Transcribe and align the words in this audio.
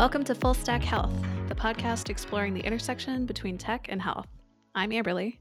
Welcome 0.00 0.24
to 0.24 0.34
Full 0.34 0.54
Stack 0.54 0.82
Health, 0.82 1.12
the 1.48 1.54
podcast 1.54 2.08
exploring 2.08 2.54
the 2.54 2.64
intersection 2.64 3.26
between 3.26 3.58
tech 3.58 3.84
and 3.90 4.00
health. 4.00 4.26
I'm 4.74 4.92
Amberly. 4.92 5.36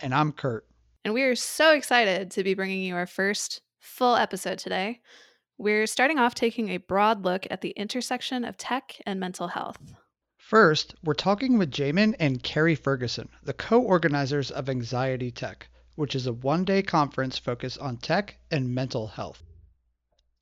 And 0.00 0.12
I'm 0.12 0.32
Kurt. 0.32 0.66
And 1.04 1.14
we 1.14 1.22
are 1.22 1.36
so 1.36 1.72
excited 1.74 2.32
to 2.32 2.42
be 2.42 2.54
bringing 2.54 2.82
you 2.82 2.96
our 2.96 3.06
first 3.06 3.60
full 3.78 4.16
episode 4.16 4.58
today. 4.58 5.00
We're 5.58 5.86
starting 5.86 6.18
off 6.18 6.34
taking 6.34 6.70
a 6.70 6.78
broad 6.78 7.24
look 7.24 7.46
at 7.52 7.60
the 7.60 7.70
intersection 7.70 8.44
of 8.44 8.56
tech 8.56 8.96
and 9.06 9.20
mental 9.20 9.46
health. 9.46 9.78
First, 10.38 10.96
we're 11.04 11.14
talking 11.14 11.56
with 11.56 11.70
Jamund 11.70 12.16
and 12.18 12.42
Carrie 12.42 12.74
Ferguson, 12.74 13.28
the 13.44 13.52
co 13.52 13.80
organizers 13.80 14.50
of 14.50 14.68
Anxiety 14.68 15.30
Tech, 15.30 15.68
which 15.94 16.16
is 16.16 16.26
a 16.26 16.32
one 16.32 16.64
day 16.64 16.82
conference 16.82 17.38
focused 17.38 17.78
on 17.78 17.96
tech 17.96 18.38
and 18.50 18.74
mental 18.74 19.06
health. 19.06 19.44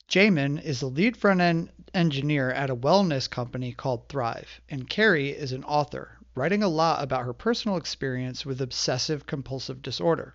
Jamund 0.09 0.63
is 0.63 0.81
the 0.81 0.87
lead 0.87 1.19
front 1.19 1.43
end 1.43 1.71
engineer 1.93 2.51
at 2.51 2.71
a 2.71 2.77
wellness 2.77 3.29
company 3.29 3.73
called 3.75 4.09
Thrive, 4.09 4.59
and 4.71 4.89
Carrie 4.89 5.29
is 5.29 5.53
an 5.53 5.65
author, 5.65 6.19
writing 6.35 6.63
a 6.63 6.69
lot 6.69 7.03
about 7.03 7.27
her 7.27 7.35
personal 7.35 7.77
experience 7.77 8.47
with 8.47 8.63
obsessive 8.63 9.27
compulsive 9.27 9.83
disorder. 9.83 10.35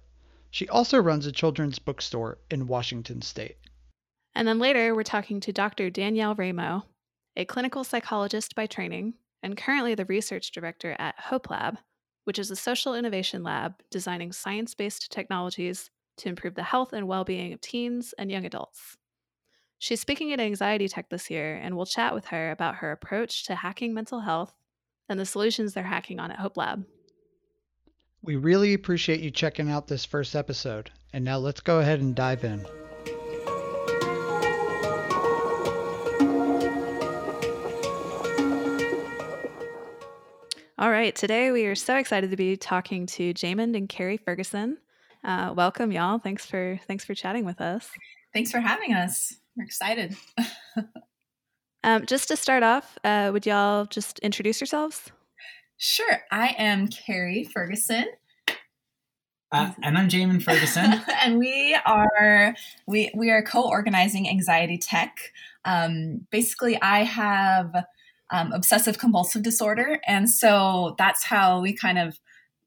She 0.51 0.69
also 0.69 0.99
runs 0.99 1.25
a 1.25 1.31
children's 1.31 1.79
bookstore 1.79 2.37
in 2.51 2.67
Washington 2.67 3.23
state. 3.23 3.57
And 4.35 4.47
then 4.47 4.59
later, 4.59 4.93
we're 4.93 5.01
talking 5.01 5.39
to 5.39 5.51
Dr. 5.51 5.89
Danielle 5.89 6.35
Ramo, 6.35 6.85
a 7.35 7.45
clinical 7.45 7.83
psychologist 7.83 8.53
by 8.53 8.67
training 8.67 9.15
and 9.41 9.57
currently 9.57 9.95
the 9.95 10.05
research 10.05 10.51
director 10.51 10.95
at 10.99 11.19
Hope 11.19 11.49
Lab, 11.49 11.79
which 12.25 12.37
is 12.37 12.51
a 12.51 12.55
social 12.55 12.93
innovation 12.93 13.41
lab 13.41 13.81
designing 13.89 14.33
science 14.33 14.75
based 14.75 15.11
technologies 15.11 15.89
to 16.17 16.29
improve 16.29 16.53
the 16.53 16.61
health 16.61 16.93
and 16.93 17.07
well 17.07 17.23
being 17.23 17.53
of 17.53 17.61
teens 17.61 18.13
and 18.19 18.29
young 18.29 18.45
adults. 18.45 18.97
She's 19.83 19.99
speaking 19.99 20.31
at 20.31 20.39
Anxiety 20.39 20.87
Tech 20.87 21.09
this 21.09 21.29
year, 21.29 21.59
and 21.61 21.75
we'll 21.75 21.85
chat 21.85 22.15
with 22.15 22.27
her 22.27 22.51
about 22.51 22.75
her 22.75 22.93
approach 22.93 23.43
to 23.47 23.55
hacking 23.55 23.93
mental 23.93 24.21
health 24.21 24.53
and 25.09 25.19
the 25.19 25.25
solutions 25.25 25.73
they're 25.73 25.83
hacking 25.83 26.21
on 26.21 26.31
at 26.31 26.39
Hope 26.39 26.55
Lab. 26.55 26.85
We 28.21 28.37
really 28.37 28.73
appreciate 28.73 29.19
you 29.19 29.29
checking 29.29 29.69
out 29.69 29.89
this 29.89 30.05
first 30.05 30.37
episode. 30.37 30.89
And 31.11 31.25
now 31.25 31.37
let's 31.37 31.59
go 31.59 31.81
ahead 31.81 31.99
and 31.99 32.15
dive 32.15 32.45
in. 32.45 32.65
All 40.77 40.91
right, 40.91 41.13
today 41.13 41.51
we 41.51 41.65
are 41.65 41.75
so 41.75 41.97
excited 41.97 42.31
to 42.31 42.37
be 42.37 42.55
talking 42.55 43.05
to 43.07 43.33
Jamund 43.33 43.75
and 43.75 43.89
Carrie 43.89 44.15
Ferguson. 44.15 44.77
Uh, 45.25 45.53
welcome, 45.53 45.91
y'all. 45.91 46.19
Thanks 46.19 46.45
for 46.45 46.79
thanks 46.87 47.03
for 47.03 47.13
chatting 47.13 47.43
with 47.43 47.59
us. 47.59 47.89
Thanks 48.33 48.49
for 48.49 48.61
having 48.61 48.93
us. 48.93 49.41
We're 49.55 49.65
excited. 49.65 50.15
um, 51.83 52.05
just 52.05 52.27
to 52.29 52.35
start 52.35 52.63
off, 52.63 52.97
uh, 53.03 53.29
would 53.31 53.45
y'all 53.45 53.85
just 53.85 54.19
introduce 54.19 54.59
yourselves? 54.59 55.11
Sure. 55.77 56.21
I 56.31 56.55
am 56.57 56.87
Carrie 56.87 57.43
Ferguson. 57.43 58.05
Uh, 59.51 59.71
and 59.83 59.95
I'm 59.95 60.09
Jamund 60.09 60.41
Ferguson. 60.41 61.01
and 61.21 61.37
we 61.37 61.77
are 61.85 62.55
we 62.87 63.11
we 63.15 63.29
are 63.29 63.43
co-organizing 63.43 64.27
Anxiety 64.27 64.79
Tech. 64.79 65.15
Um, 65.65 66.25
basically, 66.31 66.81
I 66.81 67.03
have 67.03 67.85
um, 68.31 68.51
obsessive 68.51 68.97
compulsive 68.97 69.43
disorder, 69.43 69.99
and 70.07 70.27
so 70.27 70.95
that's 70.97 71.23
how 71.23 71.61
we 71.61 71.73
kind 71.73 71.99
of 71.99 72.19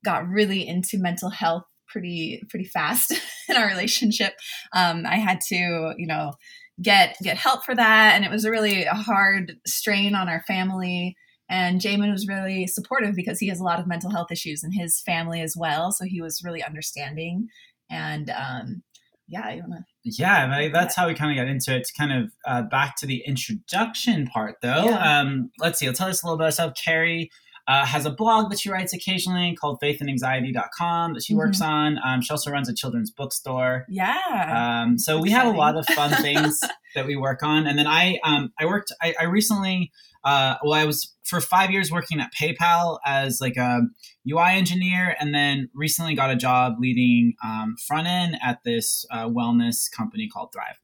got 0.05 0.29
really 0.29 0.67
into 0.69 0.99
mental 0.99 1.31
health 1.31 1.65
pretty 1.89 2.43
pretty 2.49 2.67
fast 2.67 3.13
in 3.49 3.57
our 3.57 3.67
relationship. 3.67 4.35
Um, 4.73 5.05
I 5.07 5.17
had 5.17 5.41
to, 5.49 5.95
you 5.97 6.07
know, 6.07 6.35
get 6.83 7.17
get 7.23 7.37
help 7.37 7.65
for 7.65 7.75
that. 7.75 8.15
And 8.15 8.25
it 8.25 8.31
was 8.31 8.45
a 8.45 8.51
really 8.51 8.85
a 8.85 8.95
hard 8.95 9.57
strain 9.67 10.15
on 10.15 10.29
our 10.29 10.43
family. 10.47 11.17
And 11.49 11.81
Jamund 11.81 12.11
was 12.11 12.27
really 12.27 12.67
supportive 12.67 13.15
because 13.15 13.39
he 13.39 13.49
has 13.49 13.61
a 13.61 13.65
lot 13.65 13.79
of 13.79 13.87
mental 13.87 14.11
health 14.11 14.33
issues 14.33 14.65
in 14.65 14.73
his 14.73 15.01
family 15.01 15.41
as 15.41 15.55
well. 15.57 15.93
So 15.93 16.05
he 16.05 16.21
was 16.21 16.43
really 16.45 16.63
understanding. 16.63 17.49
And 17.89 18.31
um, 18.31 18.83
yeah 19.29 19.53
you 19.53 19.63
wanna 19.63 19.85
yeah 20.05 20.69
that's 20.73 20.95
how 20.95 21.07
we 21.07 21.15
kind 21.15 21.37
of 21.37 21.43
got 21.43 21.51
into 21.51 21.75
it 21.75 21.89
kind 21.97 22.13
of 22.13 22.31
uh, 22.47 22.63
back 22.63 22.97
to 22.97 23.07
the 23.07 23.23
introduction 23.27 24.27
part 24.27 24.57
though. 24.63 24.85
Yeah. 24.85 25.21
um, 25.21 25.51
let's 25.59 25.79
see 25.79 25.87
i'll 25.87 25.93
tell 25.93 26.09
us 26.09 26.23
a 26.23 26.27
little 26.27 26.37
bit 26.37 26.43
about 26.43 26.47
yourself 26.47 26.73
carrie 26.83 27.31
uh, 27.69 27.85
has 27.85 28.07
a 28.07 28.11
blog 28.11 28.51
that 28.51 28.61
she 28.61 28.71
writes 28.71 28.93
occasionally 28.93 29.55
called 29.55 29.81
faithandanxiety.com 29.83 31.15
that 31.15 31.25
she 31.25 31.33
mm-hmm. 31.33 31.39
works 31.39 31.61
on. 31.61 31.99
Um, 32.05 32.23
she 32.23 32.31
also 32.31 32.51
runs 32.51 32.69
a 32.69 32.75
children's 32.75 33.11
bookstore. 33.11 33.87
Yeah. 33.89 34.83
Um, 34.85 34.99
so 34.99 35.21
we 35.21 35.31
have 35.31 35.53
a 35.53 35.57
lot 35.57 35.77
of 35.77 35.87
fun 35.87 36.11
things 36.23 36.61
that 36.95 37.07
we 37.07 37.17
work 37.17 37.43
on. 37.43 37.67
And 37.67 37.79
then 37.79 37.87
I, 37.87 38.19
um, 38.25 38.53
I 38.59 38.67
worked, 38.67 38.93
I, 39.03 39.15
I 39.21 39.25
recently, 39.25 39.91
uh, 40.25 40.57
well, 40.63 40.75
I 40.75 40.85
was 40.85 41.13
for 41.25 41.41
five 41.41 41.71
years 41.71 41.91
working 41.91 42.21
at 42.21 42.33
PayPal 42.33 42.99
as 43.05 43.41
like 43.41 43.57
a 43.57 43.83
UI 44.29 44.55
engineer, 44.55 45.17
and 45.21 45.35
then 45.35 45.69
recently 45.73 46.15
got 46.15 46.31
a 46.31 46.37
job 46.37 46.75
leading 46.81 47.35
um, 47.45 47.77
front 47.87 48.09
end 48.09 48.37
at 48.43 48.59
this 48.65 49.05
uh, 49.11 49.29
wellness 49.29 49.91
company 49.91 50.29
called 50.29 50.53
Thrive. 50.53 50.81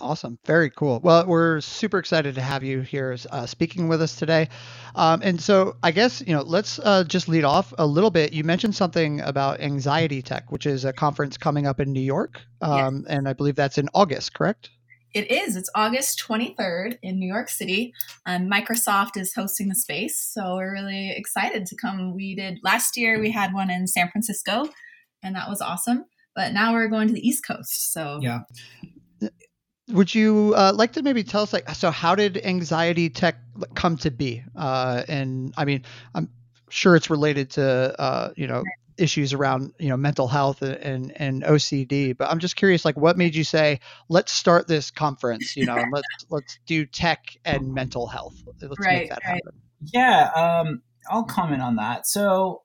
Awesome. 0.00 0.38
Very 0.44 0.70
cool. 0.70 1.00
Well, 1.02 1.26
we're 1.26 1.60
super 1.60 1.98
excited 1.98 2.34
to 2.34 2.40
have 2.40 2.64
you 2.64 2.80
here 2.80 3.16
uh, 3.30 3.46
speaking 3.46 3.88
with 3.88 4.02
us 4.02 4.16
today. 4.16 4.48
Um, 4.94 5.20
and 5.22 5.40
so 5.40 5.76
I 5.82 5.92
guess, 5.92 6.22
you 6.26 6.34
know, 6.34 6.42
let's 6.42 6.78
uh, 6.80 7.04
just 7.04 7.28
lead 7.28 7.44
off 7.44 7.72
a 7.78 7.86
little 7.86 8.10
bit. 8.10 8.32
You 8.32 8.44
mentioned 8.44 8.74
something 8.74 9.20
about 9.20 9.60
Anxiety 9.60 10.22
Tech, 10.22 10.50
which 10.50 10.66
is 10.66 10.84
a 10.84 10.92
conference 10.92 11.36
coming 11.36 11.66
up 11.66 11.80
in 11.80 11.92
New 11.92 12.00
York. 12.00 12.40
Um, 12.60 13.04
yes. 13.06 13.16
And 13.16 13.28
I 13.28 13.32
believe 13.32 13.54
that's 13.54 13.78
in 13.78 13.88
August, 13.94 14.34
correct? 14.34 14.70
It 15.12 15.30
is. 15.30 15.54
It's 15.54 15.70
August 15.76 16.22
23rd 16.26 16.98
in 17.02 17.20
New 17.20 17.32
York 17.32 17.48
City. 17.48 17.94
And 18.26 18.50
Microsoft 18.50 19.16
is 19.16 19.32
hosting 19.32 19.68
the 19.68 19.76
space. 19.76 20.18
So 20.18 20.56
we're 20.56 20.72
really 20.72 21.12
excited 21.12 21.66
to 21.66 21.76
come. 21.76 22.14
We 22.14 22.34
did 22.34 22.58
last 22.64 22.96
year, 22.96 23.20
we 23.20 23.30
had 23.30 23.54
one 23.54 23.70
in 23.70 23.86
San 23.86 24.10
Francisco, 24.10 24.68
and 25.22 25.36
that 25.36 25.48
was 25.48 25.60
awesome. 25.60 26.06
But 26.34 26.52
now 26.52 26.72
we're 26.72 26.88
going 26.88 27.06
to 27.06 27.14
the 27.14 27.26
East 27.26 27.46
Coast. 27.46 27.92
So, 27.92 28.18
yeah 28.20 28.40
would 29.88 30.14
you 30.14 30.54
uh, 30.56 30.72
like 30.74 30.92
to 30.92 31.02
maybe 31.02 31.24
tell 31.24 31.42
us 31.42 31.52
like 31.52 31.68
so 31.70 31.90
how 31.90 32.14
did 32.14 32.38
anxiety 32.44 33.10
tech 33.10 33.36
come 33.74 33.96
to 33.98 34.10
be? 34.10 34.42
Uh, 34.56 35.02
and 35.08 35.54
i 35.56 35.64
mean 35.64 35.84
i'm 36.14 36.28
sure 36.70 36.96
it's 36.96 37.10
related 37.10 37.50
to 37.50 38.00
uh, 38.00 38.30
you 38.36 38.46
know 38.46 38.62
issues 38.96 39.32
around 39.32 39.72
you 39.78 39.88
know 39.88 39.96
mental 39.96 40.28
health 40.28 40.62
and 40.62 41.12
and 41.16 41.42
ocd 41.42 42.16
but 42.16 42.30
i'm 42.30 42.38
just 42.38 42.54
curious 42.54 42.84
like 42.84 42.96
what 42.96 43.18
made 43.18 43.34
you 43.34 43.42
say 43.42 43.80
let's 44.08 44.30
start 44.30 44.68
this 44.68 44.92
conference 44.92 45.56
you 45.56 45.66
know 45.66 45.74
and 45.74 45.92
let's 45.92 46.06
let's 46.30 46.58
do 46.66 46.86
tech 46.86 47.36
and 47.44 47.74
mental 47.74 48.06
health. 48.06 48.40
Let's 48.62 48.78
right, 48.78 49.00
make 49.00 49.08
that 49.10 49.18
right. 49.26 49.42
happen. 49.44 49.60
Yeah 49.92 50.60
um 50.64 50.82
i'll 51.10 51.24
comment 51.24 51.62
on 51.62 51.76
that. 51.76 52.06
So 52.06 52.62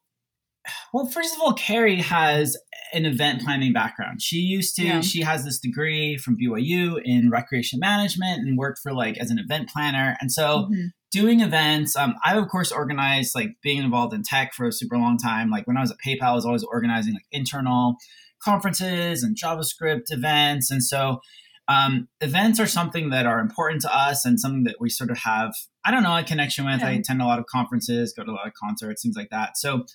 well, 0.94 1.08
first 1.08 1.36
of 1.36 1.42
all, 1.42 1.54
Carrie 1.54 2.02
has 2.02 2.58
an 2.94 3.06
event 3.06 3.42
planning 3.44 3.74
background. 3.74 4.22
She 4.22 4.38
used 4.38 4.76
to, 4.76 4.84
yeah. 4.84 5.02
she 5.02 5.22
has 5.22 5.44
this 5.46 5.60
degree 5.60 6.18
from 6.18 6.38
BYU 6.38 7.00
in 7.04 7.30
recreation 7.30 7.80
management 7.80 8.40
and 8.40 8.58
worked 8.58 8.80
for 8.82 8.94
like 8.94 9.18
as 9.18 9.30
an 9.30 9.40
event 9.40 9.70
planner. 9.70 10.18
And 10.20 10.32
so 10.32 10.64
mm-hmm. 10.64 10.88
doing 11.12 11.42
events, 11.42 11.96
um, 11.96 12.16
I 12.26 12.38
of 12.38 12.48
course 12.48 12.72
organized 12.72 13.36
like 13.36 13.50
being 13.62 13.78
involved 13.84 14.14
in 14.14 14.24
tech 14.24 14.54
for 14.54 14.68
a 14.68 14.72
super 14.72 14.98
long 14.98 15.18
time. 15.18 15.50
Like 15.50 15.68
when 15.68 15.78
I 15.78 15.82
was 15.82 15.92
at 15.92 15.98
PayPal, 16.06 16.24
I 16.24 16.34
was 16.34 16.46
always 16.46 16.64
organizing 16.64 17.14
like 17.14 17.26
internal 17.32 17.96
conferences 18.44 19.24
and 19.24 19.38
JavaScript 19.38 20.06
events. 20.10 20.72
And 20.72 20.84
so 20.84 21.20
um, 21.68 22.08
events 22.20 22.60
are 22.60 22.66
something 22.66 23.12
that 23.12 23.28
are 23.28 23.40
important 23.40 23.82
to 23.82 23.96
us 23.96 24.26
and 24.26 24.40
something 24.40 24.64
that 24.64 24.78
we 24.80 24.90
sort 24.90 25.12
of 25.12 25.20
have, 25.20 25.54
I 25.86 25.92
don't 25.92 26.02
know, 26.02 26.18
a 26.18 26.24
connection 26.24 26.66
with. 26.66 26.80
Yeah. 26.80 26.88
I 26.88 26.92
attend 26.94 27.22
a 27.22 27.26
lot 27.26 27.38
of 27.38 27.46
conferences, 27.46 28.14
go 28.18 28.24
to 28.24 28.32
a 28.32 28.34
lot 28.34 28.48
of 28.48 28.54
concerts, 28.54 29.04
things 29.04 29.16
like 29.16 29.30
that. 29.30 29.56
So 29.56 29.86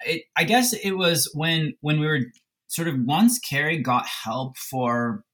it, 0.00 0.22
I 0.36 0.44
guess 0.44 0.72
it 0.72 0.92
was 0.92 1.30
when 1.34 1.74
when 1.80 2.00
we 2.00 2.06
were 2.06 2.20
sort 2.68 2.88
of 2.88 2.96
once 3.04 3.38
Carrie 3.38 3.78
got 3.78 4.06
help 4.06 4.56
for 4.56 5.24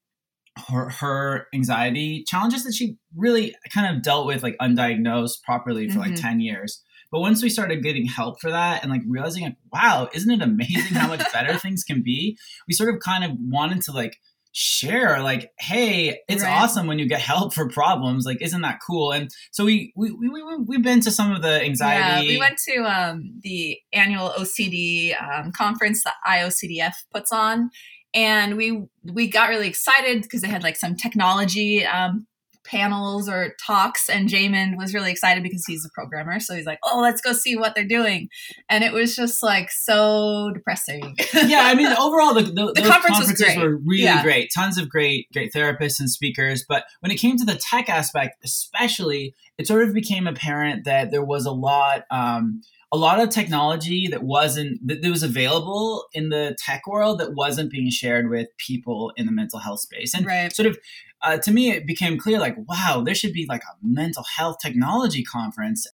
her, 0.69 0.91
her 0.91 1.47
anxiety 1.55 2.25
challenges 2.27 2.65
that 2.65 2.75
she 2.75 2.97
really 3.17 3.55
kind 3.73 3.95
of 3.95 4.03
dealt 4.03 4.27
with 4.27 4.43
like 4.43 4.57
undiagnosed 4.61 5.43
properly 5.43 5.89
for 5.89 5.99
mm-hmm. 6.01 6.13
like 6.13 6.21
10 6.21 6.41
years. 6.41 6.83
But 7.11 7.21
once 7.21 7.43
we 7.43 7.49
started 7.49 7.83
getting 7.83 8.07
help 8.07 8.41
for 8.41 8.51
that 8.51 8.83
and 8.83 8.93
like 8.93 9.03
realizing 9.09 9.43
like, 9.43 9.57
wow, 9.73 10.09
isn't 10.13 10.31
it 10.31 10.43
amazing 10.43 10.95
how 10.95 11.09
much 11.09 11.25
better 11.33 11.57
things 11.59 11.83
can 11.83 12.03
be? 12.03 12.37
We 12.69 12.75
sort 12.75 12.95
of 12.95 13.01
kind 13.01 13.25
of 13.25 13.33
wanted 13.41 13.83
to 13.83 13.93
like 13.93 14.19
share 14.53 15.23
like 15.23 15.53
hey 15.61 16.21
it's 16.29 16.43
right. 16.43 16.61
awesome 16.61 16.89
when 16.89 16.99
you 16.99 17.07
get 17.07 17.21
help 17.21 17.55
for 17.55 17.69
problems 17.69 18.25
like 18.27 18.43
isn't 18.43 18.63
that 18.63 18.81
cool 18.85 19.13
and 19.13 19.31
so 19.53 19.65
we 19.65 19.93
we, 19.95 20.11
we, 20.11 20.29
we 20.29 20.57
we've 20.67 20.83
been 20.83 21.01
to 21.01 21.11
some 21.11 21.31
of 21.31 21.41
the 21.41 21.63
anxiety 21.63 22.27
yeah, 22.27 22.33
we 22.33 22.39
went 22.39 22.59
to 22.59 22.79
um, 22.83 23.33
the 23.43 23.79
annual 23.93 24.31
ocd 24.31 25.23
um, 25.23 25.53
conference 25.53 26.03
that 26.03 26.15
iocdf 26.27 26.93
puts 27.13 27.31
on 27.31 27.71
and 28.13 28.57
we 28.57 28.87
we 29.05 29.29
got 29.29 29.51
really 29.51 29.69
excited 29.69 30.23
because 30.23 30.43
they 30.43 30.49
had 30.49 30.65
like 30.65 30.77
some 30.77 30.97
technology 30.97 31.85
um, 31.85 32.27
panels 32.71 33.29
or 33.29 33.55
talks, 33.65 34.09
and 34.09 34.29
Jamund 34.29 34.77
was 34.77 34.95
really 34.95 35.11
excited 35.11 35.43
because 35.43 35.65
he's 35.67 35.85
a 35.85 35.91
programmer. 35.91 36.39
So 36.41 36.55
he's 36.55 36.67
like, 36.67 36.79
"Oh, 36.85 37.01
let's 37.01 37.21
go 37.21 37.33
see 37.33 37.57
what 37.57 37.75
they're 37.75 37.85
doing," 37.85 38.29
and 38.69 38.85
it 38.85 38.93
was 38.93 39.17
just 39.17 39.43
like 39.43 39.71
so 39.71 40.51
depressing. 40.55 41.17
yeah, 41.35 41.63
I 41.65 41.75
mean, 41.75 41.87
overall, 41.99 42.35
the, 42.35 42.43
the, 42.43 42.73
the 42.73 42.89
conference 42.89 43.19
conferences 43.19 43.57
were 43.57 43.77
really 43.77 44.05
yeah. 44.05 44.23
great. 44.23 44.51
Tons 44.55 44.79
of 44.79 44.89
great, 44.89 45.27
great 45.33 45.53
therapists 45.53 46.01
and 46.01 46.09
speakers. 46.09 46.65
But 46.69 46.85
when 47.01 47.11
it 47.11 47.17
came 47.17 47.37
to 47.37 47.45
the 47.45 47.57
tech 47.57 47.89
aspect, 47.89 48.37
especially, 48.45 49.35
it 49.59 49.67
sort 49.67 49.83
of 49.87 49.93
became 49.93 50.27
apparent 50.27 50.85
that 50.85 51.11
there 51.11 51.25
was 51.25 51.47
a 51.47 51.53
lot. 51.53 52.05
Um, 52.11 52.63
a 52.93 52.97
lot 52.97 53.21
of 53.21 53.31
technology 53.31 54.09
that 54.09 54.25
wasn't 54.25 54.85
that, 54.87 55.09
was 55.09 55.23
available 55.23 56.07
in 56.13 56.29
the 56.29 56.57
tech 56.59 56.89
world 56.89 57.21
that 57.21 57.35
wasn't 57.35 57.71
being 57.71 57.89
shared 57.89 58.29
with 58.29 58.49
people 58.59 59.13
in 59.17 59.27
the 59.27 59.33
mental 59.33 59.61
health 59.61 59.79
space 59.81 60.13
and 60.13 60.27
right. 60.27 60.53
sort 60.53 60.67
of 60.67 60.77
uh, 61.23 61.39
to 61.39 61.53
me 61.53 61.71
it 61.71 61.87
became 61.87 62.19
clear 62.19 62.39
like 62.39 62.57
wow 62.69 63.03
there 63.05 63.15
should 63.15 63.33
be 63.33 63.47
like 63.49 63.63
a 63.63 63.77
mental 63.83 64.25
health 64.37 64.59
technology 64.61 65.23
conference. 65.23 65.87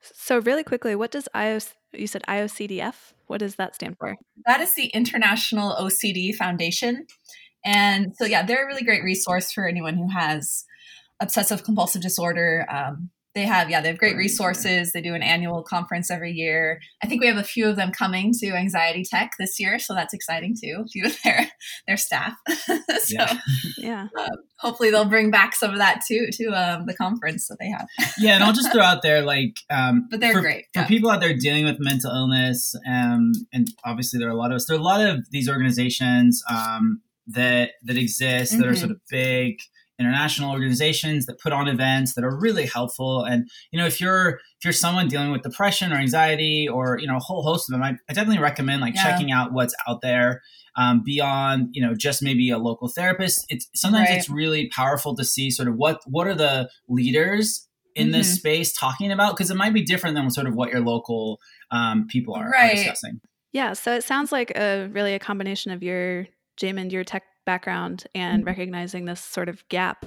So 0.00 0.38
really 0.38 0.64
quickly 0.64 0.94
what 0.94 1.10
does 1.10 1.28
IOC, 1.34 1.74
you 1.92 2.06
said 2.06 2.22
iocdf 2.28 2.94
what 3.26 3.40
does 3.40 3.56
that 3.56 3.74
stand 3.74 3.96
for? 3.98 4.16
That 4.46 4.60
is 4.60 4.74
the 4.74 4.86
international 4.86 5.74
ocd 5.80 6.34
foundation. 6.36 7.06
And 7.64 8.14
so 8.16 8.24
yeah 8.24 8.44
they're 8.44 8.64
a 8.64 8.66
really 8.66 8.84
great 8.84 9.02
resource 9.02 9.52
for 9.52 9.66
anyone 9.66 9.96
who 9.96 10.08
has 10.10 10.64
obsessive 11.20 11.64
compulsive 11.64 12.02
disorder 12.02 12.66
um, 12.70 13.10
they 13.38 13.46
have 13.46 13.70
yeah 13.70 13.80
they 13.80 13.88
have 13.88 13.98
great 13.98 14.16
resources 14.16 14.92
they 14.92 15.00
do 15.00 15.14
an 15.14 15.22
annual 15.22 15.62
conference 15.62 16.10
every 16.10 16.32
year 16.32 16.80
i 17.02 17.06
think 17.06 17.20
we 17.20 17.28
have 17.28 17.36
a 17.36 17.44
few 17.44 17.66
of 17.68 17.76
them 17.76 17.92
coming 17.92 18.32
to 18.32 18.50
anxiety 18.50 19.04
tech 19.04 19.30
this 19.38 19.60
year 19.60 19.78
so 19.78 19.94
that's 19.94 20.12
exciting 20.12 20.56
too 20.60 20.82
a 20.84 20.88
few 20.88 21.06
of 21.06 21.16
their 21.22 21.48
their 21.86 21.96
staff 21.96 22.34
so 22.48 22.74
yeah, 23.08 23.38
yeah. 23.78 24.08
Um, 24.18 24.36
hopefully 24.58 24.90
they'll 24.90 25.04
bring 25.04 25.30
back 25.30 25.54
some 25.54 25.70
of 25.70 25.78
that 25.78 26.02
too 26.06 26.28
to 26.32 26.48
um, 26.48 26.86
the 26.86 26.94
conference 26.94 27.46
that 27.46 27.58
they 27.60 27.68
have 27.68 27.86
yeah 28.18 28.34
and 28.34 28.42
i'll 28.42 28.52
just 28.52 28.72
throw 28.72 28.82
out 28.82 29.02
there 29.02 29.22
like 29.22 29.56
um, 29.70 30.08
but 30.10 30.18
they're 30.20 30.32
for, 30.32 30.40
great 30.40 30.64
for 30.74 30.80
yeah. 30.80 30.86
people 30.86 31.10
out 31.10 31.20
there 31.20 31.36
dealing 31.36 31.64
with 31.64 31.76
mental 31.78 32.10
illness 32.10 32.74
um, 32.88 33.32
and 33.52 33.68
obviously 33.84 34.18
there 34.18 34.28
are 34.28 34.32
a 34.32 34.36
lot 34.36 34.50
of 34.50 34.56
us 34.56 34.66
there 34.66 34.76
are 34.76 34.80
a 34.80 34.82
lot 34.82 35.00
of 35.00 35.30
these 35.30 35.48
organizations 35.48 36.42
um, 36.50 37.00
that 37.28 37.70
that 37.84 37.96
exist 37.96 38.52
mm-hmm. 38.52 38.62
that 38.62 38.68
are 38.68 38.72
mm-hmm. 38.72 38.80
sort 38.80 38.90
of 38.90 39.00
big 39.08 39.58
international 39.98 40.52
organizations 40.52 41.26
that 41.26 41.38
put 41.40 41.52
on 41.52 41.68
events 41.68 42.14
that 42.14 42.24
are 42.24 42.36
really 42.38 42.66
helpful 42.66 43.24
and 43.24 43.48
you 43.72 43.78
know 43.78 43.86
if 43.86 44.00
you're 44.00 44.30
if 44.30 44.64
you're 44.64 44.72
someone 44.72 45.08
dealing 45.08 45.32
with 45.32 45.42
depression 45.42 45.92
or 45.92 45.96
anxiety 45.96 46.68
or 46.68 46.98
you 46.98 47.06
know 47.06 47.16
a 47.16 47.20
whole 47.20 47.42
host 47.42 47.68
of 47.68 47.72
them 47.72 47.82
i, 47.82 47.96
I 48.08 48.12
definitely 48.12 48.42
recommend 48.42 48.80
like 48.80 48.94
yeah. 48.94 49.02
checking 49.02 49.32
out 49.32 49.52
what's 49.52 49.74
out 49.88 50.00
there 50.00 50.42
um, 50.76 51.02
beyond 51.04 51.70
you 51.72 51.84
know 51.84 51.94
just 51.94 52.22
maybe 52.22 52.50
a 52.50 52.58
local 52.58 52.88
therapist 52.88 53.44
it's 53.48 53.68
sometimes 53.74 54.08
right. 54.08 54.18
it's 54.18 54.30
really 54.30 54.68
powerful 54.68 55.16
to 55.16 55.24
see 55.24 55.50
sort 55.50 55.68
of 55.68 55.74
what 55.74 56.00
what 56.06 56.26
are 56.26 56.34
the 56.34 56.70
leaders 56.88 57.68
in 57.94 58.08
mm-hmm. 58.08 58.18
this 58.18 58.34
space 58.34 58.72
talking 58.72 59.10
about 59.10 59.36
because 59.36 59.50
it 59.50 59.56
might 59.56 59.74
be 59.74 59.82
different 59.82 60.14
than 60.14 60.30
sort 60.30 60.46
of 60.46 60.54
what 60.54 60.70
your 60.70 60.80
local 60.80 61.40
um, 61.72 62.06
people 62.06 62.34
are, 62.34 62.48
right. 62.50 62.72
are 62.72 62.76
discussing 62.76 63.20
yeah 63.52 63.72
so 63.72 63.92
it 63.92 64.04
sounds 64.04 64.30
like 64.30 64.52
a 64.56 64.88
really 64.92 65.14
a 65.14 65.18
combination 65.18 65.72
of 65.72 65.82
your 65.82 66.26
Jamund, 66.58 66.92
your 66.92 67.04
tech 67.04 67.22
background 67.48 68.04
and 68.14 68.40
mm-hmm. 68.40 68.48
recognizing 68.48 69.06
this 69.06 69.24
sort 69.24 69.48
of 69.48 69.66
gap 69.70 70.04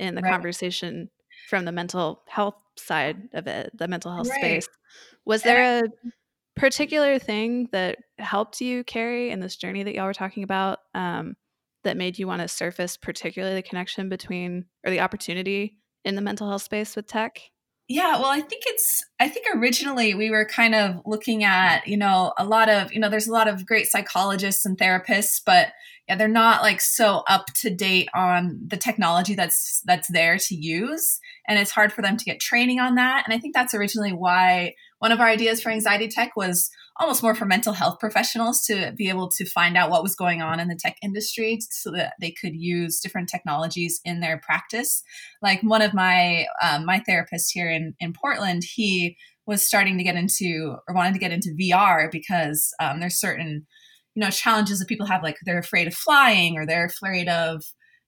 in 0.00 0.16
the 0.16 0.22
right. 0.22 0.32
conversation 0.32 1.08
from 1.48 1.64
the 1.64 1.70
mental 1.70 2.22
health 2.26 2.56
side 2.76 3.28
of 3.32 3.46
it, 3.46 3.70
the 3.78 3.86
mental 3.86 4.12
health 4.12 4.28
right. 4.28 4.40
space. 4.40 4.68
Was 5.24 5.42
there 5.42 5.84
a 5.84 5.88
particular 6.56 7.20
thing 7.20 7.68
that 7.70 7.98
helped 8.18 8.60
you 8.60 8.82
Carrie 8.82 9.30
in 9.30 9.38
this 9.38 9.54
journey 9.54 9.84
that 9.84 9.94
y'all 9.94 10.06
were 10.06 10.12
talking 10.12 10.42
about 10.42 10.80
um, 10.92 11.36
that 11.84 11.96
made 11.96 12.18
you 12.18 12.26
want 12.26 12.42
to 12.42 12.48
surface 12.48 12.96
particularly 12.96 13.54
the 13.54 13.62
connection 13.62 14.08
between 14.08 14.64
or 14.84 14.90
the 14.90 15.00
opportunity 15.00 15.76
in 16.04 16.16
the 16.16 16.22
mental 16.22 16.48
health 16.48 16.62
space 16.62 16.96
with 16.96 17.06
tech? 17.06 17.40
Yeah, 17.86 18.18
well, 18.18 18.30
I 18.30 18.40
think 18.40 18.64
it's, 18.66 19.04
I 19.20 19.28
think 19.28 19.46
originally 19.54 20.14
we 20.14 20.30
were 20.30 20.44
kind 20.44 20.74
of 20.74 21.02
looking 21.06 21.44
at, 21.44 21.86
you 21.86 21.96
know, 21.96 22.32
a 22.36 22.44
lot 22.44 22.68
of, 22.68 22.92
you 22.92 22.98
know, 22.98 23.08
there's 23.08 23.28
a 23.28 23.32
lot 23.32 23.48
of 23.48 23.64
great 23.64 23.86
psychologists 23.86 24.64
and 24.64 24.76
therapists, 24.76 25.40
but 25.44 25.72
yeah, 26.10 26.16
they're 26.16 26.26
not 26.26 26.62
like 26.62 26.80
so 26.80 27.22
up 27.28 27.46
to 27.54 27.70
date 27.70 28.08
on 28.16 28.58
the 28.66 28.76
technology 28.76 29.36
that's, 29.36 29.80
that's 29.84 30.08
there 30.10 30.38
to 30.38 30.56
use. 30.56 31.20
And 31.46 31.56
it's 31.56 31.70
hard 31.70 31.92
for 31.92 32.02
them 32.02 32.16
to 32.16 32.24
get 32.24 32.40
training 32.40 32.80
on 32.80 32.96
that. 32.96 33.22
And 33.24 33.32
I 33.32 33.38
think 33.38 33.54
that's 33.54 33.74
originally 33.74 34.12
why 34.12 34.74
one 34.98 35.12
of 35.12 35.20
our 35.20 35.28
ideas 35.28 35.62
for 35.62 35.70
anxiety 35.70 36.08
tech 36.08 36.32
was 36.34 36.68
almost 36.98 37.22
more 37.22 37.36
for 37.36 37.44
mental 37.44 37.72
health 37.72 38.00
professionals 38.00 38.62
to 38.62 38.92
be 38.96 39.08
able 39.08 39.28
to 39.28 39.44
find 39.44 39.76
out 39.76 39.88
what 39.88 40.02
was 40.02 40.16
going 40.16 40.42
on 40.42 40.58
in 40.58 40.66
the 40.66 40.74
tech 40.74 40.96
industry 41.00 41.60
so 41.70 41.92
that 41.92 42.14
they 42.20 42.32
could 42.32 42.56
use 42.56 42.98
different 42.98 43.28
technologies 43.28 44.00
in 44.04 44.18
their 44.18 44.38
practice. 44.38 45.04
Like 45.40 45.60
one 45.62 45.80
of 45.80 45.94
my 45.94 46.46
um, 46.60 46.86
my 46.86 47.04
therapists 47.08 47.50
here 47.52 47.70
in 47.70 47.94
in 48.00 48.12
Portland, 48.12 48.64
he 48.64 49.16
was 49.46 49.64
starting 49.64 49.96
to 49.96 50.04
get 50.04 50.16
into 50.16 50.74
or 50.88 50.94
wanted 50.94 51.12
to 51.12 51.20
get 51.20 51.30
into 51.30 51.56
VR 51.56 52.10
because 52.10 52.74
um, 52.80 52.98
there's 52.98 53.20
certain 53.20 53.64
you 54.20 54.26
know 54.26 54.30
challenges 54.30 54.78
that 54.78 54.88
people 54.88 55.06
have 55.06 55.22
like 55.22 55.38
they're 55.46 55.58
afraid 55.58 55.86
of 55.86 55.94
flying 55.94 56.58
or 56.58 56.66
they're 56.66 56.84
afraid 56.84 57.26
of 57.26 57.62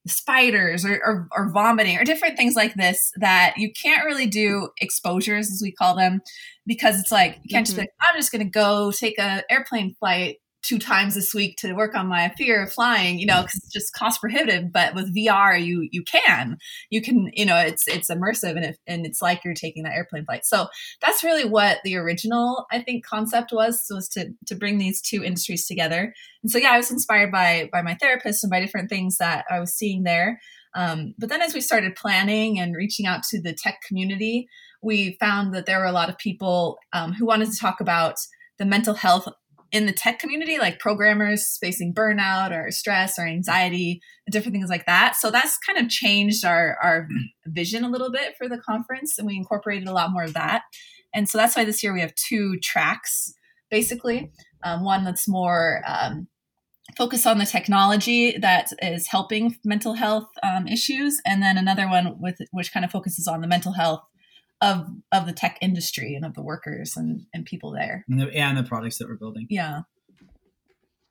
spiders 0.06 0.84
or, 0.84 1.00
or, 1.06 1.28
or, 1.34 1.50
vomiting 1.52 1.96
or 1.96 2.04
different 2.04 2.36
things 2.36 2.56
like 2.56 2.74
this 2.74 3.12
that 3.20 3.54
you 3.56 3.70
can't 3.72 4.04
really 4.04 4.26
do 4.26 4.68
exposures 4.80 5.48
as 5.48 5.60
we 5.62 5.70
call 5.70 5.94
them 5.94 6.20
because 6.66 6.98
it's 6.98 7.12
like 7.12 7.38
you 7.44 7.48
can't 7.50 7.64
mm-hmm. 7.66 7.76
just 7.76 7.76
be 7.76 7.82
like, 7.82 7.90
i'm 8.00 8.16
just 8.16 8.32
going 8.32 8.44
to 8.44 8.50
go 8.50 8.90
take 8.90 9.16
a 9.18 9.44
airplane 9.48 9.94
flight 10.00 10.36
two 10.62 10.78
times 10.78 11.14
this 11.14 11.34
week 11.34 11.56
to 11.58 11.72
work 11.74 11.94
on 11.94 12.06
my 12.06 12.32
fear 12.36 12.62
of 12.62 12.72
flying 12.72 13.18
you 13.18 13.26
know 13.26 13.42
because 13.42 13.56
it's 13.56 13.72
just 13.72 13.92
cost 13.94 14.20
prohibitive 14.20 14.72
but 14.72 14.94
with 14.94 15.14
vr 15.14 15.62
you 15.62 15.88
you 15.90 16.02
can. 16.02 16.58
You 16.90 17.02
can 17.02 17.30
you 17.32 17.44
know 17.44 17.56
it's 17.56 17.86
it's 17.86 18.10
immersive 18.10 18.56
and, 18.56 18.64
it, 18.64 18.78
and 18.86 19.06
it's 19.06 19.22
like 19.22 19.44
you're 19.44 19.54
taking 19.54 19.84
that 19.84 19.94
airplane 19.94 20.24
flight. 20.24 20.44
So 20.44 20.66
that's 21.00 21.22
really 21.22 21.44
what 21.44 21.78
the 21.84 21.96
original 21.96 22.66
i 22.70 22.80
think 22.80 23.04
concept 23.04 23.52
was 23.52 23.84
was 23.90 24.08
to 24.10 24.30
to 24.46 24.54
bring 24.54 24.78
these 24.78 25.00
two 25.00 25.22
industries 25.22 25.66
together. 25.66 26.14
And 26.42 26.50
so 26.50 26.58
yeah 26.58 26.72
i 26.72 26.76
was 26.76 26.90
inspired 26.90 27.30
by 27.30 27.68
by 27.72 27.82
my 27.82 27.94
therapist 27.94 28.42
and 28.42 28.50
by 28.50 28.60
different 28.60 28.88
things 28.88 29.18
that 29.18 29.44
i 29.50 29.60
was 29.60 29.74
seeing 29.74 30.02
there. 30.02 30.40
Um, 30.74 31.14
but 31.18 31.28
then 31.28 31.42
as 31.42 31.52
we 31.52 31.60
started 31.60 31.96
planning 31.96 32.58
and 32.58 32.74
reaching 32.74 33.06
out 33.06 33.22
to 33.24 33.40
the 33.40 33.52
tech 33.52 33.80
community 33.86 34.48
we 34.82 35.16
found 35.20 35.54
that 35.54 35.66
there 35.66 35.78
were 35.78 35.84
a 35.84 35.92
lot 35.92 36.08
of 36.08 36.18
people 36.18 36.78
um, 36.92 37.12
who 37.12 37.26
wanted 37.26 37.50
to 37.52 37.58
talk 37.58 37.80
about 37.80 38.16
the 38.58 38.64
mental 38.64 38.94
health 38.94 39.28
in 39.72 39.86
the 39.86 39.92
tech 39.92 40.18
community, 40.18 40.58
like 40.58 40.78
programmers 40.78 41.56
facing 41.58 41.94
burnout 41.94 42.52
or 42.52 42.70
stress 42.70 43.18
or 43.18 43.26
anxiety, 43.26 44.02
different 44.30 44.54
things 44.54 44.68
like 44.68 44.84
that. 44.84 45.16
So 45.16 45.30
that's 45.30 45.56
kind 45.58 45.78
of 45.78 45.88
changed 45.88 46.44
our, 46.44 46.76
our 46.82 47.08
vision 47.46 47.82
a 47.82 47.88
little 47.88 48.12
bit 48.12 48.36
for 48.36 48.48
the 48.48 48.58
conference, 48.58 49.18
and 49.18 49.26
we 49.26 49.34
incorporated 49.34 49.88
a 49.88 49.92
lot 49.92 50.12
more 50.12 50.24
of 50.24 50.34
that. 50.34 50.62
And 51.14 51.28
so 51.28 51.38
that's 51.38 51.56
why 51.56 51.64
this 51.64 51.82
year 51.82 51.92
we 51.92 52.00
have 52.00 52.14
two 52.14 52.58
tracks, 52.62 53.32
basically. 53.70 54.30
Um, 54.62 54.84
one 54.84 55.04
that's 55.04 55.26
more 55.26 55.82
um, 55.86 56.28
focused 56.96 57.26
on 57.26 57.38
the 57.38 57.46
technology 57.46 58.36
that 58.38 58.68
is 58.82 59.08
helping 59.08 59.56
mental 59.64 59.94
health 59.94 60.28
um, 60.42 60.68
issues, 60.68 61.20
and 61.26 61.42
then 61.42 61.56
another 61.56 61.88
one 61.88 62.20
with 62.20 62.36
which 62.50 62.72
kind 62.72 62.84
of 62.84 62.90
focuses 62.90 63.26
on 63.26 63.40
the 63.40 63.48
mental 63.48 63.72
health 63.72 64.02
of 64.62 64.86
of 65.10 65.26
the 65.26 65.32
tech 65.32 65.58
industry 65.60 66.14
and 66.14 66.24
of 66.24 66.34
the 66.34 66.42
workers 66.42 66.96
and, 66.96 67.26
and 67.34 67.44
people 67.44 67.72
there 67.72 68.04
and 68.08 68.20
the, 68.20 68.32
and 68.34 68.56
the 68.56 68.62
products 68.62 68.98
that 68.98 69.08
we're 69.08 69.16
building 69.16 69.46
yeah 69.50 69.80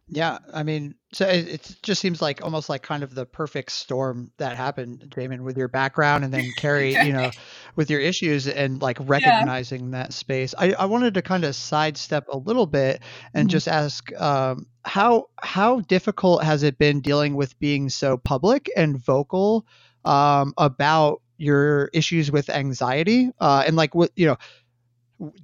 yeah 0.07 0.39
i 0.53 0.63
mean 0.63 0.95
so 1.13 1.27
it, 1.27 1.47
it, 1.47 1.75
just 1.83 2.01
seems 2.01 2.21
like 2.21 2.41
almost 2.41 2.69
like 2.69 2.81
kind 2.81 3.03
of 3.03 3.13
the 3.13 3.25
perfect 3.25 3.71
storm 3.71 4.31
that 4.37 4.55
happened 4.55 5.05
Jamund 5.09 5.41
with 5.41 5.57
your 5.57 5.67
background 5.67 6.23
and 6.23 6.33
then 6.33 6.49
Carrie 6.57 6.95
you 6.95 7.13
know 7.13 7.31
with 7.75 7.89
your 7.89 7.99
issues 7.99 8.47
and 8.47 8.81
like 8.81 8.97
recognizing 9.01 9.85
yeah. 9.85 10.03
that 10.03 10.13
space 10.13 10.55
I, 10.57 10.71
I 10.73 10.85
wanted 10.85 11.13
to 11.15 11.21
kind 11.21 11.43
of 11.43 11.55
sidestep 11.55 12.27
a 12.29 12.37
little 12.37 12.65
bit 12.65 13.01
and 13.33 13.47
mm-hmm. 13.47 13.51
just 13.51 13.67
ask 13.67 14.11
um, 14.19 14.67
how 14.83 15.27
how 15.41 15.81
difficult 15.81 16.43
has 16.43 16.63
it 16.63 16.77
been 16.77 17.01
dealing 17.01 17.35
with 17.35 17.59
being 17.59 17.89
so 17.89 18.17
public 18.17 18.69
and 18.75 18.97
vocal 18.97 19.65
um, 20.03 20.53
about 20.57 21.21
your 21.41 21.89
issues 21.91 22.31
with 22.31 22.49
anxiety 22.49 23.31
uh, 23.39 23.63
and 23.65 23.75
like 23.75 23.95
what 23.95 24.11
you 24.15 24.27
know 24.27 24.37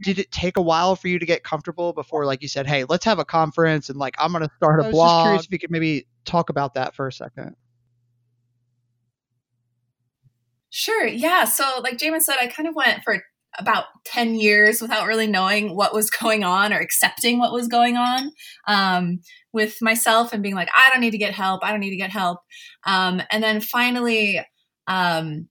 did 0.02 0.20
it 0.20 0.32
take 0.32 0.58
a 0.58 0.62
while 0.62 0.96
for 0.96 1.08
you 1.08 1.18
to 1.18 1.26
get 1.26 1.44
comfortable 1.44 1.92
before 1.92 2.26
like 2.26 2.42
you 2.42 2.48
said 2.48 2.68
hey 2.68 2.86
let's 2.88 3.04
have 3.04 3.20
a 3.20 3.26
conference 3.26 3.90
and 3.90 3.98
like 3.98 4.16
i'm 4.20 4.32
going 4.32 4.44
to 4.44 4.54
start 4.58 4.80
a 4.80 4.90
blog. 4.90 5.10
I'm 5.10 5.26
curious 5.26 5.46
if 5.46 5.52
you 5.52 5.60
could 5.60 5.72
maybe 5.72 6.08
talk 6.26 6.50
about 6.50 6.76
that 6.76 6.96
for 6.96 7.08
a 7.08 7.12
second. 7.12 7.56
Sure 10.70 11.08
yeah 11.08 11.46
so 11.46 11.80
like 11.82 11.98
Jamund 11.98 12.22
said 12.22 12.38
i 12.40 12.48
kind 12.48 12.70
of 12.70 12.76
went 12.76 13.04
for 13.04 13.24
about 13.58 13.86
10 14.06 14.36
years 14.36 14.82
without 14.82 15.08
really 15.08 15.26
knowing 15.26 15.76
what 15.76 15.96
was 15.96 16.12
going 16.12 16.44
on 16.44 16.72
or 16.72 16.80
accepting 16.80 17.40
what 17.40 17.54
was 17.54 17.68
going 17.68 17.98
on 17.98 18.32
um, 18.68 19.20
with 19.52 19.78
myself 19.82 20.32
and 20.32 20.44
being 20.44 20.54
like 20.54 20.70
i 20.76 20.92
don't 20.92 21.02
need 21.02 21.12
to 21.12 21.18
get 21.18 21.34
help 21.34 21.64
i 21.64 21.72
don't 21.72 21.80
need 21.80 21.90
to 21.90 21.98
get 21.98 22.12
help. 22.12 22.40
Um, 22.86 23.22
and 23.32 23.44
then 23.44 23.62
finally 23.62 24.42
um, 24.88 25.50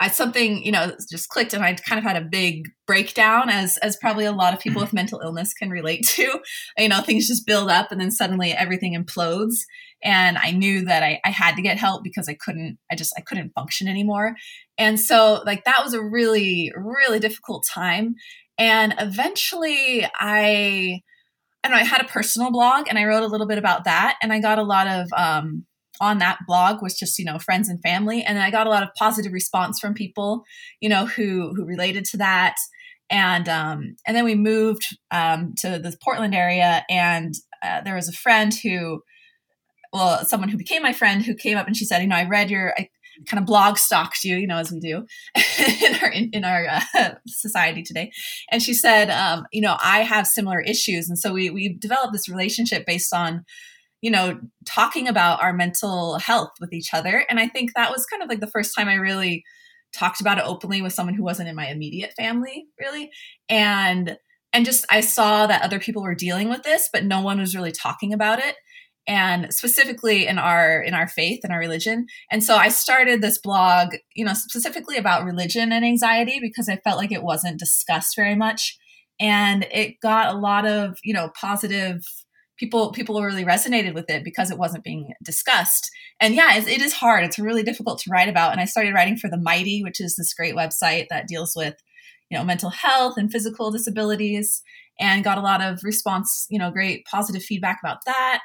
I 0.00 0.08
something 0.08 0.62
you 0.62 0.72
know 0.72 0.92
just 1.10 1.28
clicked, 1.28 1.54
and 1.54 1.64
I 1.64 1.74
kind 1.74 1.98
of 1.98 2.04
had 2.04 2.16
a 2.16 2.24
big 2.24 2.68
breakdown, 2.86 3.50
as 3.50 3.78
as 3.78 3.96
probably 3.96 4.24
a 4.24 4.32
lot 4.32 4.54
of 4.54 4.60
people 4.60 4.80
with 4.80 4.92
mental 4.92 5.20
illness 5.20 5.54
can 5.54 5.70
relate 5.70 6.06
to. 6.08 6.40
You 6.76 6.88
know, 6.88 7.00
things 7.00 7.28
just 7.28 7.46
build 7.46 7.70
up, 7.70 7.90
and 7.90 8.00
then 8.00 8.10
suddenly 8.10 8.52
everything 8.52 8.94
implodes. 8.94 9.56
And 10.02 10.38
I 10.38 10.52
knew 10.52 10.84
that 10.84 11.02
I, 11.02 11.20
I 11.24 11.30
had 11.30 11.56
to 11.56 11.62
get 11.62 11.76
help 11.76 12.04
because 12.04 12.28
I 12.28 12.34
couldn't. 12.34 12.78
I 12.90 12.94
just 12.94 13.12
I 13.16 13.20
couldn't 13.20 13.52
function 13.54 13.88
anymore. 13.88 14.36
And 14.76 15.00
so 15.00 15.42
like 15.44 15.64
that 15.64 15.82
was 15.82 15.94
a 15.94 16.02
really 16.02 16.72
really 16.76 17.18
difficult 17.18 17.66
time. 17.66 18.14
And 18.58 18.94
eventually, 18.98 20.04
I 20.18 21.02
I 21.64 21.68
don't 21.68 21.76
know. 21.76 21.82
I 21.82 21.84
had 21.84 22.00
a 22.00 22.08
personal 22.08 22.52
blog, 22.52 22.86
and 22.88 22.98
I 22.98 23.04
wrote 23.04 23.24
a 23.24 23.26
little 23.26 23.48
bit 23.48 23.58
about 23.58 23.84
that, 23.84 24.16
and 24.22 24.32
I 24.32 24.40
got 24.40 24.58
a 24.58 24.62
lot 24.62 24.86
of 24.86 25.08
um, 25.16 25.64
on 26.00 26.18
that 26.18 26.38
blog 26.46 26.82
was 26.82 26.98
just 26.98 27.18
you 27.18 27.24
know 27.24 27.38
friends 27.38 27.68
and 27.68 27.80
family. 27.82 28.22
And 28.22 28.38
i 28.38 28.50
got 28.50 28.66
a 28.66 28.70
lot 28.70 28.82
of 28.82 28.90
positive 28.98 29.32
response 29.32 29.80
from 29.80 29.94
people 29.94 30.44
you 30.80 30.88
know 30.88 31.06
who 31.06 31.54
who 31.54 31.64
related 31.64 32.04
to 32.06 32.16
that. 32.18 32.56
And 33.10 33.48
um 33.48 33.96
and 34.06 34.16
then 34.16 34.24
we 34.24 34.34
moved 34.34 34.96
um 35.10 35.54
to 35.58 35.78
the 35.78 35.96
portland 36.02 36.34
area. 36.34 36.84
And 36.88 37.34
uh, 37.62 37.80
there 37.80 37.94
was 37.94 38.08
a 38.08 38.12
friend 38.12 38.54
who 38.54 39.02
well 39.92 40.24
someone 40.24 40.48
who 40.48 40.58
became 40.58 40.82
my 40.82 40.92
friend 40.92 41.24
who 41.24 41.34
came 41.34 41.56
up 41.56 41.66
and 41.66 41.76
she 41.76 41.86
said 41.86 42.02
you 42.02 42.06
know 42.06 42.14
i 42.14 42.28
read 42.28 42.50
your 42.50 42.74
I, 42.78 42.90
kind 43.26 43.40
of 43.40 43.46
blog 43.46 43.78
stalked 43.78 44.24
you, 44.24 44.36
you 44.36 44.46
know, 44.46 44.58
as 44.58 44.70
we 44.70 44.80
do 44.80 45.06
in 45.82 45.94
our 46.02 46.10
in, 46.10 46.30
in 46.32 46.44
our 46.44 46.66
uh, 46.94 47.14
society 47.26 47.82
today. 47.82 48.10
And 48.50 48.62
she 48.62 48.74
said, 48.74 49.10
um, 49.10 49.46
you 49.52 49.60
know, 49.60 49.76
I 49.82 50.00
have 50.00 50.26
similar 50.26 50.60
issues, 50.60 51.08
and 51.08 51.18
so 51.18 51.32
we 51.32 51.50
we 51.50 51.76
developed 51.76 52.12
this 52.12 52.28
relationship 52.28 52.86
based 52.86 53.12
on 53.12 53.44
you 54.00 54.10
know, 54.10 54.38
talking 54.64 55.08
about 55.08 55.42
our 55.42 55.52
mental 55.52 56.18
health 56.18 56.52
with 56.60 56.72
each 56.72 56.94
other. 56.94 57.24
And 57.28 57.40
I 57.40 57.48
think 57.48 57.72
that 57.74 57.90
was 57.90 58.06
kind 58.06 58.22
of 58.22 58.28
like 58.28 58.40
the 58.40 58.46
first 58.46 58.74
time 58.76 58.88
I 58.88 58.94
really 58.94 59.44
talked 59.92 60.20
about 60.20 60.38
it 60.38 60.44
openly 60.46 60.82
with 60.82 60.92
someone 60.92 61.14
who 61.14 61.24
wasn't 61.24 61.48
in 61.48 61.56
my 61.56 61.68
immediate 61.68 62.12
family, 62.16 62.66
really. 62.78 63.10
And 63.48 64.16
and 64.52 64.64
just 64.64 64.86
I 64.90 65.00
saw 65.00 65.46
that 65.46 65.62
other 65.62 65.78
people 65.78 66.02
were 66.02 66.14
dealing 66.14 66.48
with 66.48 66.62
this, 66.62 66.88
but 66.92 67.04
no 67.04 67.20
one 67.20 67.38
was 67.38 67.54
really 67.54 67.72
talking 67.72 68.12
about 68.12 68.38
it. 68.38 68.56
And 69.06 69.52
specifically 69.52 70.26
in 70.26 70.38
our 70.38 70.82
in 70.82 70.94
our 70.94 71.08
faith 71.08 71.40
and 71.42 71.52
our 71.52 71.58
religion. 71.58 72.06
And 72.30 72.44
so 72.44 72.56
I 72.56 72.68
started 72.68 73.20
this 73.20 73.38
blog, 73.38 73.94
you 74.14 74.24
know, 74.24 74.34
specifically 74.34 74.96
about 74.96 75.24
religion 75.24 75.72
and 75.72 75.84
anxiety 75.84 76.38
because 76.40 76.68
I 76.68 76.76
felt 76.76 76.98
like 76.98 77.12
it 77.12 77.22
wasn't 77.22 77.58
discussed 77.58 78.14
very 78.16 78.34
much. 78.34 78.78
And 79.18 79.66
it 79.72 79.96
got 80.00 80.32
a 80.32 80.38
lot 80.38 80.66
of, 80.66 80.98
you 81.02 81.14
know, 81.14 81.30
positive 81.40 82.02
people 82.58 82.92
people 82.92 83.20
really 83.22 83.44
resonated 83.44 83.94
with 83.94 84.10
it 84.10 84.24
because 84.24 84.50
it 84.50 84.58
wasn't 84.58 84.84
being 84.84 85.12
discussed. 85.22 85.90
And 86.20 86.34
yeah 86.34 86.56
it, 86.56 86.82
is 86.82 86.92
hard. 86.92 87.24
It's 87.24 87.38
really 87.38 87.62
difficult 87.62 87.98
to 88.00 88.10
write 88.10 88.28
about. 88.28 88.52
And 88.52 88.60
i 88.60 88.64
started 88.64 88.94
writing 88.94 89.16
for 89.16 89.28
the 89.28 89.38
mighty 89.38 89.82
which 89.82 90.00
is 90.00 90.16
this 90.16 90.34
great 90.34 90.54
website 90.54 91.06
that 91.10 91.28
deals 91.28 91.54
with 91.56 91.74
you 92.30 92.36
know 92.36 92.44
mental 92.44 92.70
health 92.70 93.14
and 93.16 93.30
physical 93.30 93.70
disabilities 93.70 94.62
and 95.00 95.24
got 95.24 95.38
a 95.38 95.42
lot 95.42 95.62
of 95.62 95.80
response 95.82 96.46
you 96.50 96.58
know 96.58 96.70
great 96.70 97.04
positive 97.06 97.42
feedback 97.42 97.78
about 97.82 97.98
that. 98.06 98.40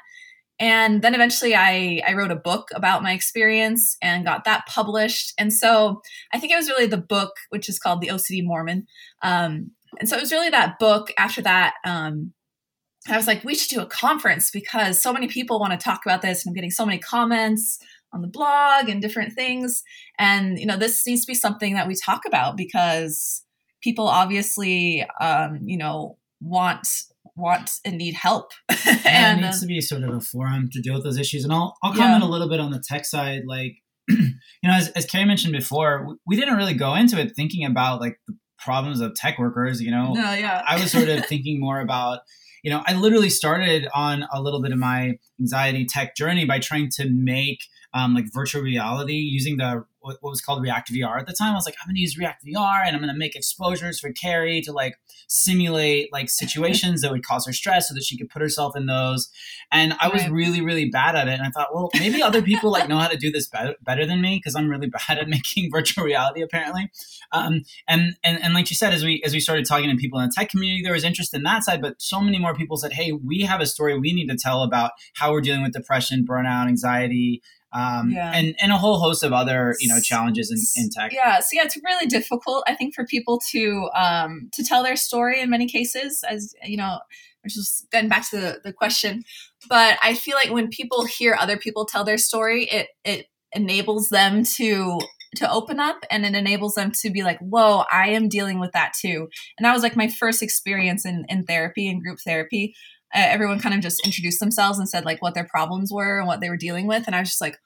And 0.60 1.02
then 1.02 1.16
eventually 1.16 1.56
I, 1.56 2.00
I 2.06 2.14
wrote 2.14 2.30
a 2.30 2.36
book 2.36 2.68
about 2.72 3.02
my 3.02 3.12
experience 3.12 3.96
and 4.00 4.24
got 4.24 4.44
that 4.44 4.66
published. 4.66 5.32
And 5.38 5.52
so 5.52 6.00
i 6.32 6.38
think 6.38 6.52
it 6.52 6.56
was 6.56 6.68
really 6.68 6.86
the 6.86 6.96
book 6.96 7.32
which 7.50 7.68
is 7.68 7.78
called 7.78 8.00
the 8.00 8.08
ocd 8.08 8.44
mormon. 8.44 8.86
Um, 9.22 9.72
and 9.98 10.08
so 10.08 10.16
it 10.16 10.20
was 10.20 10.32
really 10.32 10.50
that 10.50 10.78
book. 10.78 11.12
After 11.18 11.42
that 11.42 11.74
um, 11.84 12.32
I 13.08 13.16
was 13.16 13.26
like, 13.26 13.44
we 13.44 13.54
should 13.54 13.74
do 13.74 13.82
a 13.82 13.86
conference 13.86 14.50
because 14.50 15.02
so 15.02 15.12
many 15.12 15.28
people 15.28 15.60
want 15.60 15.72
to 15.72 15.82
talk 15.82 16.00
about 16.06 16.22
this. 16.22 16.44
And 16.44 16.50
I'm 16.50 16.54
getting 16.54 16.70
so 16.70 16.86
many 16.86 16.98
comments 16.98 17.78
on 18.12 18.22
the 18.22 18.28
blog 18.28 18.88
and 18.88 19.02
different 19.02 19.34
things. 19.34 19.82
And, 20.18 20.58
you 20.58 20.66
know, 20.66 20.76
this 20.76 21.06
needs 21.06 21.22
to 21.22 21.26
be 21.26 21.34
something 21.34 21.74
that 21.74 21.86
we 21.86 21.96
talk 21.96 22.22
about 22.26 22.56
because 22.56 23.42
people 23.82 24.08
obviously, 24.08 25.06
um, 25.20 25.60
you 25.64 25.76
know, 25.76 26.18
want 26.40 26.86
want 27.36 27.72
and 27.84 27.98
need 27.98 28.14
help. 28.14 28.52
and 29.04 29.40
it 29.40 29.44
needs 29.44 29.56
um, 29.56 29.60
to 29.60 29.66
be 29.66 29.80
sort 29.80 30.02
of 30.02 30.14
a 30.14 30.20
forum 30.20 30.68
to 30.72 30.80
deal 30.80 30.94
with 30.94 31.04
those 31.04 31.18
issues. 31.18 31.44
And 31.44 31.52
I'll, 31.52 31.76
I'll 31.82 31.92
comment 31.92 32.22
yeah. 32.22 32.28
a 32.28 32.30
little 32.30 32.48
bit 32.48 32.60
on 32.60 32.70
the 32.70 32.82
tech 32.86 33.04
side. 33.04 33.42
Like, 33.46 33.76
you 34.08 34.34
know, 34.62 34.72
as, 34.72 34.88
as 34.90 35.06
Carrie 35.06 35.24
mentioned 35.24 35.52
before, 35.52 36.16
we 36.26 36.36
didn't 36.36 36.56
really 36.56 36.74
go 36.74 36.94
into 36.94 37.20
it 37.20 37.32
thinking 37.34 37.64
about 37.64 38.00
like 38.00 38.18
the 38.28 38.36
problems 38.58 39.00
of 39.00 39.14
tech 39.14 39.38
workers, 39.38 39.80
you 39.82 39.90
know. 39.90 40.12
No, 40.12 40.32
yeah. 40.32 40.62
I 40.66 40.80
was 40.80 40.92
sort 40.92 41.08
of 41.08 41.26
thinking 41.28 41.60
more 41.60 41.80
about 41.80 42.20
you 42.64 42.70
know, 42.70 42.82
I 42.86 42.94
literally 42.94 43.28
started 43.28 43.86
on 43.94 44.24
a 44.32 44.40
little 44.40 44.62
bit 44.62 44.72
of 44.72 44.78
my 44.78 45.18
anxiety 45.38 45.84
tech 45.84 46.16
journey 46.16 46.46
by 46.46 46.58
trying 46.58 46.88
to 46.96 47.10
make 47.10 47.58
um, 47.92 48.14
like 48.14 48.24
virtual 48.32 48.62
reality 48.62 49.12
using 49.12 49.58
the 49.58 49.84
what 50.04 50.22
was 50.22 50.40
called 50.40 50.62
React 50.62 50.92
VR 50.92 51.18
at 51.18 51.26
the 51.26 51.32
time. 51.32 51.52
I 51.52 51.54
was 51.54 51.66
like, 51.66 51.76
I'm 51.82 51.88
gonna 51.88 51.98
use 51.98 52.18
React 52.18 52.44
VR 52.44 52.82
and 52.84 52.94
I'm 52.94 53.02
gonna 53.02 53.16
make 53.16 53.34
exposures 53.34 53.98
for 53.98 54.12
Carrie 54.12 54.60
to 54.62 54.72
like 54.72 54.96
simulate 55.28 56.12
like 56.12 56.28
situations 56.28 57.00
that 57.00 57.10
would 57.10 57.24
cause 57.24 57.46
her 57.46 57.52
stress 57.52 57.88
so 57.88 57.94
that 57.94 58.04
she 58.04 58.16
could 58.16 58.28
put 58.28 58.42
herself 58.42 58.76
in 58.76 58.86
those. 58.86 59.30
And 59.72 59.94
I 60.00 60.08
was 60.08 60.22
right. 60.22 60.32
really, 60.32 60.60
really 60.60 60.88
bad 60.90 61.16
at 61.16 61.28
it. 61.28 61.32
And 61.32 61.42
I 61.42 61.50
thought, 61.50 61.74
well, 61.74 61.90
maybe 61.94 62.22
other 62.22 62.42
people 62.42 62.70
like 62.70 62.88
know 62.88 62.98
how 62.98 63.08
to 63.08 63.16
do 63.16 63.30
this 63.30 63.48
better, 63.48 63.74
better 63.82 64.06
than 64.06 64.20
me 64.20 64.36
because 64.36 64.54
I'm 64.54 64.68
really 64.68 64.88
bad 65.08 65.18
at 65.18 65.28
making 65.28 65.70
virtual 65.70 66.04
reality 66.04 66.42
apparently. 66.42 66.90
Um, 67.32 67.62
and, 67.88 68.16
and 68.22 68.42
and 68.42 68.54
like 68.54 68.70
you 68.70 68.76
said, 68.76 68.92
as 68.92 69.04
we 69.04 69.22
as 69.24 69.32
we 69.32 69.40
started 69.40 69.66
talking 69.66 69.90
to 69.90 69.96
people 69.96 70.20
in 70.20 70.28
the 70.28 70.34
tech 70.34 70.50
community, 70.50 70.82
there 70.82 70.92
was 70.92 71.04
interest 71.04 71.34
in 71.34 71.42
that 71.44 71.64
side, 71.64 71.80
but 71.80 72.00
so 72.00 72.20
many 72.20 72.38
more 72.38 72.54
people 72.54 72.76
said, 72.76 72.92
hey, 72.92 73.12
we 73.12 73.42
have 73.42 73.60
a 73.60 73.66
story 73.66 73.98
we 73.98 74.12
need 74.12 74.28
to 74.28 74.36
tell 74.36 74.62
about 74.62 74.92
how 75.14 75.32
we're 75.32 75.40
dealing 75.40 75.62
with 75.62 75.72
depression, 75.72 76.24
burnout, 76.28 76.68
anxiety, 76.68 77.42
um, 77.74 78.10
yeah. 78.10 78.32
and 78.34 78.54
and 78.60 78.72
a 78.72 78.76
whole 78.76 78.98
host 78.98 79.22
of 79.22 79.32
other 79.32 79.74
you 79.80 79.88
know 79.88 80.00
challenges 80.00 80.50
in, 80.50 80.82
in 80.82 80.90
tech. 80.90 81.12
Yeah, 81.12 81.40
so 81.40 81.48
yeah, 81.52 81.64
it's 81.64 81.76
really 81.76 82.06
difficult, 82.06 82.64
I 82.66 82.74
think, 82.74 82.94
for 82.94 83.04
people 83.04 83.40
to 83.50 83.90
um, 83.94 84.48
to 84.52 84.64
tell 84.64 84.82
their 84.82 84.96
story 84.96 85.40
in 85.40 85.50
many 85.50 85.66
cases, 85.66 86.24
as 86.28 86.54
you 86.64 86.76
know, 86.76 87.00
which 87.42 87.56
is 87.56 87.86
getting 87.90 88.08
back 88.08 88.28
to 88.30 88.36
the, 88.40 88.60
the 88.64 88.72
question. 88.72 89.24
But 89.68 89.98
I 90.02 90.14
feel 90.14 90.36
like 90.36 90.52
when 90.52 90.68
people 90.68 91.04
hear 91.04 91.36
other 91.38 91.58
people 91.58 91.84
tell 91.84 92.04
their 92.04 92.18
story, 92.18 92.64
it 92.64 92.88
it 93.04 93.26
enables 93.52 94.08
them 94.08 94.44
to 94.56 95.00
to 95.36 95.50
open 95.50 95.80
up 95.80 96.04
and 96.10 96.24
it 96.24 96.34
enables 96.34 96.74
them 96.74 96.92
to 96.92 97.10
be 97.10 97.22
like 97.22 97.38
whoa 97.40 97.84
i 97.90 98.08
am 98.08 98.28
dealing 98.28 98.60
with 98.60 98.70
that 98.72 98.92
too 99.00 99.28
and 99.58 99.64
that 99.64 99.72
was 99.72 99.82
like 99.82 99.96
my 99.96 100.08
first 100.08 100.42
experience 100.42 101.04
in 101.04 101.24
in 101.28 101.44
therapy 101.44 101.88
and 101.88 102.02
group 102.02 102.18
therapy 102.24 102.74
uh, 103.14 103.18
everyone 103.18 103.60
kind 103.60 103.74
of 103.74 103.80
just 103.80 104.04
introduced 104.04 104.40
themselves 104.40 104.78
and 104.78 104.88
said 104.88 105.04
like 105.04 105.20
what 105.22 105.34
their 105.34 105.46
problems 105.46 105.92
were 105.92 106.18
and 106.18 106.26
what 106.26 106.40
they 106.40 106.48
were 106.48 106.56
dealing 106.56 106.86
with. 106.86 107.06
And 107.06 107.14
i 107.14 107.20
was 107.20 107.28
just 107.30 107.40
like 107.40 107.58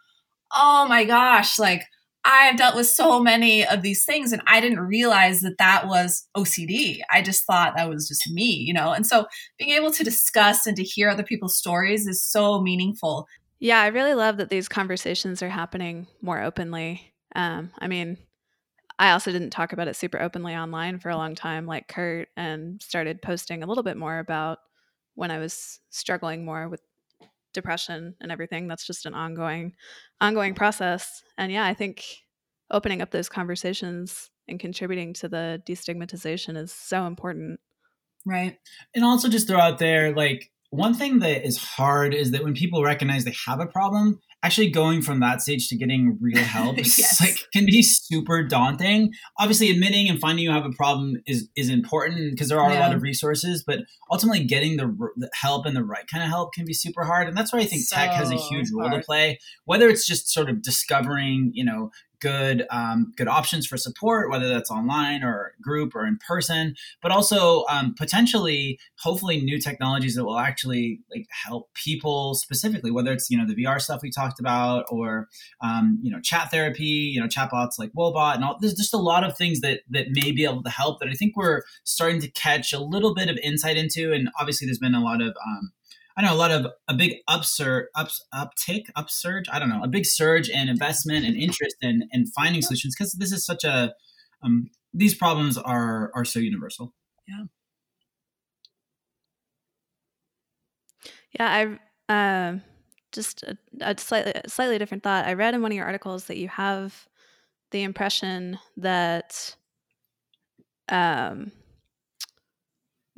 oh 0.54 0.87
my 0.88 1.04
gosh 1.04 1.59
like 1.59 1.85
i 2.25 2.45
have 2.45 2.57
dealt 2.57 2.75
with 2.75 2.87
so 2.87 3.21
many 3.21 3.66
of 3.66 3.83
these 3.83 4.04
things 4.04 4.33
and 4.33 4.42
i 4.47 4.61
didn't 4.61 4.80
realize 4.80 5.40
that 5.40 5.59
that 5.59 5.87
was 5.87 6.26
ocd 6.37 7.00
i 7.12 7.21
just 7.21 7.45
thought 7.45 7.75
that 7.76 7.88
was 7.88 8.09
just 8.09 8.30
me 8.30 8.45
you 8.45 8.73
know? 8.73 8.92
And 8.92 9.07
so 9.07 9.26
being 9.59 9.73
able 9.73 9.90
to 9.92 10.04
discuss 10.04 10.66
and 10.66 10.76
to 10.76 10.83
hear 10.83 11.11
other 11.11 11.23
people's 11.23 11.57
stories 11.57 12.07
is 12.07 12.25
so 12.25 12.61
meaningful. 12.61 13.26
Yeah 13.61 13.80
i 13.80 13.88
really 13.88 14.14
love 14.14 14.38
that 14.38 14.50
these 14.50 14.68
conversations 14.68 15.42
are 15.42 15.50
happening 15.50 16.07
more 16.23 16.42
openly. 16.42 17.12
Um, 17.35 17.71
i 17.78 17.88
mean 17.88 18.16
I 18.99 19.12
also 19.12 19.30
didn't 19.30 19.50
talk 19.50 19.73
about 19.73 19.87
it 19.87 19.95
super 19.95 20.21
openly 20.21 20.57
online 20.57 20.99
for 20.99 21.09
a 21.09 21.16
long 21.16 21.37
time, 21.37 21.66
like 21.66 21.87
Kurt, 21.87 22.30
and 22.37 22.83
started 22.83 23.23
posting 23.23 23.62
a 23.62 23.66
little 23.66 23.85
bit 23.85 23.97
more 23.97 24.18
about 24.18 24.59
when 25.18 25.32
I 25.32 25.38
was 25.38 25.80
struggling 25.90 26.44
more 26.44 26.68
with 26.68 26.80
depression 27.52 28.14
and 28.20 28.30
everything. 28.30 28.68
That's 28.68 28.87
just 28.87 29.04
an 29.04 29.14
ongoing, 29.14 29.75
ongoing 30.20 30.54
process. 30.54 31.25
And 31.37 31.50
yeah, 31.50 31.64
I 31.64 31.75
think 31.75 32.04
opening 32.70 33.02
up 33.02 33.10
those 33.10 33.28
conversations 33.28 34.30
and 34.46 34.60
contributing 34.60 35.14
to 35.14 35.28
the 35.28 35.60
destigmatization 35.66 36.56
is 36.56 36.72
so 36.72 37.04
important. 37.04 37.58
Right. 38.25 38.58
And 38.94 39.04
also 39.04 39.28
just 39.28 39.48
throw 39.48 39.58
out 39.58 39.78
there, 39.78 40.14
like, 40.14 40.52
one 40.70 40.94
thing 40.94 41.20
that 41.20 41.46
is 41.46 41.56
hard 41.56 42.14
is 42.14 42.30
that 42.32 42.44
when 42.44 42.54
people 42.54 42.82
recognize 42.82 43.25
they 43.25 43.34
have 43.46 43.60
a 43.60 43.66
problem, 43.66 44.20
actually 44.42 44.70
going 44.70 45.02
from 45.02 45.20
that 45.20 45.42
stage 45.42 45.68
to 45.68 45.76
getting 45.76 46.16
real 46.20 46.38
help 46.38 46.76
yes. 46.76 47.20
like 47.20 47.38
can 47.52 47.66
be 47.66 47.82
super 47.82 48.42
daunting. 48.42 49.12
Obviously, 49.38 49.70
admitting 49.70 50.08
and 50.08 50.20
finding 50.20 50.44
you 50.44 50.50
have 50.50 50.66
a 50.66 50.70
problem 50.70 51.16
is 51.26 51.48
is 51.56 51.68
important 51.70 52.32
because 52.32 52.48
there 52.48 52.60
are 52.60 52.70
yeah. 52.70 52.78
a 52.78 52.80
lot 52.80 52.94
of 52.94 53.02
resources, 53.02 53.64
but 53.66 53.80
ultimately 54.10 54.44
getting 54.44 54.76
the, 54.76 54.87
the, 55.16 55.30
help 55.34 55.66
and 55.66 55.75
the 55.75 55.84
right 55.84 56.04
kind 56.12 56.22
of 56.22 56.28
help 56.28 56.52
can 56.52 56.64
be 56.64 56.75
super 56.75 57.04
hard. 57.04 57.28
And 57.28 57.37
that's 57.37 57.52
why 57.52 57.60
I 57.60 57.64
think 57.64 57.82
so 57.82 57.96
tech 57.96 58.10
has 58.10 58.30
a 58.30 58.37
huge 58.37 58.68
role 58.72 58.88
hard. 58.88 59.02
to 59.02 59.06
play. 59.06 59.38
Whether 59.64 59.88
it's 59.88 60.06
just 60.06 60.28
sort 60.28 60.48
of 60.48 60.62
discovering, 60.62 61.50
you 61.54 61.64
know, 61.64 61.90
good 62.20 62.66
um, 62.70 63.12
good 63.16 63.28
options 63.28 63.66
for 63.66 63.76
support, 63.76 64.30
whether 64.30 64.48
that's 64.48 64.70
online 64.70 65.22
or 65.22 65.52
group 65.60 65.94
or 65.94 66.06
in 66.06 66.18
person, 66.26 66.75
but 67.02 67.10
also 67.10 67.64
um, 67.66 67.94
potentially, 67.96 68.78
hopefully, 69.00 69.40
new 69.40 69.58
technologies 69.60 70.14
that 70.14 70.25
will 70.25 70.38
actually 70.38 71.00
like 71.14 71.26
help 71.46 71.68
people 71.75 72.34
specifically, 72.34 72.90
whether 72.90 73.12
it's 73.12 73.30
you 73.30 73.38
know 73.38 73.46
the 73.46 73.54
VR 73.54 73.80
stuff 73.80 74.00
we 74.02 74.10
talked 74.10 74.40
about 74.40 74.84
or 74.90 75.28
um, 75.62 75.98
you 76.02 76.10
know 76.10 76.20
chat 76.20 76.50
therapy, 76.50 76.84
you 76.84 77.20
know 77.20 77.28
chatbots 77.28 77.78
like 77.78 77.92
Woebot, 77.92 78.37
and 78.37 78.44
all. 78.44 78.56
There's 78.60 78.75
just 78.75 78.94
a 78.94 78.98
lot 78.98 79.25
of 79.25 79.37
things 79.37 79.60
that 79.60 79.80
that 79.90 80.06
may 80.10 80.32
be 80.32 80.44
able 80.44 80.62
to 80.62 80.70
help 80.70 81.00
that 81.00 81.08
I 81.08 81.14
think 81.14 81.37
we're 81.37 81.62
starting 81.84 82.20
to 82.20 82.30
catch 82.30 82.72
a 82.72 82.80
little 82.80 83.14
bit 83.14 83.28
of 83.28 83.38
insight 83.42 83.76
into, 83.76 84.12
and 84.12 84.28
obviously, 84.38 84.66
there's 84.66 84.78
been 84.78 84.94
a 84.94 85.02
lot 85.02 85.20
of 85.20 85.37
um, 85.46 85.72
I 86.18 86.22
know 86.22 86.34
a 86.34 86.37
lot 86.37 86.50
of 86.50 86.66
a 86.88 86.94
big 86.94 87.14
upsurge, 87.28 87.87
up, 87.94 88.08
uptick, 88.34 88.87
upsurge. 88.96 89.44
I 89.52 89.60
don't 89.60 89.68
know, 89.68 89.84
a 89.84 89.88
big 89.88 90.04
surge 90.04 90.48
in 90.48 90.68
investment 90.68 91.25
and 91.25 91.37
interest 91.37 91.76
in 91.80 92.08
in 92.12 92.26
finding 92.26 92.60
solutions 92.60 92.96
because 92.98 93.12
this 93.12 93.30
is 93.30 93.46
such 93.46 93.62
a 93.62 93.94
um, 94.42 94.68
these 94.92 95.14
problems 95.14 95.56
are 95.56 96.10
are 96.14 96.25
so 96.25 96.40
universal. 96.40 96.92
Yeah. 97.28 97.44
Yeah, 101.38 101.78
I 102.08 102.12
uh, 102.12 102.58
just 103.12 103.44
a, 103.44 103.56
a 103.80 103.96
slightly 103.96 104.32
a 104.34 104.48
slightly 104.48 104.78
different 104.78 105.04
thought. 105.04 105.25
I 105.25 105.34
read 105.34 105.54
in 105.54 105.62
one 105.62 105.70
of 105.70 105.76
your 105.76 105.87
articles 105.87 106.25
that 106.25 106.37
you 106.37 106.48
have 106.48 107.06
the 107.70 107.84
impression 107.84 108.58
that 108.78 109.54
um, 110.88 111.52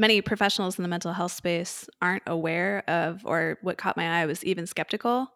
many 0.01 0.23
professionals 0.23 0.79
in 0.79 0.83
the 0.83 0.89
mental 0.89 1.13
health 1.13 1.33
space 1.33 1.87
aren't 2.01 2.23
aware 2.27 2.83
of, 2.89 3.21
or 3.27 3.59
what 3.61 3.77
caught 3.77 3.99
my 3.99 4.23
eye 4.23 4.27
was 4.27 4.43
even 4.45 4.67
skeptical 4.67 5.31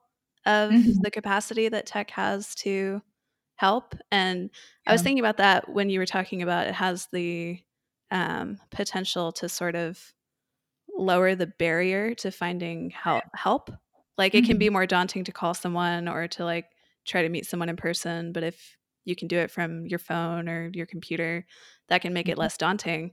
of 0.47 0.71
mm-hmm. 0.71 1.03
the 1.03 1.11
capacity 1.11 1.69
that 1.69 1.85
tech 1.85 2.11
has 2.11 2.55
to 2.55 3.03
help. 3.57 3.95
And 4.11 4.51
yeah. 4.85 4.91
I 4.91 4.93
was 4.93 5.03
thinking 5.03 5.21
about 5.21 5.37
that 5.37 5.69
when 5.69 5.91
you 5.91 5.99
were 5.99 6.07
talking 6.07 6.41
about 6.41 6.67
it 6.67 6.75
has 6.75 7.09
the 7.13 7.61
um, 8.11 8.59
potential 8.71 9.33
to 9.33 9.51
sort 9.51 9.77
of 9.77 10.01
lower 10.97 11.35
the 11.35 11.47
barrier 11.47 12.15
to 12.15 12.31
finding 12.31 12.89
help. 12.89 13.25
help. 13.35 13.71
Like 14.17 14.33
mm-hmm. 14.33 14.45
it 14.45 14.47
can 14.47 14.57
be 14.57 14.67
mm-hmm. 14.67 14.73
more 14.73 14.87
daunting 14.87 15.25
to 15.25 15.33
call 15.33 15.53
someone 15.53 16.09
or 16.09 16.27
to 16.29 16.45
like 16.45 16.67
try 17.05 17.21
to 17.21 17.29
meet 17.29 17.45
someone 17.45 17.69
in 17.69 17.77
person, 17.77 18.33
but 18.33 18.43
if 18.43 18.79
you 19.05 19.15
can 19.15 19.29
do 19.29 19.37
it 19.37 19.51
from 19.51 19.87
your 19.87 19.99
phone 19.99 20.49
or 20.49 20.71
your 20.73 20.87
computer, 20.87 21.45
that 21.89 22.01
can 22.01 22.15
make 22.15 22.27
mm-hmm. 22.27 22.33
it 22.33 22.39
less 22.39 22.57
daunting. 22.57 23.13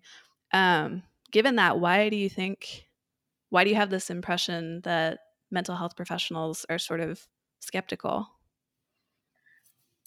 Um, 0.54 1.04
given 1.32 1.56
that, 1.56 1.80
why 1.80 2.10
do 2.10 2.16
you 2.16 2.30
think, 2.30 2.86
why 3.50 3.64
do 3.64 3.70
you 3.70 3.76
have 3.76 3.90
this 3.90 4.10
impression 4.10 4.82
that 4.84 5.20
mental 5.50 5.76
health 5.76 5.96
professionals 5.96 6.66
are 6.70 6.80
sort 6.80 7.00
of 7.00 7.28
skeptical? 7.60 8.28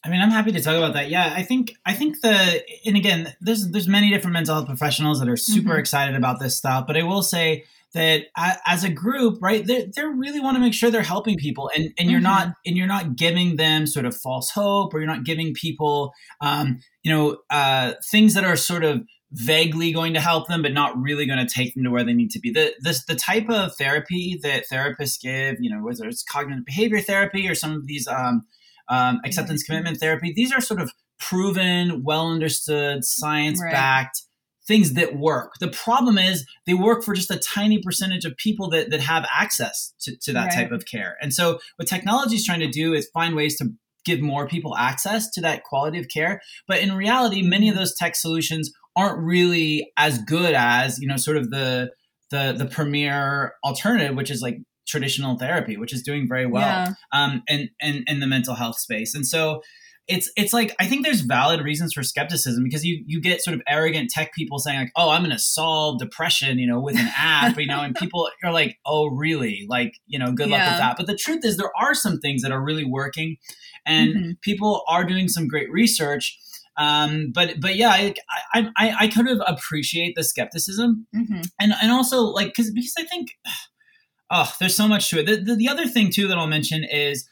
I 0.04 0.10
mean, 0.10 0.20
I'm 0.20 0.30
happy 0.30 0.52
to 0.52 0.60
talk 0.60 0.76
about 0.76 0.92
that. 0.94 1.08
Yeah, 1.08 1.32
I 1.34 1.42
think 1.42 1.76
I 1.86 1.94
think 1.94 2.20
the 2.20 2.62
and 2.84 2.94
again, 2.96 3.34
there's 3.40 3.70
there's 3.70 3.88
many 3.88 4.10
different 4.10 4.34
mental 4.34 4.54
health 4.54 4.66
professionals 4.66 5.18
that 5.20 5.30
are 5.30 5.36
super 5.36 5.70
mm-hmm. 5.70 5.78
excited 5.78 6.14
about 6.14 6.40
this 6.40 6.56
stuff, 6.56 6.86
but 6.86 6.98
I 6.98 7.04
will 7.04 7.22
say 7.22 7.64
that 7.94 8.24
as 8.66 8.84
a 8.84 8.90
group, 8.90 9.38
right, 9.40 9.64
they, 9.64 9.86
they 9.86 10.04
really 10.04 10.40
want 10.40 10.56
to 10.56 10.60
make 10.60 10.74
sure 10.74 10.90
they're 10.90 11.02
helping 11.02 11.38
people, 11.38 11.70
and 11.74 11.94
and 11.98 12.10
you're 12.10 12.20
mm-hmm. 12.20 12.24
not 12.48 12.54
and 12.66 12.76
you're 12.76 12.86
not 12.86 13.16
giving 13.16 13.56
them 13.56 13.86
sort 13.86 14.04
of 14.04 14.14
false 14.14 14.50
hope, 14.50 14.92
or 14.92 14.98
you're 14.98 15.06
not 15.06 15.24
giving 15.24 15.54
people, 15.54 16.12
um, 16.42 16.80
you 17.02 17.10
know, 17.10 17.38
uh, 17.48 17.94
things 18.10 18.34
that 18.34 18.44
are 18.44 18.56
sort 18.56 18.84
of 18.84 19.00
vaguely 19.34 19.92
going 19.92 20.14
to 20.14 20.20
help 20.20 20.46
them, 20.46 20.62
but 20.62 20.72
not 20.72 20.96
really 20.96 21.26
going 21.26 21.44
to 21.44 21.52
take 21.52 21.74
them 21.74 21.82
to 21.82 21.90
where 21.90 22.04
they 22.04 22.12
need 22.12 22.30
to 22.30 22.38
be. 22.38 22.50
The 22.50 22.72
this 22.80 23.04
the 23.04 23.16
type 23.16 23.50
of 23.50 23.74
therapy 23.76 24.38
that 24.42 24.64
therapists 24.72 25.20
give, 25.20 25.56
you 25.60 25.68
know, 25.68 25.82
whether 25.82 26.06
it's 26.06 26.22
cognitive 26.22 26.64
behavior 26.64 27.00
therapy 27.00 27.48
or 27.48 27.54
some 27.54 27.72
of 27.72 27.86
these 27.86 28.06
um, 28.06 28.46
um, 28.88 29.20
acceptance 29.24 29.62
commitment 29.62 29.98
therapy, 29.98 30.32
these 30.34 30.52
are 30.52 30.60
sort 30.60 30.80
of 30.80 30.92
proven, 31.18 32.02
well 32.04 32.30
understood, 32.30 33.04
science 33.04 33.60
backed. 33.60 34.16
Right. 34.16 34.30
Things 34.66 34.94
that 34.94 35.18
work. 35.18 35.52
The 35.60 35.68
problem 35.68 36.16
is 36.16 36.46
they 36.66 36.72
work 36.72 37.04
for 37.04 37.12
just 37.12 37.30
a 37.30 37.36
tiny 37.36 37.82
percentage 37.82 38.24
of 38.24 38.34
people 38.38 38.70
that, 38.70 38.88
that 38.88 39.00
have 39.00 39.26
access 39.30 39.92
to, 40.00 40.16
to 40.22 40.32
that 40.32 40.46
right. 40.46 40.54
type 40.54 40.70
of 40.70 40.86
care. 40.86 41.18
And 41.20 41.34
so, 41.34 41.58
what 41.76 41.86
technology 41.86 42.36
is 42.36 42.46
trying 42.46 42.60
to 42.60 42.70
do 42.70 42.94
is 42.94 43.06
find 43.12 43.36
ways 43.36 43.58
to 43.58 43.74
give 44.06 44.20
more 44.20 44.48
people 44.48 44.74
access 44.76 45.28
to 45.32 45.42
that 45.42 45.64
quality 45.64 45.98
of 45.98 46.08
care. 46.08 46.40
But 46.66 46.80
in 46.80 46.94
reality, 46.94 47.42
many 47.42 47.68
of 47.68 47.74
mm-hmm. 47.74 47.80
those 47.80 47.94
tech 47.94 48.16
solutions 48.16 48.72
aren't 48.96 49.18
really 49.18 49.92
as 49.96 50.18
good 50.18 50.54
as 50.54 50.98
you 50.98 51.08
know 51.08 51.16
sort 51.16 51.36
of 51.36 51.50
the 51.50 51.90
the 52.30 52.54
the 52.56 52.66
premier 52.66 53.54
alternative 53.64 54.16
which 54.16 54.30
is 54.30 54.40
like 54.40 54.58
traditional 54.86 55.38
therapy 55.38 55.76
which 55.76 55.92
is 55.92 56.02
doing 56.02 56.28
very 56.28 56.46
well 56.46 56.62
yeah. 56.62 56.92
um 57.12 57.42
in, 57.48 57.70
in 57.80 58.04
in 58.06 58.20
the 58.20 58.26
mental 58.26 58.54
health 58.54 58.78
space 58.78 59.14
and 59.14 59.26
so 59.26 59.62
it's 60.06 60.30
it's 60.36 60.52
like 60.52 60.74
I 60.78 60.86
think 60.86 61.04
there's 61.04 61.22
valid 61.22 61.62
reasons 61.62 61.94
for 61.94 62.02
skepticism 62.02 62.62
because 62.62 62.84
you 62.84 63.02
you 63.06 63.20
get 63.20 63.40
sort 63.40 63.54
of 63.54 63.62
arrogant 63.66 64.10
tech 64.10 64.34
people 64.34 64.58
saying 64.58 64.78
like, 64.78 64.92
oh, 64.96 65.10
I'm 65.10 65.22
going 65.22 65.30
to 65.30 65.38
solve 65.38 65.98
depression, 65.98 66.58
you 66.58 66.66
know, 66.66 66.78
with 66.78 66.96
an 66.96 67.08
app, 67.16 67.58
you 67.58 67.66
know, 67.66 67.80
and 67.80 67.94
people 67.98 68.28
are 68.42 68.52
like, 68.52 68.78
oh, 68.84 69.06
really? 69.06 69.64
Like, 69.68 69.94
you 70.06 70.18
know, 70.18 70.32
good 70.32 70.50
luck 70.50 70.60
with 70.60 70.78
that. 70.78 70.96
But 70.98 71.06
the 71.06 71.16
truth 71.16 71.44
is, 71.44 71.56
there 71.56 71.72
are 71.80 71.94
some 71.94 72.18
things 72.18 72.42
that 72.42 72.52
are 72.52 72.62
really 72.62 72.84
working, 72.84 73.38
and 73.86 74.14
mm-hmm. 74.14 74.30
people 74.42 74.82
are 74.88 75.04
doing 75.04 75.28
some 75.28 75.48
great 75.48 75.70
research. 75.70 76.38
Um, 76.76 77.30
but 77.34 77.60
but 77.60 77.76
yeah, 77.76 77.90
I, 77.90 78.14
I 78.54 78.68
I, 78.76 78.94
I 79.00 79.08
kind 79.08 79.28
of 79.28 79.40
appreciate 79.46 80.14
the 80.16 80.24
skepticism, 80.24 81.06
mm-hmm. 81.14 81.42
and 81.60 81.72
and 81.80 81.92
also 81.92 82.20
like 82.22 82.48
because 82.48 82.70
because 82.72 82.94
I 82.98 83.04
think 83.04 83.30
oh, 84.30 84.52
there's 84.60 84.74
so 84.74 84.88
much 84.88 85.10
to 85.10 85.20
it. 85.20 85.26
The, 85.26 85.36
the, 85.36 85.56
the 85.56 85.68
other 85.68 85.86
thing 85.86 86.10
too 86.10 86.28
that 86.28 86.38
I'll 86.38 86.46
mention 86.46 86.84
is 86.84 87.28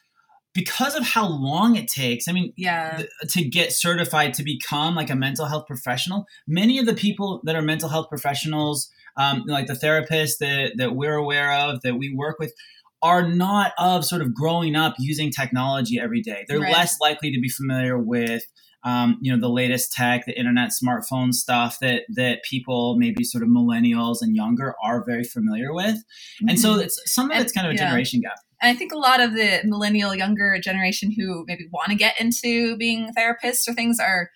because 0.55 0.95
of 0.95 1.03
how 1.03 1.27
long 1.27 1.77
it 1.77 1.89
takes 1.89 2.29
i 2.29 2.33
mean 2.33 2.53
yeah 2.57 2.97
th- 2.97 3.09
to 3.29 3.45
get 3.45 3.73
certified 3.73 4.35
to 4.35 4.43
become 4.43 4.95
like 4.95 5.11
a 5.11 5.17
mental 5.17 5.47
health 5.47 5.67
professional 5.67 6.27
many 6.47 6.79
of 6.79 6.87
the 6.87 6.95
people 6.95 7.41
that 7.45 7.57
are 7.57 7.63
mental 7.63 7.89
health 7.89 8.09
professionals 8.09 8.91
um, 9.19 9.43
like 9.47 9.67
the 9.67 9.75
therapists 9.75 10.39
that, 10.39 10.73
that 10.79 10.95
we're 10.95 11.17
aware 11.17 11.53
of 11.53 11.83
that 11.83 11.97
we 11.97 12.15
work 12.15 12.39
with 12.39 12.55
are 13.03 13.29
not 13.29 13.73
of 13.79 14.07
sort 14.07 14.23
of 14.23 14.35
growing 14.35 14.75
up 14.75 14.95
using 14.99 15.31
technology 15.31 15.99
every 16.01 16.21
day 16.21 16.45
they're 16.49 16.61
right. 16.61 16.73
less 16.73 16.99
likely 17.01 17.31
to 17.31 17.41
be 17.41 17.49
familiar 17.49 17.99
with 17.99 18.45
um, 18.85 19.19
you 19.21 19.33
know 19.33 19.41
the 19.41 19.53
latest 19.53 19.93
tech, 19.93 20.27
the 20.27 20.39
internet, 20.39 20.71
smartphone 20.71 21.33
stuff 21.33 21.79
that 21.81 22.03
that 22.15 22.43
people 22.43 22.97
maybe 22.99 23.25
sort 23.25 23.43
of 23.43 23.49
millennials 23.49 24.19
and 24.21 24.35
younger 24.35 24.75
are 24.83 25.05
very 25.05 25.25
familiar 25.25 25.73
with, 25.73 25.97
mm-hmm. 25.97 26.49
and 26.49 26.59
so 26.59 26.73
mm-hmm. 26.73 26.83
it's 26.83 27.01
some 27.07 27.31
of 27.31 27.41
it's 27.41 27.53
kind 27.53 27.67
of 27.67 27.73
a 27.73 27.77
yeah. 27.77 27.87
generation 27.87 28.21
gap. 28.21 28.39
And 28.61 28.75
I 28.75 28.79
think 28.79 28.93
a 28.93 28.99
lot 28.99 29.21
of 29.21 29.35
the 29.35 29.61
millennial 29.65 30.15
younger 30.15 30.57
generation 30.63 31.13
who 31.17 31.45
maybe 31.49 31.67
want 31.73 31.91
to 31.91 31.97
get 31.97 32.21
into 32.21 32.77
being 32.77 33.13
therapists 33.17 33.69
or 33.69 33.75
things 33.75 33.99
are 33.99 34.31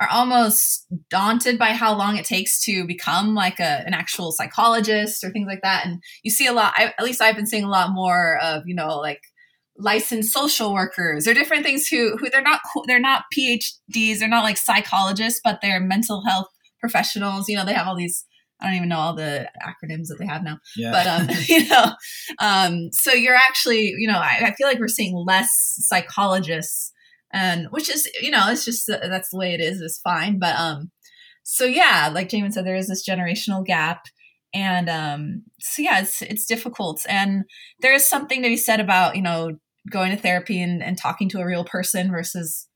are 0.00 0.08
almost 0.10 0.86
daunted 1.10 1.58
by 1.58 1.72
how 1.72 1.96
long 1.96 2.16
it 2.16 2.24
takes 2.24 2.62
to 2.64 2.86
become 2.86 3.34
like 3.34 3.60
a, 3.60 3.84
an 3.86 3.94
actual 3.94 4.32
psychologist 4.32 5.22
or 5.22 5.30
things 5.30 5.46
like 5.46 5.62
that. 5.62 5.86
And 5.86 6.02
you 6.22 6.30
see 6.30 6.46
a 6.46 6.52
lot, 6.52 6.72
I, 6.76 6.92
at 6.98 7.04
least 7.04 7.20
I've 7.20 7.36
been 7.36 7.46
seeing 7.46 7.64
a 7.64 7.70
lot 7.70 7.92
more 7.92 8.38
of, 8.42 8.62
you 8.66 8.74
know, 8.74 8.98
like 8.98 9.20
licensed 9.78 10.32
social 10.32 10.72
workers 10.72 11.26
or 11.26 11.34
different 11.34 11.64
things 11.64 11.86
who 11.86 12.16
who 12.16 12.28
they're 12.30 12.42
not 12.42 12.60
they're 12.86 13.00
not 13.00 13.24
PhDs, 13.36 14.18
they're 14.18 14.28
not 14.28 14.44
like 14.44 14.58
psychologists, 14.58 15.40
but 15.42 15.60
they're 15.62 15.80
mental 15.80 16.22
health 16.26 16.48
professionals. 16.80 17.48
You 17.48 17.56
know, 17.56 17.64
they 17.64 17.74
have 17.74 17.86
all 17.86 17.96
these 17.96 18.24
I 18.62 18.66
don't 18.66 18.76
even 18.76 18.88
know 18.88 18.98
all 18.98 19.14
the 19.14 19.48
acronyms 19.60 20.06
that 20.06 20.18
they 20.20 20.26
have 20.26 20.44
now. 20.44 20.58
Yeah. 20.76 20.92
But 20.92 21.06
um, 21.06 21.36
you 21.48 21.68
know, 21.68 21.92
um, 22.38 22.90
so 22.92 23.12
you're 23.12 23.34
actually, 23.34 23.92
you 23.98 24.06
know, 24.06 24.18
I, 24.18 24.38
I, 24.42 24.54
feel 24.54 24.68
like 24.68 24.78
we're 24.78 24.88
seeing 24.88 25.16
less 25.16 25.48
psychologists, 25.88 26.92
and 27.32 27.66
which 27.70 27.90
is, 27.90 28.08
you 28.20 28.30
know, 28.30 28.48
it's 28.48 28.64
just 28.64 28.88
uh, 28.88 28.98
that's 29.08 29.30
the 29.30 29.38
way 29.38 29.52
it 29.52 29.60
is. 29.60 29.80
It's 29.80 29.98
fine. 29.98 30.38
But 30.38 30.54
um, 30.56 30.92
so 31.42 31.64
yeah, 31.64 32.10
like 32.12 32.28
Jamund 32.28 32.52
said, 32.52 32.64
there 32.64 32.76
is 32.76 32.86
this 32.86 33.06
generational 33.06 33.66
gap, 33.66 34.04
and 34.54 34.88
um, 34.88 35.42
so 35.60 35.82
yeah, 35.82 36.00
it's 36.00 36.22
it's 36.22 36.46
difficult, 36.46 37.02
and 37.08 37.44
there 37.80 37.94
is 37.94 38.04
something 38.04 38.42
to 38.42 38.48
be 38.48 38.56
said 38.56 38.80
about 38.80 39.16
you 39.16 39.22
know 39.22 39.58
going 39.90 40.10
to 40.10 40.16
therapy 40.16 40.60
and, 40.60 40.82
and 40.82 40.96
talking 40.96 41.28
to 41.30 41.40
a 41.40 41.46
real 41.46 41.64
person 41.64 42.10
versus 42.10 42.68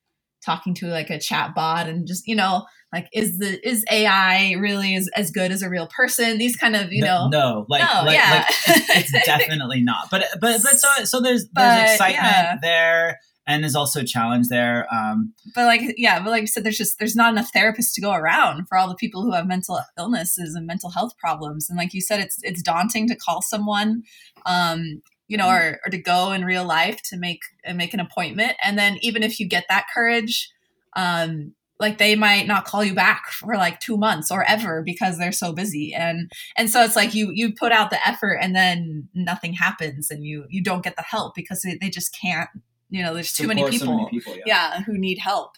talking 0.44 0.74
to 0.74 0.86
like 0.86 1.10
a 1.10 1.18
chat 1.18 1.54
bot 1.54 1.88
and 1.88 2.06
just 2.06 2.26
you 2.26 2.34
know 2.34 2.64
like 2.92 3.08
is 3.12 3.38
the 3.38 3.68
is 3.68 3.84
ai 3.90 4.52
really 4.52 4.94
as, 4.94 5.08
as 5.16 5.30
good 5.30 5.50
as 5.50 5.62
a 5.62 5.68
real 5.68 5.88
person? 5.88 6.38
These 6.38 6.56
kind 6.56 6.76
of 6.76 6.92
you 6.92 7.02
no, 7.02 7.28
know. 7.28 7.30
no 7.30 7.66
like, 7.68 7.82
no, 7.82 8.02
like, 8.04 8.14
yeah. 8.14 8.44
like 8.46 8.86
it's, 8.96 9.14
it's, 9.14 9.26
definitely 9.26 9.82
not. 9.82 10.08
But 10.10 10.24
but 10.40 10.60
but 10.62 10.76
so 10.76 11.04
so 11.04 11.20
there's 11.20 11.46
but, 11.46 11.62
there's 11.62 11.92
excitement 11.92 12.24
yeah. 12.24 12.56
there 12.62 13.18
and 13.46 13.62
there's 13.62 13.74
also 13.74 14.02
challenge 14.02 14.48
there 14.48 14.86
um 14.92 15.32
but 15.54 15.64
like 15.64 15.94
yeah 15.96 16.18
but 16.22 16.30
like 16.30 16.42
you 16.42 16.46
said 16.46 16.64
there's 16.64 16.78
just 16.78 16.98
there's 16.98 17.16
not 17.16 17.32
enough 17.32 17.52
therapists 17.52 17.92
to 17.94 18.00
go 18.00 18.12
around 18.12 18.66
for 18.68 18.76
all 18.76 18.88
the 18.88 18.94
people 18.94 19.22
who 19.22 19.32
have 19.32 19.46
mental 19.46 19.80
illnesses 19.98 20.54
and 20.54 20.66
mental 20.66 20.90
health 20.90 21.16
problems. 21.18 21.68
And 21.68 21.78
like 21.78 21.94
you 21.94 22.00
said 22.00 22.20
it's 22.20 22.38
it's 22.42 22.62
daunting 22.62 23.08
to 23.08 23.16
call 23.16 23.42
someone 23.42 24.02
um 24.44 25.02
you 25.28 25.36
know, 25.36 25.48
or, 25.48 25.80
or 25.84 25.90
to 25.90 25.98
go 25.98 26.32
in 26.32 26.44
real 26.44 26.64
life 26.64 27.02
to 27.02 27.16
make 27.16 27.40
uh, 27.66 27.74
make 27.74 27.94
an 27.94 28.00
appointment. 28.00 28.52
And 28.62 28.78
then 28.78 28.98
even 29.00 29.22
if 29.22 29.40
you 29.40 29.48
get 29.48 29.64
that 29.68 29.86
courage, 29.92 30.50
um, 30.94 31.52
like 31.78 31.98
they 31.98 32.14
might 32.14 32.46
not 32.46 32.64
call 32.64 32.82
you 32.82 32.94
back 32.94 33.26
for 33.30 33.56
like 33.56 33.80
two 33.80 33.96
months 33.96 34.30
or 34.30 34.44
ever 34.44 34.82
because 34.82 35.18
they're 35.18 35.32
so 35.32 35.52
busy. 35.52 35.92
And 35.92 36.30
and 36.56 36.70
so 36.70 36.82
it's 36.82 36.96
like 36.96 37.14
you 37.14 37.30
you 37.32 37.52
put 37.52 37.72
out 37.72 37.90
the 37.90 38.06
effort 38.06 38.38
and 38.40 38.54
then 38.54 39.08
nothing 39.14 39.52
happens 39.52 40.10
and 40.10 40.24
you 40.24 40.46
you 40.48 40.62
don't 40.62 40.84
get 40.84 40.96
the 40.96 41.02
help 41.02 41.34
because 41.34 41.62
they, 41.62 41.76
they 41.80 41.90
just 41.90 42.16
can't 42.18 42.48
you 42.90 43.02
know 43.02 43.14
there's 43.14 43.32
too 43.32 43.46
many 43.46 43.62
people, 43.68 43.86
so 43.86 43.96
many 43.96 44.10
people 44.10 44.34
yeah. 44.36 44.44
yeah. 44.46 44.82
who 44.82 44.96
need 44.96 45.18
help 45.18 45.52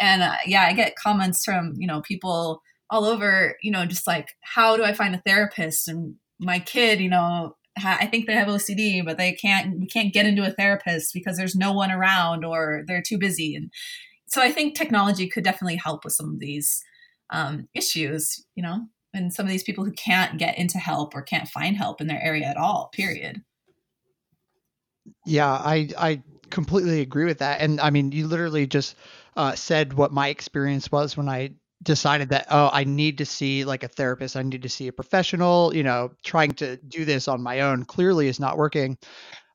and 0.00 0.22
uh, 0.22 0.36
yeah 0.46 0.62
i 0.62 0.72
get 0.72 0.96
comments 0.96 1.44
from 1.44 1.74
you 1.76 1.86
know 1.86 2.00
people 2.02 2.62
all 2.90 3.04
over 3.04 3.56
you 3.62 3.70
know 3.70 3.86
just 3.86 4.06
like 4.06 4.28
how 4.40 4.76
do 4.76 4.84
i 4.84 4.92
find 4.92 5.14
a 5.14 5.22
therapist 5.26 5.88
and 5.88 6.14
my 6.38 6.58
kid 6.58 7.00
you 7.00 7.08
know 7.08 7.56
I 7.76 8.06
think 8.06 8.28
they 8.28 8.34
have 8.34 8.46
OCD, 8.46 9.04
but 9.04 9.18
they 9.18 9.32
can't 9.32 9.80
we 9.80 9.88
can't 9.88 10.12
get 10.12 10.26
into 10.26 10.46
a 10.46 10.52
therapist 10.52 11.12
because 11.12 11.36
there's 11.36 11.56
no 11.56 11.72
one 11.72 11.90
around 11.90 12.44
or 12.44 12.84
they're 12.86 13.02
too 13.02 13.18
busy. 13.18 13.56
And 13.56 13.72
so 14.26 14.40
I 14.40 14.52
think 14.52 14.76
technology 14.76 15.28
could 15.28 15.42
definitely 15.42 15.74
help 15.74 16.04
with 16.04 16.12
some 16.12 16.28
of 16.28 16.38
these 16.38 16.84
um, 17.30 17.66
issues, 17.74 18.46
you 18.54 18.62
know. 18.62 18.86
and 19.12 19.32
some 19.32 19.44
of 19.44 19.50
these 19.50 19.64
people 19.64 19.84
who 19.84 19.90
can't 19.92 20.38
get 20.38 20.56
into 20.56 20.78
help 20.78 21.16
or 21.16 21.22
can't 21.22 21.48
find 21.48 21.76
help 21.76 22.00
in 22.00 22.06
their 22.06 22.22
area 22.22 22.46
at 22.46 22.56
all 22.56 22.90
period 22.92 23.42
yeah 25.26 25.52
i 25.52 25.88
i 25.98 26.22
completely 26.50 27.00
agree 27.00 27.24
with 27.24 27.38
that. 27.38 27.60
And 27.60 27.80
i 27.80 27.90
mean 27.90 28.12
you 28.12 28.26
literally 28.26 28.66
just 28.66 28.96
uh, 29.36 29.54
said 29.54 29.94
what 29.94 30.12
my 30.12 30.28
experience 30.28 30.92
was 30.92 31.16
when 31.16 31.28
i 31.28 31.50
decided 31.82 32.30
that 32.30 32.46
oh 32.50 32.70
i 32.72 32.84
need 32.84 33.18
to 33.18 33.26
see 33.26 33.64
like 33.64 33.82
a 33.82 33.88
therapist. 33.88 34.36
I 34.36 34.42
need 34.42 34.62
to 34.62 34.68
see 34.68 34.88
a 34.88 34.92
professional 34.92 35.74
you 35.74 35.82
know 35.82 36.12
trying 36.24 36.52
to 36.52 36.76
do 36.76 37.04
this 37.04 37.28
on 37.28 37.42
my 37.42 37.60
own 37.60 37.84
clearly 37.84 38.28
is 38.28 38.40
not 38.40 38.56
working. 38.56 38.98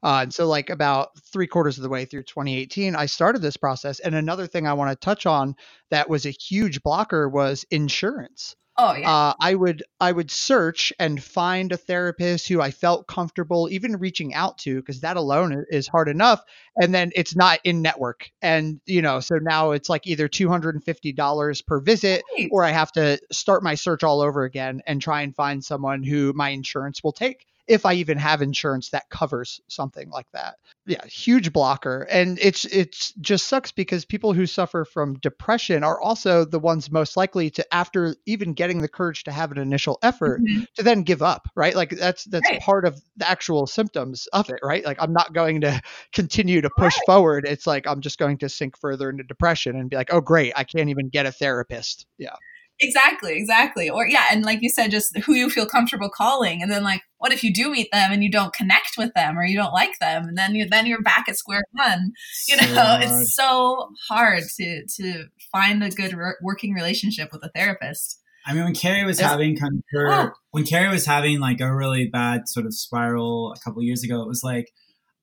Uh, 0.01 0.19
and 0.23 0.33
so 0.33 0.47
like 0.47 0.69
about 0.69 1.09
three 1.33 1.47
quarters 1.47 1.77
of 1.77 1.83
the 1.83 1.89
way 1.89 2.05
through 2.05 2.23
2018 2.23 2.95
i 2.95 3.05
started 3.05 3.41
this 3.41 3.57
process. 3.57 3.99
And 3.99 4.15
another 4.15 4.47
thing 4.47 4.67
i 4.67 4.73
want 4.73 4.91
to 4.91 5.05
touch 5.05 5.25
on 5.25 5.55
that 5.91 6.09
was 6.09 6.25
a 6.25 6.31
huge 6.31 6.81
blocker 6.83 7.27
was 7.29 7.65
insurance 7.71 8.55
Oh 8.81 8.95
yeah. 8.95 9.11
uh, 9.11 9.33
I 9.41 9.53
would 9.55 9.83
I 9.99 10.11
would 10.11 10.31
search 10.31 10.93
and 10.99 11.21
find 11.21 11.71
a 11.73 11.77
therapist 11.77 12.47
who 12.47 12.61
I 12.61 12.71
felt 12.71 13.07
comfortable 13.07 13.67
even 13.69 13.97
reaching 13.97 14.33
out 14.33 14.57
to 14.59 14.77
because 14.77 15.01
that 15.01 15.17
alone 15.17 15.65
is 15.69 15.87
hard 15.87 16.07
enough. 16.07 16.41
And 16.81 16.95
then 16.95 17.11
it's 17.13 17.35
not 17.35 17.59
in 17.65 17.81
network, 17.81 18.31
and 18.41 18.79
you 18.85 19.01
know, 19.01 19.19
so 19.19 19.35
now 19.41 19.71
it's 19.71 19.89
like 19.89 20.07
either 20.07 20.29
two 20.29 20.47
hundred 20.47 20.75
and 20.75 20.83
fifty 20.83 21.11
dollars 21.11 21.61
per 21.61 21.81
visit, 21.81 22.23
Right. 22.37 22.47
or 22.51 22.63
I 22.63 22.71
have 22.71 22.91
to 22.93 23.19
start 23.33 23.63
my 23.63 23.75
search 23.75 24.03
all 24.03 24.21
over 24.21 24.43
again 24.43 24.81
and 24.87 25.01
try 25.01 25.23
and 25.23 25.35
find 25.35 25.63
someone 25.63 26.03
who 26.03 26.31
my 26.33 26.49
insurance 26.49 27.03
will 27.03 27.11
take 27.11 27.45
if 27.69 27.85
I 27.85 27.93
even 27.93 28.17
have 28.17 28.41
insurance 28.41 28.89
that 28.89 29.09
covers 29.09 29.61
something 29.69 30.09
like 30.09 30.25
that. 30.33 30.55
Yeah, 30.87 31.05
huge 31.05 31.53
blocker. 31.53 32.07
And 32.09 32.39
it's 32.41 32.65
it's 32.65 33.13
just 33.21 33.47
sucks 33.47 33.71
because 33.71 34.05
people 34.05 34.33
who 34.33 34.45
suffer 34.47 34.83
from 34.85 35.19
depression 35.19 35.83
are 35.83 36.01
also 36.01 36.43
the 36.45 36.59
ones 36.59 36.91
most 36.91 37.15
likely 37.15 37.49
to 37.51 37.73
after 37.73 38.15
even 38.25 38.53
getting 38.53 38.79
the 38.81 38.87
courage 38.89 39.23
to 39.25 39.31
have 39.31 39.51
an 39.51 39.59
initial 39.59 39.99
effort 40.01 40.41
Mhm. 40.41 40.65
to 40.75 40.83
then 40.83 41.03
give 41.03 41.21
up, 41.21 41.47
right? 41.55 41.75
Like 41.75 41.91
that's 41.91 42.23
that's 42.25 42.49
Right. 42.49 42.59
part 42.59 42.85
of 42.85 42.99
the 43.17 43.29
actual 43.29 43.67
symptoms 43.67 44.27
of 44.33 44.49
it, 44.49 44.59
right? 44.63 44.83
Like 44.83 44.97
I'm 44.99 45.13
not 45.13 45.33
going 45.33 45.61
to 45.61 45.79
continue 46.13 46.61
to 46.61 46.69
push 46.71 47.01
forward. 47.05 47.45
It's 47.47 47.67
like 47.67 47.85
I'm 47.87 48.01
just 48.01 48.17
going 48.17 48.39
to 48.39 48.49
sink 48.49 48.77
further 48.77 49.09
into 49.09 49.23
depression 49.23 49.75
and 49.75 49.89
be 49.89 49.95
like, 49.95 50.11
"Oh 50.13 50.21
great, 50.21 50.53
I 50.55 50.63
can't 50.63 50.89
even 50.89 51.09
get 51.09 51.25
a 51.27 51.31
therapist." 51.31 52.07
Yeah. 52.17 52.35
Exactly, 52.81 53.33
exactly. 53.37 53.89
Or 53.89 54.07
yeah, 54.07 54.25
and 54.31 54.43
like 54.43 54.59
you 54.61 54.69
said, 54.69 54.89
just 54.91 55.17
who 55.19 55.33
you 55.33 55.49
feel 55.49 55.65
comfortable 55.65 56.09
calling, 56.09 56.61
and 56.61 56.71
then 56.71 56.83
like, 56.83 57.01
what 57.17 57.33
if 57.33 57.43
you 57.43 57.53
do 57.53 57.69
meet 57.69 57.89
them 57.91 58.11
and 58.11 58.23
you 58.23 58.31
don't 58.31 58.53
connect 58.53 58.91
with 58.97 59.13
them 59.15 59.37
or 59.37 59.43
you 59.43 59.57
don't 59.57 59.73
like 59.73 59.99
them, 59.99 60.23
and 60.29 60.37
then 60.37 60.55
you 60.55 60.65
then 60.69 60.85
you're 60.85 61.01
back 61.01 61.25
at 61.27 61.35
square 61.37 61.63
one. 61.73 62.11
You 62.47 62.57
So 62.57 62.65
know, 62.65 62.81
hard. 62.81 63.03
it's 63.03 63.35
so 63.35 63.89
hard 64.07 64.43
to 64.57 64.83
to 64.97 65.25
find 65.51 65.83
a 65.83 65.89
good 65.89 66.13
re- 66.13 66.35
working 66.41 66.73
relationship 66.73 67.29
with 67.33 67.43
a 67.43 67.49
therapist. 67.53 68.21
I 68.45 68.53
mean, 68.53 68.63
when 68.63 68.73
Carrie 68.75 69.03
was 69.05 69.19
having 69.19 69.57
kind 69.57 69.73
of 69.77 69.83
her, 69.91 70.11
Oh. 70.11 70.31
when 70.51 70.63
Carrie 70.65 70.89
was 70.89 71.05
having 71.05 71.39
like 71.41 71.59
a 71.59 71.75
really 71.75 72.07
bad 72.07 72.47
sort 72.47 72.65
of 72.65 72.73
spiral 72.73 73.53
a 73.53 73.59
couple 73.59 73.83
years 73.83 74.03
ago, 74.03 74.21
it 74.21 74.27
was 74.27 74.41
like, 74.43 74.71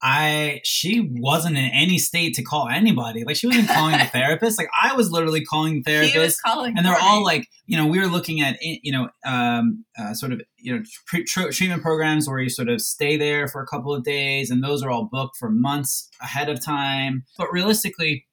I, 0.03 0.61
she 0.63 1.11
wasn't 1.21 1.57
in 1.57 1.71
any 1.73 1.99
state 1.99 2.35
to 2.35 2.43
call 2.43 2.69
anybody. 2.69 3.25
Like, 3.25 3.37
she 3.37 3.47
wasn't 3.47 3.69
calling 3.69 3.95
a 3.95 4.05
therapist. 4.13 4.59
Like, 4.59 4.69
I 4.81 4.95
was 4.95 5.11
literally 5.11 5.45
calling 5.45 5.83
therapists. 5.83 6.37
calling, 6.45 6.77
And 6.77 6.85
they're 6.85 6.99
all 7.01 7.25
like, 7.25 7.49
you 7.67 7.77
know, 7.77 7.87
we 7.87 7.99
were 7.99 8.07
looking 8.07 8.41
at, 8.41 8.59
you 8.61 8.93
know, 8.93 9.09
um, 9.25 9.85
uh, 9.99 10.13
sort 10.15 10.33
of, 10.33 10.43
you 10.59 10.77
know, 10.77 10.83
tre- 11.07 11.51
treatment 11.51 11.83
programs 11.83 12.29
where 12.29 12.39
you 12.39 12.51
sort 12.51 12.69
of 12.69 12.81
stay 12.81 13.17
there 13.17 13.49
for 13.49 13.63
a 13.63 13.67
couple 13.67 13.95
of 13.95 14.05
days, 14.05 14.51
and 14.51 14.63
those 14.63 14.83
are 14.83 14.91
all 14.91 15.09
booked 15.11 15.37
for 15.39 15.51
months 15.51 16.09
ahead 16.21 16.49
of 16.49 16.63
time. 16.63 17.25
But 17.39 17.51
realistically, 17.51 18.27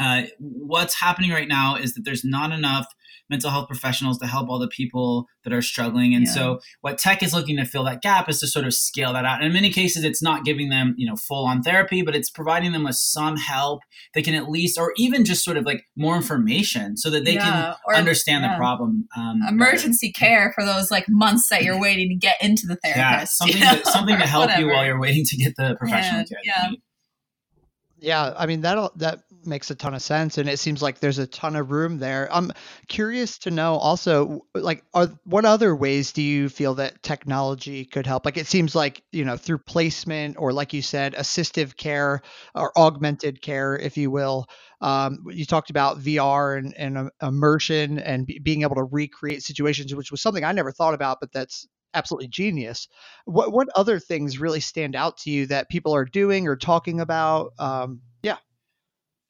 uh, 0.00 0.22
what's 0.38 1.00
happening 1.00 1.30
right 1.30 1.48
now 1.48 1.76
is 1.76 1.94
that 1.94 2.04
there's 2.04 2.24
not 2.24 2.52
enough 2.52 2.86
mental 3.30 3.50
health 3.50 3.66
professionals 3.68 4.18
to 4.18 4.26
help 4.26 4.48
all 4.50 4.58
the 4.58 4.68
people 4.68 5.26
that 5.44 5.52
are 5.54 5.62
struggling 5.62 6.14
and 6.14 6.26
Yeah. 6.26 6.32
so 6.32 6.60
what 6.82 6.98
tech 6.98 7.22
is 7.22 7.32
looking 7.32 7.56
to 7.56 7.64
fill 7.64 7.84
that 7.84 8.02
gap 8.02 8.28
is 8.28 8.40
to 8.40 8.46
sort 8.46 8.66
of 8.66 8.74
scale 8.74 9.12
that 9.14 9.24
out 9.24 9.38
and 9.38 9.46
in 9.46 9.52
many 9.54 9.70
cases 9.70 10.04
it's 10.04 10.20
not 10.22 10.44
giving 10.44 10.68
them 10.68 10.94
you 10.98 11.06
know 11.08 11.16
full 11.16 11.46
on 11.46 11.62
therapy 11.62 12.02
but 12.02 12.14
it's 12.14 12.28
providing 12.28 12.72
them 12.72 12.84
with 12.84 12.96
some 12.96 13.36
help 13.36 13.80
they 14.14 14.20
can 14.20 14.34
at 14.34 14.50
least 14.50 14.76
or 14.78 14.92
even 14.98 15.24
just 15.24 15.44
sort 15.44 15.56
of 15.56 15.64
like 15.64 15.84
more 15.96 16.14
information 16.16 16.96
so 16.96 17.08
that 17.08 17.24
they 17.24 17.36
can 17.36 17.74
or- 17.86 17.94
understand 17.94 18.44
the 18.44 18.54
problem 18.56 19.08
um, 19.16 19.40
better. 19.40 19.52
emergency 19.54 20.12
care 20.12 20.52
for 20.54 20.64
those 20.64 20.90
like 20.90 21.06
months 21.08 21.48
that 21.48 21.62
you're 21.62 21.80
waiting 21.80 22.08
to 22.10 22.14
get 22.16 22.36
into 22.42 22.66
the 22.66 22.76
therapist. 22.84 22.96
yeah 23.46 23.46
you 23.46 23.52
something 23.52 23.60
know? 23.60 23.78
to, 23.82 23.90
something 23.90 24.18
to 24.18 24.26
help 24.26 24.50
you 24.58 24.66
while 24.66 24.84
you're 24.84 25.00
waiting 25.00 25.24
to 25.24 25.36
get 25.38 25.54
the 25.56 25.74
professional 25.76 26.20
Yeah, 26.20 26.26
care 26.26 26.38
yeah. 26.44 26.70
Yeah, 27.98 28.34
I 28.36 28.46
mean 28.46 28.62
that 28.62 28.90
that 28.98 29.20
makes 29.46 29.70
a 29.70 29.74
ton 29.74 29.94
of 29.94 30.02
sense, 30.02 30.38
and 30.38 30.48
it 30.48 30.58
seems 30.58 30.82
like 30.82 31.00
there's 31.00 31.18
a 31.18 31.26
ton 31.26 31.56
of 31.56 31.70
room 31.70 31.98
there. 31.98 32.28
I'm 32.30 32.52
curious 32.88 33.38
to 33.40 33.50
know 33.50 33.76
also, 33.76 34.46
like, 34.54 34.84
are 34.94 35.08
what 35.24 35.44
other 35.44 35.74
ways 35.74 36.12
do 36.12 36.22
you 36.22 36.48
feel 36.48 36.74
that 36.74 37.02
technology 37.02 37.84
could 37.84 38.06
help? 38.06 38.24
Like, 38.24 38.36
it 38.36 38.46
seems 38.46 38.74
like 38.74 39.02
you 39.12 39.24
know 39.24 39.36
through 39.36 39.58
placement 39.58 40.36
or, 40.38 40.52
like 40.52 40.72
you 40.72 40.82
said, 40.82 41.14
assistive 41.14 41.76
care 41.76 42.22
or 42.54 42.76
augmented 42.78 43.42
care, 43.42 43.76
if 43.76 43.96
you 43.96 44.10
will. 44.10 44.46
Um, 44.80 45.24
you 45.30 45.44
talked 45.44 45.70
about 45.70 46.00
VR 46.00 46.58
and, 46.58 46.74
and 46.76 46.98
uh, 46.98 47.10
immersion 47.22 48.00
and 48.00 48.26
be, 48.26 48.40
being 48.40 48.62
able 48.62 48.74
to 48.74 48.84
recreate 48.84 49.42
situations, 49.42 49.94
which 49.94 50.10
was 50.10 50.20
something 50.20 50.42
I 50.42 50.52
never 50.52 50.72
thought 50.72 50.94
about, 50.94 51.18
but 51.20 51.32
that's 51.32 51.68
absolutely 51.94 52.28
genius. 52.28 52.88
What 53.24 53.52
what 53.52 53.68
other 53.74 53.98
things 53.98 54.38
really 54.40 54.60
stand 54.60 54.96
out 54.96 55.18
to 55.18 55.30
you 55.30 55.46
that 55.46 55.68
people 55.68 55.94
are 55.94 56.04
doing 56.04 56.48
or 56.48 56.56
talking 56.56 57.00
about? 57.00 57.52
Um, 57.58 58.00
yeah. 58.22 58.38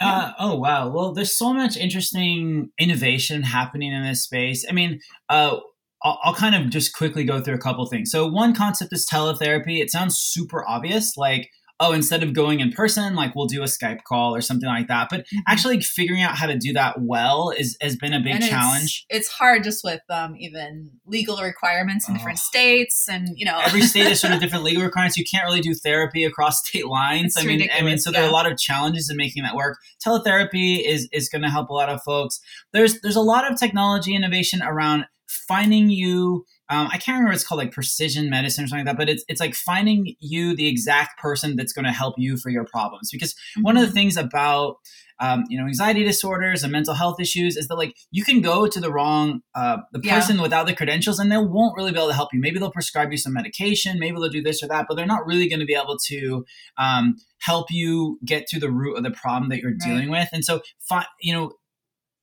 Uh, 0.02 0.32
oh 0.38 0.56
wow! 0.56 0.88
Well, 0.88 1.12
there's 1.12 1.36
so 1.36 1.52
much 1.52 1.76
interesting 1.76 2.70
innovation 2.78 3.42
happening 3.42 3.92
in 3.92 4.02
this 4.02 4.24
space. 4.24 4.64
I 4.68 4.72
mean, 4.72 5.00
uh, 5.28 5.56
I'll, 6.02 6.18
I'll 6.22 6.34
kind 6.34 6.54
of 6.54 6.70
just 6.70 6.94
quickly 6.94 7.24
go 7.24 7.40
through 7.40 7.54
a 7.54 7.58
couple 7.58 7.86
things. 7.86 8.10
So 8.10 8.26
one 8.26 8.54
concept 8.54 8.92
is 8.92 9.06
teletherapy. 9.10 9.80
It 9.80 9.90
sounds 9.90 10.18
super 10.18 10.68
obvious, 10.68 11.16
like 11.16 11.50
oh, 11.80 11.92
instead 11.92 12.22
of 12.22 12.32
going 12.32 12.60
in 12.60 12.70
person, 12.70 13.14
like 13.16 13.34
we'll 13.34 13.46
do 13.46 13.62
a 13.62 13.66
Skype 13.66 14.04
call 14.04 14.34
or 14.34 14.40
something 14.40 14.68
like 14.68 14.86
that. 14.88 15.08
But 15.10 15.20
Mhm. 15.34 15.40
actually, 15.48 15.80
figuring 15.80 16.22
out 16.22 16.36
how 16.36 16.46
to 16.46 16.56
do 16.56 16.72
that 16.74 17.00
well 17.00 17.50
is 17.56 17.76
has 17.80 17.96
been 17.96 18.12
a 18.12 18.20
big 18.20 18.34
And 18.36 18.44
challenge. 18.44 19.04
It's, 19.08 19.28
hard 19.28 19.64
just 19.64 19.82
with 19.82 20.00
um, 20.10 20.36
even 20.38 20.90
legal 21.06 21.38
requirements 21.38 22.08
in 22.08 22.14
different 22.14 22.38
Oh. 22.38 22.46
states, 22.48 23.06
and 23.08 23.28
you 23.34 23.44
know, 23.44 23.58
Every 23.64 23.82
state 23.82 24.06
has 24.06 24.20
sort 24.20 24.32
of 24.32 24.40
different 24.42 24.62
legal 24.64 24.82
requirements. 24.82 25.16
You 25.16 25.24
can't 25.28 25.44
really 25.44 25.60
do 25.60 25.74
therapy 25.74 26.24
across 26.24 26.60
state 26.68 26.86
lines. 26.86 27.34
It's 27.36 27.44
I 27.44 27.46
mean, 27.46 27.68
I 27.76 27.82
mean, 27.82 27.98
so 27.98 28.10
there 28.12 28.22
are 28.22 28.28
a 28.28 28.32
lot 28.32 28.50
of 28.50 28.58
challenges 28.58 29.08
in 29.10 29.16
making 29.16 29.42
that 29.42 29.54
work. 29.56 29.78
Teletherapy 30.06 30.86
is 30.86 31.08
is 31.12 31.28
going 31.28 31.42
to 31.42 31.50
help 31.50 31.68
a 31.70 31.72
lot 31.74 31.88
of 31.88 32.00
folks. 32.04 32.40
There's 32.72 33.00
there's 33.00 33.16
a 33.16 33.20
lot 33.20 33.50
of 33.50 33.58
technology 33.58 34.14
innovation 34.14 34.62
around 34.62 35.06
finding 35.48 35.88
you. 35.90 36.44
Um, 36.68 36.86
I 36.86 36.96
can't 36.96 37.08
remember 37.16 37.28
what 37.30 37.34
it's 37.34 37.44
called, 37.46 37.58
like 37.58 37.72
precision 37.72 38.30
medicine 38.30 38.64
or 38.64 38.68
something 38.68 38.86
like 38.86 38.96
that. 38.96 39.00
But 39.00 39.08
it's 39.10 39.24
it's 39.28 39.40
like 39.40 39.54
finding 39.54 40.14
you 40.20 40.54
the 40.56 40.68
exact 40.68 41.18
person 41.18 41.56
that's 41.56 41.72
going 41.72 41.84
to 41.84 41.92
help 41.92 42.14
you 42.18 42.36
for 42.36 42.50
your 42.50 42.64
problems. 42.64 43.10
Because 43.12 43.34
one 43.62 43.76
of 43.76 43.84
the 43.86 43.92
things 43.92 44.16
about 44.16 44.76
um, 45.20 45.44
you 45.48 45.60
know 45.60 45.66
anxiety 45.66 46.02
disorders 46.02 46.62
and 46.62 46.72
mental 46.72 46.94
health 46.94 47.20
issues 47.20 47.56
is 47.56 47.68
that 47.68 47.76
like 47.76 47.94
you 48.10 48.24
can 48.24 48.40
go 48.40 48.66
to 48.66 48.80
the 48.80 48.90
wrong 48.90 49.40
uh, 49.54 49.76
the 49.92 50.00
Yeah. 50.02 50.18
person 50.18 50.40
without 50.40 50.66
the 50.66 50.74
credentials 50.74 51.18
and 51.18 51.30
they 51.30 51.36
won't 51.36 51.76
really 51.76 51.92
be 51.92 51.98
able 51.98 52.08
to 52.08 52.14
help 52.14 52.30
you 52.32 52.40
maybe 52.40 52.58
they'll 52.58 52.72
prescribe 52.72 53.12
you 53.12 53.18
some 53.18 53.32
medication 53.34 54.00
maybe 54.00 54.16
they'll 54.16 54.30
do 54.30 54.42
this 54.42 54.62
or 54.62 54.68
that 54.68 54.86
but 54.88 54.96
they're 54.96 55.06
not 55.06 55.24
really 55.26 55.48
going 55.48 55.60
to 55.60 55.66
be 55.66 55.74
able 55.74 55.96
to 56.08 56.44
um, 56.78 57.14
help 57.40 57.70
you 57.70 58.18
get 58.24 58.46
to 58.48 58.58
the 58.58 58.70
root 58.70 58.96
of 58.96 59.04
the 59.04 59.10
problem 59.12 59.48
that 59.50 59.58
you're 59.60 59.72
Right. 59.72 59.80
dealing 59.80 60.10
with 60.10 60.28
and 60.32 60.44
so 60.44 60.60
fi- 60.88 61.06
you 61.20 61.32
know 61.32 61.52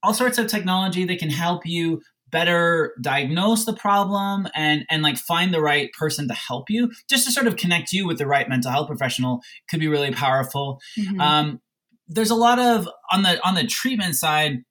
all 0.04 0.14
sorts 0.14 0.38
of 0.38 0.48
technology 0.48 1.06
that 1.06 1.20
can 1.20 1.30
help 1.30 1.66
you 1.66 2.02
better 2.32 2.94
diagnose 3.02 3.66
the 3.66 3.74
problem 3.74 4.48
and 4.56 4.86
and 4.90 5.02
like 5.04 5.18
find 5.18 5.54
the 5.54 5.62
right 5.62 5.92
person 5.94 6.28
to 6.28 6.34
help 6.34 6.70
you 6.70 6.92
just 7.10 7.26
to 7.26 7.32
sort 7.32 7.48
of 7.48 7.56
connect 7.56 7.92
you 7.92 8.06
with 8.08 8.18
the 8.18 8.28
right 8.28 8.48
mental 8.50 8.72
health 8.72 8.88
professional 8.88 9.42
could 9.70 9.80
be 9.80 9.88
really 9.88 10.12
powerful 10.12 10.80
Mhm. 10.98 11.20
um, 11.22 11.62
there's 12.08 12.32
a 12.32 12.36
lot 12.36 12.58
of 12.60 12.90
on 13.12 13.24
the 13.24 13.40
on 13.48 13.54
the 13.56 13.66
treatment 13.68 14.16
side. 14.16 14.64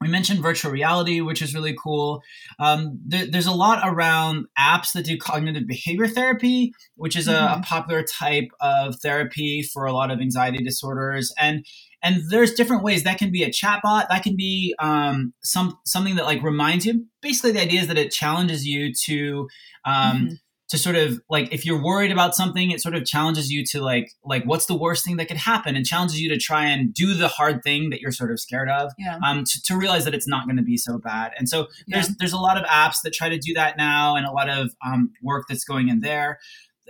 We 0.00 0.08
mentioned 0.08 0.40
virtual 0.42 0.72
reality, 0.72 1.20
which 1.20 1.40
is 1.40 1.54
really 1.54 1.76
cool. 1.80 2.22
Um, 2.58 2.98
there, 3.06 3.24
there's 3.30 3.46
a 3.46 3.52
lot 3.52 3.80
around 3.84 4.46
apps 4.58 4.92
that 4.94 5.04
do 5.04 5.16
cognitive 5.16 5.66
behavior 5.68 6.08
therapy, 6.08 6.74
which 6.96 7.14
is 7.16 7.28
a, 7.28 7.34
a 7.36 7.58
Mhm. 7.60 7.64
popular 7.64 8.02
type 8.02 8.48
of 8.60 8.96
therapy 9.00 9.62
for 9.62 9.86
a 9.86 9.92
lot 9.92 10.10
of 10.10 10.20
anxiety 10.20 10.62
disorders. 10.64 11.32
And 11.38 11.64
and 12.02 12.22
there's 12.30 12.52
different 12.54 12.82
ways 12.82 13.04
that 13.04 13.18
can 13.18 13.30
be 13.30 13.42
a 13.42 13.50
chatbot, 13.50 14.08
that 14.08 14.22
can 14.22 14.36
be 14.36 14.74
um, 14.78 15.32
some 15.42 15.78
something 15.84 16.16
that 16.16 16.24
like 16.24 16.42
reminds 16.42 16.84
you. 16.86 17.06
Basically, 17.20 17.52
the 17.52 17.60
idea 17.62 17.80
is 17.80 17.86
that 17.88 17.98
it 17.98 18.10
challenges 18.12 18.66
you 18.66 18.92
to 19.06 19.48
um, 19.84 20.16
Mhm. 20.28 20.38
to 20.70 20.78
sort 20.78 20.96
of 20.96 21.20
like 21.28 21.52
if 21.52 21.66
you're 21.66 21.82
worried 21.82 22.10
about 22.10 22.34
something 22.34 22.70
it 22.70 22.80
sort 22.80 22.94
of 22.94 23.04
challenges 23.04 23.50
you 23.52 23.62
to 23.66 23.82
like 23.82 24.10
like 24.24 24.42
what's 24.44 24.64
the 24.66 24.74
worst 24.74 25.04
thing 25.04 25.16
that 25.18 25.28
could 25.28 25.36
happen 25.36 25.76
and 25.76 25.84
challenges 25.84 26.18
you 26.18 26.30
to 26.30 26.38
try 26.38 26.64
and 26.64 26.94
do 26.94 27.12
the 27.12 27.28
hard 27.28 27.62
thing 27.62 27.90
that 27.90 28.00
you're 28.00 28.10
sort 28.12 28.30
of 28.30 28.40
scared 28.40 28.70
of 28.70 28.90
yeah, 28.98 29.18
um, 29.22 29.44
to, 29.44 29.62
to 29.62 29.76
realize 29.76 30.04
that 30.06 30.14
it's 30.14 30.26
not 30.26 30.46
going 30.46 30.56
to 30.56 30.62
be 30.62 30.78
so 30.78 30.96
bad 30.98 31.32
and 31.38 31.46
so 31.48 31.66
there's 31.88 32.08
Yeah. 32.08 32.14
there's 32.18 32.32
a 32.32 32.38
lot 32.38 32.56
of 32.56 32.64
apps 32.64 33.02
that 33.02 33.12
try 33.12 33.28
to 33.28 33.36
do 33.38 33.52
that 33.54 33.76
now 33.76 34.16
and 34.16 34.24
a 34.24 34.30
lot 34.32 34.48
of 34.48 34.70
um, 34.86 35.10
work 35.22 35.44
that's 35.46 35.64
going 35.64 35.88
in 35.90 36.00
there 36.00 36.38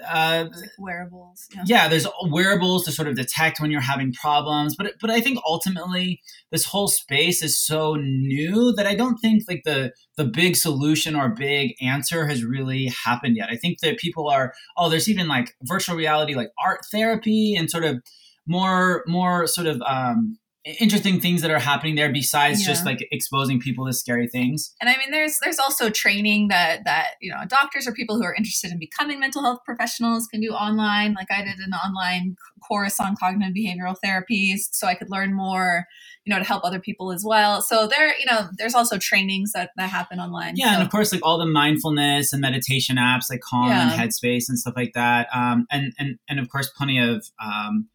uh, 0.00 0.46
like 0.55 0.70
wearables. 0.78 1.46
Yeah. 1.55 1.62
yeah. 1.66 1.88
there's 1.88 2.07
wearables 2.24 2.85
to 2.85 2.92
sort 2.92 3.09
of 3.09 3.16
detect 3.16 3.61
when 3.61 3.70
you're 3.70 3.81
having 3.81 4.12
problems, 4.12 4.74
but 4.76 4.94
but 5.00 5.11
I 5.11 5.20
think 5.20 5.38
ultimately 5.46 6.20
this 6.50 6.64
whole 6.64 6.88
space 6.88 7.42
is 7.42 7.59
so 7.59 7.94
new 7.96 8.72
that 8.72 8.87
I 8.87 8.94
don't 8.94 9.18
think 9.18 9.44
like 9.48 9.62
the 9.64 9.92
the 10.16 10.24
big 10.24 10.57
solution 10.57 11.14
or 11.14 11.28
big 11.28 11.74
answer 11.81 12.26
has 12.26 12.44
really 12.44 12.92
happened 13.05 13.37
yet. 13.37 13.48
I 13.50 13.57
think 13.57 13.81
that 13.81 13.98
people 13.98 14.28
are 14.28 14.55
oh, 14.76 14.88
there's 14.88 15.09
even 15.09 15.28
like 15.28 15.55
virtual 15.62 15.96
reality, 15.96 16.35
like 16.35 16.50
art 16.62 16.81
therapy, 16.90 17.55
and 17.55 17.70
sort 17.70 17.85
of 17.85 18.02
more 18.46 19.05
more 19.07 19.46
sort 19.46 19.66
of 19.66 19.81
um, 19.83 20.38
interesting 20.64 21.20
things 21.20 21.42
that 21.42 21.51
are 21.51 21.59
happening 21.59 21.96
there 21.96 22.12
besides 22.12 22.61
yeah. 22.61 22.68
just 22.68 22.87
like 22.87 23.07
exposing 23.11 23.59
people 23.59 23.85
to 23.85 23.92
scary 23.92 24.29
things 24.29 24.75
and 24.81 24.88
i 24.88 24.96
mean 24.96 25.11
there's 25.11 25.38
there's 25.42 25.59
also 25.59 25.90
training 25.90 26.48
that 26.48 26.85
that 26.85 27.14
you 27.20 27.31
know 27.31 27.40
doctors 27.48 27.87
or 27.87 27.92
people 27.92 28.16
who 28.16 28.22
are 28.22 28.35
interested 28.35 28.70
in 28.70 28.79
becoming 28.79 29.18
mental 29.18 29.42
health 29.42 29.59
professionals 29.64 30.29
can 30.29 30.40
do 30.40 30.51
online 30.51 31.14
like 31.14 31.27
i 31.33 31.42
did 31.42 31.59
an 31.59 31.72
online 31.72 32.37
course 32.66 33.01
on 33.01 33.16
cognitive 33.16 33.55
behavioral 33.55 33.96
therapies 34.05 34.68
so 34.70 34.87
i 34.87 34.94
could 34.94 35.11
learn 35.11 35.35
more 35.35 35.85
you 36.25 36.33
know 36.33 36.38
to 36.38 36.44
help 36.44 36.64
other 36.64 36.79
people 36.79 37.11
as 37.11 37.25
well 37.25 37.61
so 37.61 37.88
there 37.88 38.16
you 38.16 38.27
know 38.31 38.48
there's 38.57 38.75
also 38.75 38.98
trainings 38.98 39.53
that 39.53 39.70
that 39.77 39.90
happen 39.90 40.20
online 40.20 40.55
yeah 40.57 40.68
so. 40.68 40.75
and 40.75 40.83
of 40.83 40.90
course 40.90 41.12
like 41.12 41.25
all 41.25 41.38
the 41.38 41.46
mindfulness 41.46 42.33
and 42.33 42.40
meditation 42.40 42.96
apps 42.96 43.25
like 43.29 43.40
calm 43.40 43.68
yeah. 43.68 43.90
and 43.90 44.01
headspace 44.01 44.44
and 44.48 44.59
stuff 44.59 44.75
like 44.77 44.92
that 44.94 45.27
um 45.35 45.66
and 45.72 45.92
and 45.98 46.18
and 46.29 46.38
of 46.38 46.48
course 46.48 46.70
plenty 46.77 46.98
of 46.98 47.27
um 47.44 47.88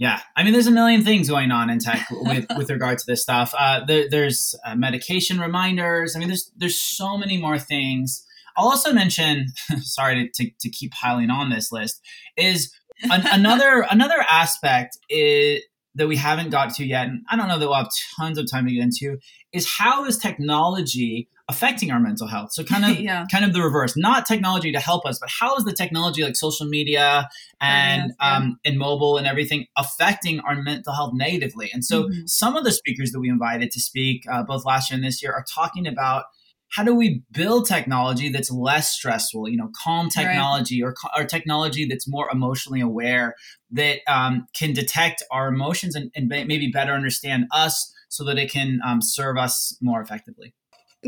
yeah, 0.00 0.22
I 0.34 0.44
mean, 0.44 0.54
there's 0.54 0.66
a 0.66 0.70
million 0.70 1.04
things 1.04 1.28
going 1.28 1.50
on 1.50 1.68
in 1.68 1.78
tech 1.78 2.06
with 2.10 2.46
with 2.56 2.70
regard 2.70 2.96
to 2.96 3.04
this 3.06 3.22
stuff. 3.22 3.54
Uh, 3.56 3.84
there, 3.84 4.08
there's 4.08 4.54
uh, 4.64 4.74
medication 4.74 5.38
reminders. 5.38 6.16
I 6.16 6.18
mean, 6.18 6.28
there's 6.28 6.50
there's 6.56 6.80
so 6.80 7.18
many 7.18 7.36
more 7.36 7.58
things. 7.58 8.24
I'll 8.56 8.68
also 8.68 8.94
mention, 8.94 9.48
sorry 9.82 10.30
to, 10.34 10.44
to, 10.44 10.50
to, 10.58 10.70
keep 10.70 10.92
piling 10.92 11.28
on 11.28 11.50
this 11.50 11.70
list, 11.70 12.00
is 12.38 12.72
an, 13.02 13.24
another 13.30 13.86
another 13.90 14.24
aspect 14.30 14.96
is, 15.10 15.60
that 15.96 16.08
we 16.08 16.16
haven't 16.16 16.48
got 16.48 16.72
to 16.76 16.86
yet, 16.86 17.06
and 17.06 17.20
I 17.30 17.36
don't 17.36 17.48
know 17.48 17.58
that 17.58 17.66
we'll 17.66 17.76
have 17.76 17.90
tons 18.16 18.38
of 18.38 18.50
time 18.50 18.66
to 18.66 18.72
get 18.72 18.82
into, 18.82 19.18
is 19.52 19.70
how 19.70 20.06
is 20.06 20.16
technology 20.16 21.28
affecting 21.50 21.90
our 21.90 21.98
mental 21.98 22.28
health. 22.28 22.52
So 22.52 22.62
kind 22.62 22.84
of 22.84 23.00
yeah. 23.00 23.26
kind 23.30 23.44
of 23.44 23.52
the 23.52 23.60
reverse, 23.60 23.96
not 23.96 24.24
technology 24.24 24.70
to 24.70 24.78
help 24.78 25.04
us, 25.04 25.18
but 25.18 25.28
how 25.28 25.56
is 25.56 25.64
the 25.64 25.72
technology 25.72 26.22
like 26.22 26.36
social 26.36 26.66
media 26.66 27.28
and 27.60 28.12
yeah. 28.20 28.36
um, 28.36 28.58
and 28.64 28.78
mobile 28.78 29.18
and 29.18 29.26
everything 29.26 29.66
affecting 29.76 30.40
our 30.40 30.62
mental 30.62 30.94
health 30.94 31.12
negatively? 31.12 31.68
And 31.74 31.84
so 31.84 32.04
mm-hmm. 32.04 32.26
some 32.26 32.56
of 32.56 32.64
the 32.64 32.72
speakers 32.72 33.10
that 33.10 33.20
we 33.20 33.28
invited 33.28 33.72
to 33.72 33.80
speak 33.80 34.24
uh, 34.30 34.44
both 34.44 34.64
last 34.64 34.90
year 34.90 34.96
and 34.96 35.04
this 35.04 35.22
year 35.22 35.32
are 35.32 35.44
talking 35.52 35.86
about 35.86 36.26
how 36.68 36.84
do 36.84 36.94
we 36.94 37.24
build 37.32 37.66
technology 37.66 38.28
that's 38.28 38.48
less 38.48 38.92
stressful 38.92 39.48
you 39.48 39.56
know 39.56 39.70
calm 39.82 40.08
technology 40.08 40.84
right. 40.84 40.94
or, 41.16 41.20
or 41.20 41.24
technology 41.24 41.84
that's 41.84 42.06
more 42.06 42.28
emotionally 42.32 42.80
aware 42.80 43.34
that 43.72 43.98
um, 44.06 44.46
can 44.54 44.72
detect 44.72 45.24
our 45.32 45.48
emotions 45.48 45.96
and, 45.96 46.12
and, 46.14 46.28
maybe 46.28 46.70
better 46.72 46.92
understand 46.92 47.46
us 47.50 47.92
so 48.08 48.24
that 48.24 48.38
it 48.38 48.52
can 48.52 48.78
um, 48.86 49.02
serve 49.02 49.36
us 49.36 49.76
more 49.80 50.00
effectively 50.00 50.54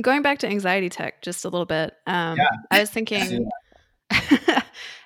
Going 0.01 0.23
back 0.23 0.39
to 0.39 0.49
anxiety 0.49 0.89
tech 0.89 1.23
just 1.23 1.45
a 1.45 1.49
little 1.49 1.67
bit, 1.67 1.93
um, 2.07 2.39
yeah. 2.39 2.49
I 2.71 2.81
was 2.81 2.91
thinking. 2.91 3.49
uh, 4.11 4.63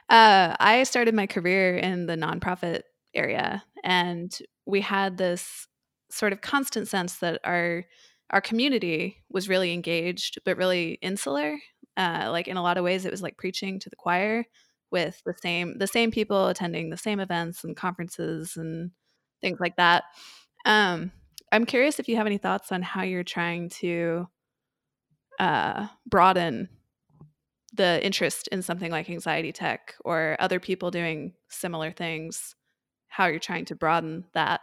I 0.09 0.85
started 0.85 1.15
my 1.15 1.27
career 1.27 1.77
in 1.77 2.07
the 2.07 2.17
nonprofit 2.17 2.83
area, 3.15 3.65
and 3.83 4.37
we 4.65 4.81
had 4.81 5.17
this 5.17 5.67
sort 6.11 6.33
of 6.33 6.41
constant 6.41 6.89
sense 6.89 7.17
that 7.17 7.41
our 7.45 7.85
our 8.31 8.41
community 8.41 9.25
was 9.31 9.49
really 9.49 9.73
engaged, 9.73 10.39
but 10.45 10.57
really 10.57 10.99
insular. 11.03 11.59
Uh, 11.97 12.29
like 12.31 12.49
in 12.49 12.57
a 12.57 12.63
lot 12.63 12.77
of 12.77 12.85
ways, 12.85 13.05
it 13.05 13.11
was 13.11 13.23
like 13.23 13.39
preaching 13.39 13.81
to 13.81 13.89
the 13.89 13.97
choir 13.97 14.45
with 14.91 15.21
the 15.25 15.35
same 15.41 15.79
the 15.79 15.87
same 15.87 16.11
people 16.11 16.49
attending 16.49 16.91
the 16.91 16.97
same 16.97 17.21
events 17.21 17.65
and 17.65 17.77
conferences 17.77 18.57
and 18.57 18.91
things 19.41 19.59
like 19.61 19.77
that. 19.77 20.05
Um, 20.65 21.13
I'm 21.53 21.65
curious 21.65 21.99
if 21.99 22.09
you 22.09 22.17
have 22.17 22.27
any 22.27 22.39
thoughts 22.39 22.73
on 22.73 22.83
how 22.83 23.03
you're 23.03 23.25
trying 23.25 23.71
to 23.81 24.29
uh, 25.39 25.89
broaden 26.07 26.69
the 27.73 28.05
interest 28.05 28.49
in 28.49 28.63
something 28.63 28.91
like 28.91 29.11
anxiety 29.11 29.53
tech 29.53 29.95
or 30.05 30.37
other 30.41 30.59
people 30.59 30.91
doing 30.91 31.35
similar 31.49 31.91
things 31.91 32.55
how 33.09 33.27
you're 33.27 33.39
trying 33.39 33.65
to 33.65 33.75
broaden 33.75 34.25
that 34.35 34.61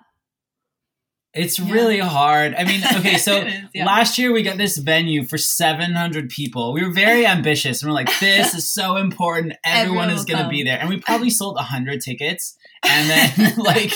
it's 1.34 1.58
yeah. 1.58 1.74
really 1.74 2.00
hard. 2.00 2.54
I 2.56 2.64
mean, 2.64 2.82
okay, 2.98 3.18
so 3.18 3.38
is, 3.38 3.54
yeah. 3.74 3.86
last 3.86 4.18
year 4.18 4.32
we 4.32 4.44
got 4.44 4.58
this 4.58 4.78
venue 4.78 5.26
for 5.26 5.38
700 5.38 6.30
people. 6.30 6.74
We 6.74 6.86
were 6.86 6.94
very 6.94 7.26
ambitious 7.26 7.82
and 7.82 7.90
we're 7.90 7.96
like, 7.96 8.12
this 8.20 8.54
is 8.54 8.70
so 8.70 8.98
important. 8.98 9.54
Everyone, 9.66 10.04
Everyone 10.06 10.10
is 10.12 10.26
going 10.26 10.44
to 10.44 10.50
be 10.50 10.64
there. 10.64 10.80
And 10.80 10.90
we 10.90 11.00
probably 11.00 11.30
sold 11.30 11.56
100 11.56 12.02
tickets. 12.02 12.58
And 12.86 13.10
then, 13.10 13.58
like, 13.60 13.94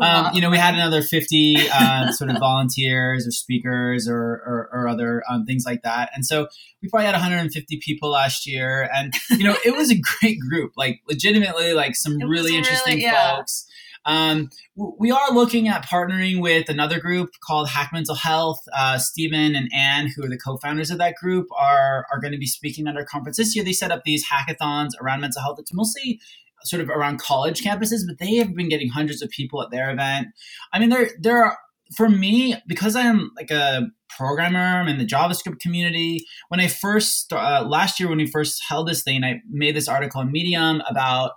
um, 0.00 0.32
you 0.32 0.40
know, 0.40 0.48
we 0.48 0.58
had 0.58 0.74
another 0.74 1.02
50 1.02 1.56
uh, 1.74 2.12
sort 2.12 2.30
of 2.30 2.38
volunteers 2.38 3.26
or 3.26 3.32
speakers 3.32 4.08
or, 4.08 4.16
or, 4.16 4.70
or 4.72 4.88
other 4.88 5.24
um, 5.28 5.44
things 5.44 5.64
like 5.66 5.82
that. 5.82 6.10
And 6.14 6.24
so 6.24 6.46
we 6.80 6.88
probably 6.88 7.06
had 7.06 7.14
150 7.14 7.80
people 7.84 8.10
last 8.10 8.46
year. 8.46 8.88
And, 8.94 9.12
you 9.30 9.42
know, 9.42 9.56
it 9.64 9.76
was 9.76 9.90
a 9.90 9.96
great 9.96 10.38
group, 10.38 10.74
like, 10.76 11.00
legitimately, 11.08 11.72
like, 11.72 11.96
some 11.96 12.16
really 12.18 12.56
interesting 12.56 12.98
really, 12.98 13.02
yeah. 13.02 13.38
folks. 13.38 13.66
Um, 14.08 14.48
we 14.74 15.10
are 15.10 15.32
looking 15.32 15.68
at 15.68 15.84
partnering 15.84 16.40
with 16.40 16.70
another 16.70 16.98
group 16.98 17.28
called 17.46 17.68
Hack 17.68 17.90
Mental 17.92 18.14
Health. 18.14 18.58
Uh, 18.74 18.96
Stephen 18.96 19.54
and 19.54 19.70
Anne, 19.74 20.10
who 20.16 20.24
are 20.24 20.28
the 20.30 20.38
co-founders 20.38 20.90
of 20.90 20.96
that 20.96 21.14
group, 21.16 21.46
are 21.54 22.06
are 22.10 22.18
going 22.18 22.32
to 22.32 22.38
be 22.38 22.46
speaking 22.46 22.88
at 22.88 22.96
our 22.96 23.04
conference 23.04 23.36
this 23.36 23.54
year. 23.54 23.62
They 23.62 23.74
set 23.74 23.92
up 23.92 24.04
these 24.04 24.24
hackathons 24.26 24.92
around 25.00 25.20
mental 25.20 25.42
health. 25.42 25.58
It's 25.58 25.74
mostly 25.74 26.20
sort 26.64 26.80
of 26.80 26.88
around 26.88 27.20
college 27.20 27.62
campuses, 27.62 28.00
but 28.06 28.18
they 28.18 28.36
have 28.36 28.56
been 28.56 28.70
getting 28.70 28.88
hundreds 28.88 29.20
of 29.20 29.28
people 29.28 29.62
at 29.62 29.70
their 29.70 29.90
event. 29.90 30.28
I 30.72 30.78
mean, 30.78 30.88
there 30.88 31.10
there 31.20 31.44
are 31.44 31.58
for 31.94 32.08
me 32.08 32.56
because 32.66 32.96
I'm 32.96 33.30
like 33.36 33.50
a 33.50 33.88
programmer 34.08 34.80
I'm 34.80 34.88
in 34.88 34.96
the 34.96 35.06
JavaScript 35.06 35.60
community. 35.60 36.24
When 36.48 36.60
I 36.60 36.68
first 36.68 37.30
uh, 37.34 37.66
last 37.68 38.00
year 38.00 38.08
when 38.08 38.18
we 38.18 38.26
first 38.26 38.62
held 38.66 38.88
this 38.88 39.02
thing, 39.02 39.22
I 39.22 39.42
made 39.50 39.76
this 39.76 39.86
article 39.86 40.22
on 40.22 40.32
Medium 40.32 40.80
about 40.88 41.32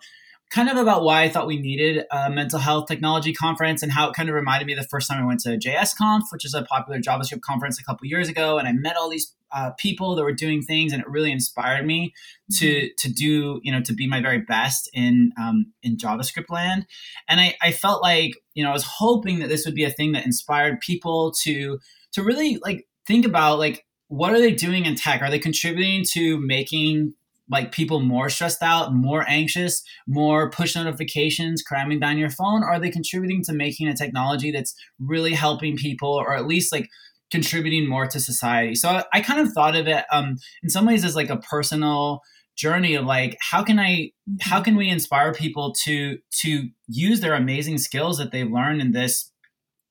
kind 0.52 0.70
of 0.70 0.78
about 0.78 1.04
why 1.04 1.24
I 1.24 1.30
thought 1.30 1.48
we 1.48 1.60
needed 1.60 2.06
a 2.12 2.30
mental 2.30 2.60
health 2.60 2.88
technology 2.88 3.34
conference 3.34 3.82
and 3.82 3.92
how 3.92 4.10
it 4.10 4.14
kind 4.14 4.28
of 4.28 4.36
reminded 4.36 4.68
me 4.68 4.76
the 4.76 4.84
first 4.84 5.10
time 5.10 5.24
I 5.24 5.26
went 5.26 5.40
to 5.42 5.58
JSConf, 5.58 6.24
which 6.32 6.46
is 6.46 6.54
a 6.54 6.64
popular 6.64 7.00
JavaScript 7.00 7.42
conference 7.42 7.80
a 7.80 7.84
couple 7.84 8.06
years 8.06 8.28
ago, 8.28 8.58
and 8.58 8.68
I 8.68 8.74
met 8.74 8.98
all 8.98 9.10
these 9.10 9.34
uh, 9.54 9.72
people 9.72 10.16
that 10.16 10.24
were 10.24 10.34
doing 10.34 10.62
things, 10.62 10.94
and 10.94 11.02
it 11.02 11.10
really 11.10 11.32
inspired 11.32 11.86
me 11.86 12.14
to 12.60 12.66
mm-hmm. 12.66 12.88
to 12.98 13.12
do 13.12 13.60
you 13.64 13.72
know 13.72 13.82
to 13.82 13.94
be 13.94 14.08
my 14.08 14.22
very 14.22 14.40
best 14.40 14.90
in 14.94 15.32
um, 15.42 15.68
in 15.84 15.98
JavaScript 15.98 16.50
land. 16.50 16.86
And 17.28 17.40
I, 17.40 17.56
I 17.62 17.72
felt 17.72 18.02
like 18.02 18.34
you 18.54 18.64
know 18.64 18.70
I 18.70 18.74
was 18.74 18.84
hoping 18.84 19.40
that 19.40 19.50
this 19.50 19.66
would 19.66 19.76
be 19.76 19.84
a 19.84 19.90
thing 19.90 20.12
that 20.14 20.26
inspired 20.26 20.80
people 20.82 21.32
to 21.44 21.80
to 22.14 22.24
really 22.24 22.60
like 22.64 22.88
think 23.06 23.26
about 23.26 23.60
like 23.60 23.86
what 24.08 24.34
are 24.34 24.40
they 24.40 24.52
doing 24.52 24.86
in 24.86 24.96
tech? 24.96 25.22
Are 25.22 25.30
they 25.30 25.40
contributing 25.40 26.04
to 26.12 26.38
making 26.42 27.14
like 27.52 27.74
people 27.74 28.00
more 28.00 28.30
stressed 28.30 28.64
out, 28.64 28.94
more 28.94 29.26
anxious, 29.28 29.84
more 30.08 30.50
push 30.50 30.76
notifications 30.76 31.62
cramming 31.62 32.00
down 32.00 32.18
your 32.18 32.30
phone? 32.30 32.64
Or 32.64 32.70
are 32.70 32.80
they 32.80 32.90
contributing 32.90 33.44
to 33.44 33.54
making 33.54 33.90
a 33.90 33.96
technology 33.96 34.52
that's 34.52 34.74
really 35.00 35.34
helping 35.34 35.76
people 35.76 36.10
or 36.10 36.34
at 36.34 36.48
least 36.48 36.72
like 36.72 36.88
contributing 37.30 37.88
more 37.88 38.08
to 38.08 38.20
society? 38.20 38.74
So 38.76 38.90
I, 38.90 39.04
I 39.14 39.22
kind 39.22 39.42
of 39.42 39.52
thought 39.52 39.76
of 39.76 39.88
it 39.88 40.06
um, 40.12 40.38
in 40.64 40.70
some 40.70 40.86
ways 40.86 41.04
as 41.04 41.16
like 41.16 41.30
a 41.30 41.38
personal 41.38 42.22
journey 42.58 42.96
of 42.96 43.06
like 43.06 43.38
how 43.40 43.64
can 43.64 43.80
i 43.80 44.12
how 44.42 44.58
mm-hmm. 44.58 44.66
can 44.66 44.76
we 44.76 44.90
inspire 44.90 45.34
people 45.34 45.74
to 45.74 46.18
to 46.32 46.68
use 46.88 47.22
their 47.22 47.34
amazing 47.34 47.78
skills 47.78 48.18
that 48.18 48.32
they've 48.32 48.52
learned 48.52 48.82
in 48.82 48.92
this 48.92 49.32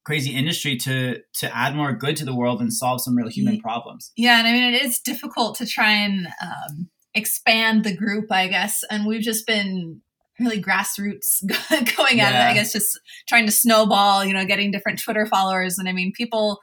crazy 0.04 0.36
industry 0.36 0.76
to 0.76 1.16
to 1.32 1.56
add 1.56 1.74
more 1.74 1.94
good 1.94 2.16
to 2.16 2.24
the 2.24 2.34
world 2.34 2.60
and 2.60 2.72
solve 2.72 3.00
some 3.00 3.16
real 3.16 3.30
human 3.30 3.58
problems 3.60 4.12
yeah 4.14 4.38
and 4.38 4.46
i 4.46 4.52
mean 4.52 4.74
it 4.74 4.82
is 4.82 5.00
difficult 5.00 5.56
to 5.56 5.66
try 5.66 5.90
and 5.90 6.26
um, 6.42 6.90
expand 7.14 7.84
the 7.84 7.96
group, 7.96 8.30
I 8.30 8.48
guess. 8.48 8.84
And 8.90 9.06
we've 9.06 9.22
just 9.22 9.46
been 9.46 10.00
really 10.38 10.62
grassroots 10.62 11.42
going 11.96 12.18
yeah. 12.18 12.28
at 12.28 12.34
it, 12.34 12.50
I 12.50 12.54
guess, 12.54 12.72
just 12.72 12.98
trying 13.28 13.46
to 13.46 13.52
snowball, 13.52 14.24
you 14.24 14.32
know, 14.32 14.44
getting 14.44 14.70
different 14.70 15.00
Twitter 15.02 15.26
followers. 15.26 15.78
And 15.78 15.88
I 15.88 15.92
mean, 15.92 16.12
people, 16.12 16.60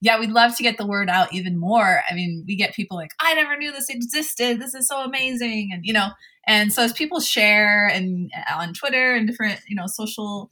yeah, 0.00 0.18
we'd 0.18 0.30
love 0.30 0.56
to 0.56 0.62
get 0.62 0.76
the 0.76 0.86
word 0.86 1.08
out 1.08 1.32
even 1.32 1.58
more. 1.58 2.02
I 2.10 2.14
mean, 2.14 2.44
we 2.46 2.56
get 2.56 2.74
people 2.74 2.96
like, 2.96 3.12
I 3.20 3.34
never 3.34 3.56
knew 3.56 3.72
this 3.72 3.88
existed. 3.88 4.60
This 4.60 4.74
is 4.74 4.88
so 4.88 5.04
amazing. 5.04 5.70
And, 5.72 5.84
you 5.84 5.92
know, 5.92 6.08
and 6.46 6.72
so 6.72 6.82
as 6.82 6.92
people 6.92 7.20
share 7.20 7.86
and 7.86 8.30
uh, 8.36 8.60
on 8.60 8.74
Twitter 8.74 9.14
and 9.14 9.28
different, 9.28 9.60
you 9.68 9.76
know, 9.76 9.86
social 9.86 10.50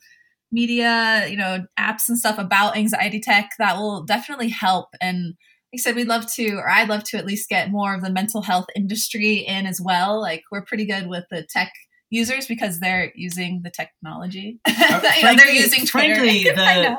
media, 0.53 1.26
you 1.29 1.37
know, 1.37 1.64
apps 1.79 2.09
and 2.09 2.18
stuff 2.18 2.38
about 2.38 2.76
anxiety 2.76 3.20
tech, 3.20 3.50
that 3.59 3.76
will 3.76 4.05
definitely 4.05 4.48
help. 4.48 4.94
And 5.00 5.35
I 5.72 5.76
said, 5.76 5.94
we'd 5.94 6.09
love 6.09 6.26
to, 6.33 6.54
or 6.54 6.68
I'd 6.68 6.88
love 6.88 7.04
to 7.04 7.16
at 7.16 7.26
least 7.26 7.48
get 7.48 7.70
more 7.70 7.94
of 7.94 8.02
the 8.02 8.11
mental 8.11 8.42
health 8.42 8.66
industry 8.74 9.37
in 9.37 9.66
as 9.66 9.80
well. 9.80 10.20
Like 10.20 10.42
we're 10.50 10.64
pretty 10.64 10.85
good 10.85 11.06
with 11.06 11.24
the 11.30 11.46
tech 11.48 11.72
users 12.11 12.46
because 12.46 12.81
they're 12.81 13.12
using 13.14 13.62
the 13.62 13.70
technology. 13.70 14.61
Uh, 14.90 14.99
frankly, 14.99 15.37
they're 15.37 15.55
using 15.55 15.87
Twitter. 15.87 16.16
Frankly, 16.16 16.44
the, 16.44 16.96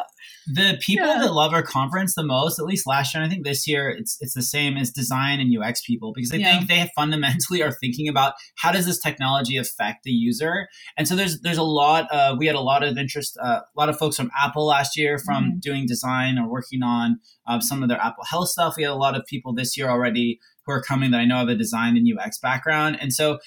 the 0.47 0.77
people 0.81 1.07
yeah. 1.07 1.19
that 1.19 1.33
love 1.33 1.53
our 1.53 1.63
conference 1.63 2.15
the 2.15 2.23
most, 2.23 2.57
at 2.57 2.65
least 2.65 2.87
last 2.87 3.13
year, 3.13 3.21
and 3.21 3.29
I 3.29 3.33
think 3.33 3.45
this 3.45 3.67
year 3.67 3.89
it's 3.89 4.17
it's 4.21 4.33
the 4.33 4.41
same 4.41 4.77
as 4.77 4.91
design 4.91 5.39
and 5.39 5.51
UX 5.55 5.81
people 5.81 6.13
because 6.15 6.31
I 6.31 6.37
yeah. 6.37 6.57
think 6.57 6.69
they 6.69 6.89
fundamentally 6.95 7.61
are 7.61 7.71
thinking 7.71 8.07
about 8.07 8.33
how 8.55 8.71
does 8.71 8.85
this 8.85 8.99
technology 8.99 9.57
affect 9.57 10.03
the 10.03 10.11
user. 10.11 10.67
And 10.97 11.07
so 11.07 11.15
there's 11.15 11.41
there's 11.41 11.57
a 11.57 11.63
lot. 11.63 12.07
Uh, 12.11 12.35
we 12.37 12.47
had 12.47 12.55
a 12.55 12.61
lot 12.61 12.83
of 12.83 12.97
interest. 12.97 13.37
Uh, 13.41 13.61
a 13.61 13.79
lot 13.79 13.89
of 13.89 13.97
folks 13.97 14.15
from 14.15 14.31
Apple 14.39 14.65
last 14.65 14.97
year 14.97 15.17
from 15.17 15.43
mm-hmm. 15.45 15.59
doing 15.59 15.85
design 15.85 16.37
or 16.37 16.49
working 16.49 16.83
on 16.83 17.19
uh, 17.47 17.59
some 17.59 17.83
of 17.83 17.89
their 17.89 17.99
Apple 17.99 18.23
Health 18.23 18.49
stuff. 18.49 18.75
We 18.77 18.83
had 18.83 18.91
a 18.91 18.95
lot 18.95 19.15
of 19.15 19.25
people 19.25 19.53
this 19.53 19.77
year 19.77 19.89
already 19.89 20.39
who 20.65 20.71
are 20.71 20.81
coming 20.81 21.11
that 21.11 21.19
I 21.19 21.25
know 21.25 21.37
have 21.37 21.49
a 21.49 21.55
design 21.55 21.97
and 21.97 22.07
UX 22.07 22.39
background, 22.39 22.97
and 23.01 23.11
so 23.11 23.39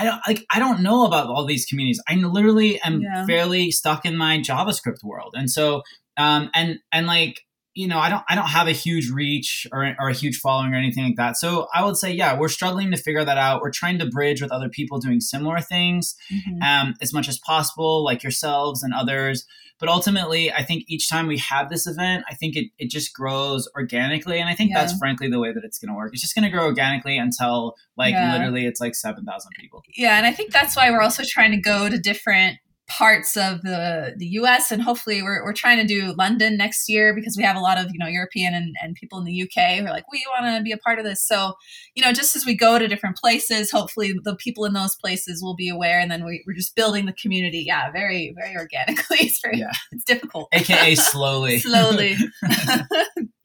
I 0.00 0.04
don't 0.04 0.20
like 0.26 0.46
I 0.50 0.58
don't 0.58 0.80
know 0.80 1.04
about 1.04 1.28
all 1.28 1.44
these 1.44 1.66
communities. 1.66 2.02
I 2.08 2.14
literally 2.14 2.80
am 2.82 3.02
yeah. 3.02 3.26
fairly 3.26 3.70
stuck 3.70 4.06
in 4.06 4.16
my 4.16 4.38
JavaScript 4.38 5.04
world. 5.04 5.34
And 5.36 5.50
so 5.50 5.82
um 6.16 6.50
and 6.54 6.78
and 6.90 7.06
like 7.06 7.42
you 7.74 7.86
know, 7.86 7.98
I 7.98 8.08
don't 8.08 8.22
I 8.28 8.34
don't 8.34 8.48
have 8.48 8.66
a 8.66 8.72
huge 8.72 9.10
reach 9.10 9.66
or, 9.72 9.94
or 9.98 10.08
a 10.08 10.12
huge 10.12 10.38
following 10.38 10.74
or 10.74 10.76
anything 10.76 11.04
like 11.04 11.16
that. 11.16 11.36
So 11.36 11.68
I 11.74 11.84
would 11.84 11.96
say, 11.96 12.12
yeah, 12.12 12.36
we're 12.36 12.48
struggling 12.48 12.90
to 12.90 12.96
figure 12.96 13.24
that 13.24 13.38
out. 13.38 13.62
We're 13.62 13.70
trying 13.70 13.98
to 14.00 14.06
bridge 14.06 14.42
with 14.42 14.50
other 14.50 14.68
people 14.68 14.98
doing 14.98 15.20
similar 15.20 15.60
things 15.60 16.16
mm-hmm. 16.32 16.62
um, 16.62 16.94
as 17.00 17.12
much 17.12 17.28
as 17.28 17.38
possible, 17.38 18.04
like 18.04 18.22
yourselves 18.22 18.82
and 18.82 18.92
others. 18.92 19.46
But 19.78 19.88
ultimately, 19.88 20.52
I 20.52 20.62
think 20.62 20.84
each 20.88 21.08
time 21.08 21.26
we 21.26 21.38
have 21.38 21.70
this 21.70 21.86
event, 21.86 22.24
I 22.28 22.34
think 22.34 22.54
it, 22.54 22.66
it 22.78 22.90
just 22.90 23.14
grows 23.14 23.66
organically. 23.74 24.38
And 24.38 24.48
I 24.48 24.54
think 24.54 24.70
yeah. 24.70 24.80
that's 24.80 24.98
frankly 24.98 25.30
the 25.30 25.40
way 25.40 25.54
that 25.54 25.64
it's 25.64 25.78
going 25.78 25.88
to 25.88 25.94
work. 25.94 26.12
It's 26.12 26.20
just 26.20 26.34
going 26.34 26.44
to 26.44 26.50
grow 26.50 26.66
organically 26.66 27.16
until 27.16 27.76
like 27.96 28.12
yeah. 28.12 28.32
literally 28.32 28.66
it's 28.66 28.78
like 28.78 28.94
7,000 28.94 29.24
people. 29.58 29.82
Yeah. 29.96 30.18
And 30.18 30.26
I 30.26 30.32
think 30.32 30.52
that's 30.52 30.76
why 30.76 30.90
we're 30.90 31.00
also 31.00 31.22
trying 31.26 31.52
to 31.52 31.60
go 31.60 31.88
to 31.88 31.98
different 31.98 32.58
parts 32.90 33.36
of 33.36 33.62
the 33.62 34.14
the 34.16 34.26
US 34.40 34.72
and 34.72 34.82
hopefully 34.82 35.22
we're, 35.22 35.44
we're 35.44 35.52
trying 35.52 35.78
to 35.78 35.86
do 35.86 36.12
London 36.18 36.56
next 36.56 36.88
year 36.88 37.14
because 37.14 37.36
we 37.36 37.44
have 37.44 37.54
a 37.54 37.60
lot 37.60 37.78
of 37.78 37.86
you 37.92 37.98
know 37.98 38.08
European 38.08 38.52
and, 38.52 38.74
and 38.82 38.96
people 38.96 39.18
in 39.20 39.24
the 39.24 39.42
UK 39.42 39.78
who 39.78 39.86
are 39.86 39.90
like 39.90 40.10
we 40.10 40.24
want 40.28 40.56
to 40.56 40.62
be 40.62 40.72
a 40.72 40.76
part 40.76 40.98
of 40.98 41.04
this. 41.04 41.24
So 41.24 41.54
you 41.94 42.04
know 42.04 42.12
just 42.12 42.34
as 42.34 42.44
we 42.44 42.56
go 42.56 42.78
to 42.80 42.88
different 42.88 43.16
places 43.16 43.70
hopefully 43.70 44.12
the 44.24 44.34
people 44.34 44.64
in 44.64 44.72
those 44.72 44.96
places 44.96 45.40
will 45.40 45.54
be 45.54 45.68
aware 45.68 46.00
and 46.00 46.10
then 46.10 46.24
we, 46.24 46.42
we're 46.46 46.54
just 46.54 46.74
building 46.74 47.06
the 47.06 47.12
community. 47.12 47.62
Yeah 47.64 47.92
very 47.92 48.34
very 48.36 48.56
organically. 48.56 49.18
It's 49.30 49.40
very 49.40 49.58
yeah. 49.58 49.72
it's 49.92 50.04
difficult. 50.04 50.48
Aka 50.52 50.94
slowly. 50.96 51.58
Slowly 51.58 52.16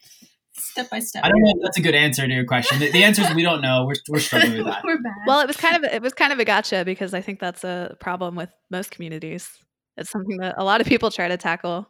step 0.76 0.90
by 0.90 0.98
step. 1.00 1.24
I 1.24 1.28
don't 1.28 1.40
know 1.40 1.52
if 1.56 1.62
that's 1.62 1.78
a 1.78 1.80
good 1.80 1.94
answer 1.94 2.26
to 2.26 2.32
your 2.32 2.44
question. 2.44 2.78
The, 2.78 2.90
the 2.90 3.02
answer 3.02 3.22
is 3.22 3.34
we 3.34 3.42
don't 3.42 3.62
know. 3.62 3.86
We're, 3.86 3.94
we're 4.10 4.20
struggling 4.20 4.58
with 4.58 4.66
that. 4.66 4.84
we're 4.84 4.98
bad. 4.98 5.14
Well, 5.26 5.40
it 5.40 5.46
was 5.46 5.56
kind 5.56 5.76
of 5.76 5.84
it 5.84 6.02
was 6.02 6.12
kind 6.12 6.32
of 6.32 6.38
a 6.38 6.44
gotcha 6.44 6.84
because 6.84 7.14
I 7.14 7.22
think 7.22 7.40
that's 7.40 7.64
a 7.64 7.96
problem 7.98 8.36
with 8.36 8.50
most 8.70 8.90
communities. 8.90 9.48
It's 9.96 10.10
something 10.10 10.36
that 10.38 10.56
a 10.58 10.64
lot 10.64 10.82
of 10.82 10.86
people 10.86 11.10
try 11.10 11.28
to 11.28 11.38
tackle. 11.38 11.86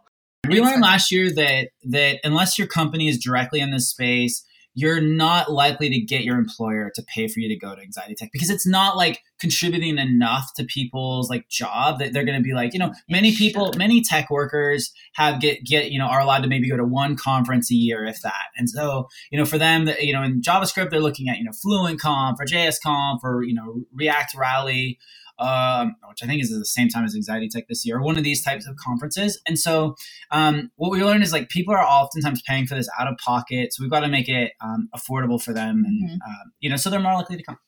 We 0.49 0.61
learned 0.61 0.83
last 0.83 1.11
year 1.11 1.33
that 1.35 1.69
that 1.91 2.21
unless 2.23 2.59
your 2.59 2.69
company 2.69 3.09
is 3.09 3.19
directly 3.19 3.61
in 3.61 3.73
this 3.73 3.91
space, 3.91 4.45
you're 4.77 5.01
not 5.01 5.51
likely 5.51 5.89
to 5.89 5.99
get 5.99 6.23
your 6.23 6.39
employer 6.39 6.93
to 6.95 7.03
pay 7.03 7.27
for 7.27 7.41
you 7.41 7.49
to 7.49 7.57
go 7.57 7.75
to 7.75 7.81
anxiety 7.81 8.15
tech 8.15 8.29
because 8.31 8.51
it's 8.51 8.67
not 8.67 8.95
like 8.95 9.23
contributing 9.41 9.97
enough 9.97 10.53
to 10.55 10.65
people's 10.65 11.31
like 11.31 11.49
job 11.49 11.99
that 11.99 12.13
they're 12.13 12.27
going 12.27 12.39
to 12.39 12.43
be 12.43 12.53
like 12.53 12.75
you 12.75 12.79
know 12.79 12.93
many 13.09 13.35
people 13.35 13.73
many 13.77 14.03
tech 14.03 14.31
workers 14.31 14.93
have 15.15 15.41
get 15.41 15.65
get 15.65 15.91
you 15.91 15.99
know 15.99 16.05
are 16.05 16.21
allowed 16.21 16.43
to 16.43 16.49
maybe 16.49 16.69
go 16.69 16.77
to 16.77 16.85
one 16.85 17.17
conference 17.17 17.71
a 17.73 17.75
year 17.75 18.05
if 18.05 18.21
that. 18.23 18.33
And 18.57 18.69
so 18.69 19.09
you 19.31 19.39
know 19.39 19.47
for 19.47 19.59
them 19.59 19.89
you 19.99 20.13
know 20.13 20.23
in 20.23 20.43
javascript 20.43 20.91
they're 20.91 21.01
looking 21.01 21.29
at 21.29 21.39
you 21.39 21.45
know 21.45 21.53
fluent 21.53 21.99
conf 21.99 22.39
or 22.39 22.45
js 22.45 22.77
conf 22.83 23.21
or 23.25 23.43
you 23.43 23.55
know 23.55 23.83
react 23.95 24.35
rally 24.37 24.99
um, 25.39 25.97
which 26.09 26.23
I 26.23 26.27
think 26.27 26.43
is 26.43 26.53
at 26.53 26.59
the 26.59 26.65
same 26.65 26.89
time 26.89 27.05
as 27.05 27.15
Anxiety 27.15 27.49
Tech 27.49 27.65
this 27.69 27.87
year, 27.87 28.01
one 28.01 28.17
of 28.17 28.25
these 28.25 28.43
types 28.43 28.67
of 28.67 28.77
conferences. 28.77 29.41
And 29.47 29.59
so, 29.59 29.95
um, 30.31 30.71
what 30.77 30.91
we 30.91 31.03
learned 31.03 31.23
is 31.23 31.33
like 31.33 31.49
people 31.49 31.75
are 31.75 31.85
oftentimes 31.85 32.43
paying 32.47 32.67
for 32.67 32.75
this 32.75 32.89
out 32.99 33.09
of 33.09 33.17
pocket, 33.19 33.73
so 33.73 33.83
we've 33.83 33.91
got 33.91 34.01
to 34.01 34.09
make 34.09 34.29
it 34.29 34.53
um, 34.61 34.89
affordable 34.95 35.43
for 35.43 35.53
them, 35.53 35.85
and 35.87 36.11
mm-hmm. 36.11 36.17
uh, 36.27 36.45
you 36.61 36.71
know, 36.71 36.77
so 36.77 36.91
they're 36.91 37.01
more 37.01 37.15
likely 37.15 37.37
to 37.37 37.43
come. 37.43 37.59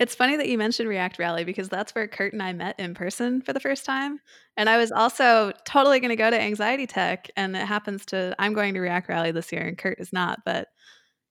It's 0.00 0.14
funny 0.14 0.34
that 0.36 0.48
you 0.48 0.56
mentioned 0.56 0.88
React 0.88 1.18
Rally 1.18 1.44
because 1.44 1.68
that's 1.68 1.94
where 1.94 2.08
Kurt 2.08 2.32
and 2.32 2.42
I 2.42 2.54
met 2.54 2.80
in 2.80 2.94
person 2.94 3.42
for 3.42 3.52
the 3.52 3.60
first 3.60 3.84
time. 3.84 4.18
And 4.56 4.66
I 4.66 4.78
was 4.78 4.90
also 4.90 5.52
totally 5.66 6.00
going 6.00 6.08
to 6.08 6.16
go 6.16 6.30
to 6.30 6.40
Anxiety 6.40 6.86
Tech. 6.86 7.30
And 7.36 7.54
it 7.54 7.66
happens 7.66 8.06
to, 8.06 8.34
I'm 8.38 8.54
going 8.54 8.72
to 8.72 8.80
React 8.80 9.10
Rally 9.10 9.30
this 9.30 9.52
year 9.52 9.60
and 9.60 9.76
Kurt 9.76 10.00
is 10.00 10.10
not. 10.10 10.38
But 10.46 10.68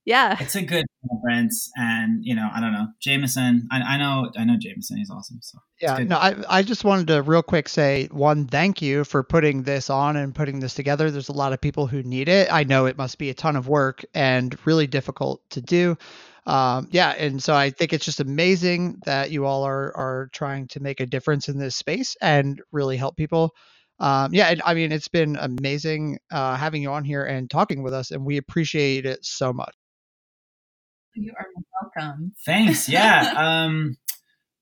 yeah. 0.04 0.36
It's 0.40 0.54
a 0.54 0.62
good 0.62 0.86
conference 1.08 1.70
and 1.76 2.24
you 2.24 2.34
know 2.34 2.48
i 2.52 2.60
don't 2.60 2.72
know 2.72 2.86
Jamund 3.06 3.62
i, 3.70 3.80
I 3.80 3.96
know 3.96 4.30
i 4.36 4.44
know 4.44 4.54
Jamund 4.54 4.84
he's 4.94 5.10
awesome 5.10 5.38
so 5.40 5.58
yeah 5.80 5.98
no 5.98 6.16
I, 6.16 6.36
I 6.48 6.62
just 6.62 6.84
wanted 6.84 7.08
to 7.08 7.22
real 7.22 7.42
quick 7.42 7.68
say 7.68 8.08
one 8.10 8.46
thank 8.46 8.82
you 8.82 9.04
for 9.04 9.22
putting 9.22 9.62
this 9.62 9.90
on 9.90 10.16
and 10.16 10.34
putting 10.34 10.60
this 10.60 10.74
together. 10.74 11.10
There's 11.10 11.28
a 11.28 11.34
lot 11.34 11.52
of 11.52 11.60
people 11.60 11.86
who 11.86 12.02
need 12.02 12.28
it. 12.28 12.52
I 12.52 12.64
know 12.64 12.86
it 12.86 12.98
must 12.98 13.18
be 13.18 13.30
a 13.30 13.34
ton 13.34 13.56
of 13.56 13.68
work 13.68 14.04
and 14.14 14.56
really 14.66 14.86
difficult 14.86 15.42
to 15.50 15.60
do. 15.60 15.96
Um, 16.46 16.88
yeah 16.90 17.10
and 17.10 17.42
so 17.42 17.54
i 17.54 17.68
think 17.68 17.92
it's 17.92 18.04
just 18.04 18.18
amazing 18.18 19.00
that 19.04 19.30
you 19.30 19.44
all 19.44 19.62
are 19.64 19.94
are 19.96 20.30
trying 20.32 20.68
to 20.68 20.80
make 20.80 21.00
a 21.00 21.06
difference 21.06 21.48
in 21.48 21.58
this 21.58 21.76
space 21.76 22.16
and 22.20 22.60
really 22.72 22.96
help 22.96 23.16
people. 23.16 23.54
Um, 23.98 24.32
yeah, 24.32 24.46
and, 24.48 24.62
I 24.64 24.72
mean, 24.72 24.92
it's 24.92 25.08
been 25.08 25.36
amazing 25.36 26.20
uh, 26.32 26.56
having 26.56 26.80
you 26.80 26.90
on 26.90 27.04
here 27.04 27.22
and 27.22 27.50
talking 27.50 27.82
with 27.82 27.92
us, 27.92 28.10
and 28.10 28.24
we 28.24 28.38
appreciate 28.38 29.04
it 29.04 29.22
so 29.26 29.52
much. 29.52 29.74
You 31.14 31.32
are 31.38 31.46
welcome. 31.82 32.32
Thanks. 32.44 32.88
Yeah. 32.88 33.32
um, 33.36 33.96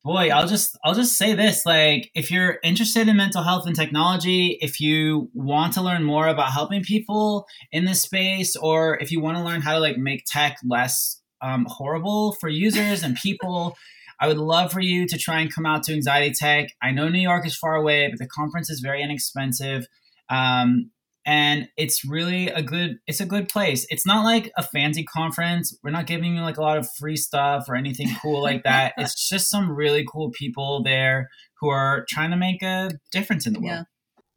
boy, 0.05 0.31
I'll 0.31 0.47
just 0.47 0.79
I'll 0.85 0.95
just 0.95 1.17
say 1.17 1.35
this: 1.35 1.67
like, 1.67 2.11
if 2.15 2.31
you're 2.31 2.59
interested 2.63 3.09
in 3.09 3.17
mental 3.17 3.43
health 3.43 3.67
and 3.67 3.77
technology, 3.77 4.59
if 4.61 4.81
you 4.81 5.31
want 5.35 5.75
to 5.75 5.83
learn 5.83 6.05
more 6.05 6.29
about 6.29 6.53
helping 6.53 6.83
people 6.83 7.47
in 7.73 7.85
this 7.85 8.03
space, 8.03 8.57
or 8.57 8.99
if 8.99 9.11
you 9.13 9.21
want 9.21 9.37
to 9.37 9.45
learn 9.45 9.61
how 9.61 9.75
to 9.75 9.81
like 9.81 9.99
make 9.99 10.25
tech 10.27 10.57
less 10.65 11.21
um, 11.41 11.67
horrible 11.69 12.33
for 12.33 12.49
users 12.49 13.03
and 13.03 13.17
people. 13.17 13.77
I 14.21 14.27
would 14.27 14.39
love 14.39 14.73
for 14.73 14.81
you 14.81 15.07
to 15.07 15.17
try 15.17 15.41
and 15.41 15.55
come 15.55 15.65
out 15.65 15.85
to 15.85 15.93
Anxiety 15.93 16.35
Tech. 16.35 16.71
I 16.83 16.91
know 16.91 17.09
New 17.09 17.21
York 17.21 17.47
is 17.47 17.57
far 17.57 17.77
away, 17.77 18.09
but 18.09 18.19
the 18.19 18.27
conference 18.27 18.69
is 18.69 18.81
very 18.81 19.01
inexpensive. 19.01 19.87
Um, 20.29 20.91
and 21.29 21.69
it's 21.77 22.07
really 22.07 22.49
a 22.49 22.63
good 22.63 23.01
it's 23.07 23.21
a 23.21 23.27
good 23.27 23.51
place. 23.51 23.87
It's 23.91 24.07
not 24.07 24.25
like 24.25 24.51
a 24.57 24.63
fancy 24.63 25.05
conference. 25.05 25.77
We're 25.85 25.91
not 25.91 26.07
giving 26.07 26.35
you 26.35 26.41
like 26.41 26.57
a 26.57 26.63
lot 26.63 26.79
of 26.79 26.91
free 26.91 27.19
stuff 27.19 27.67
or 27.69 27.77
anything 27.77 28.09
cool 28.23 28.43
like 28.43 28.63
that. 28.65 28.95
It's 28.99 29.29
just 29.29 29.51
some 29.51 29.71
really 29.71 30.07
cool 30.11 30.31
people 30.31 30.83
there 30.83 31.29
who 31.61 31.69
are 31.69 32.07
trying 32.09 32.31
to 32.31 32.37
make 32.37 32.63
a 32.63 32.93
difference 33.13 33.47
in 33.47 33.53
the 33.53 33.61
world. 33.61 33.85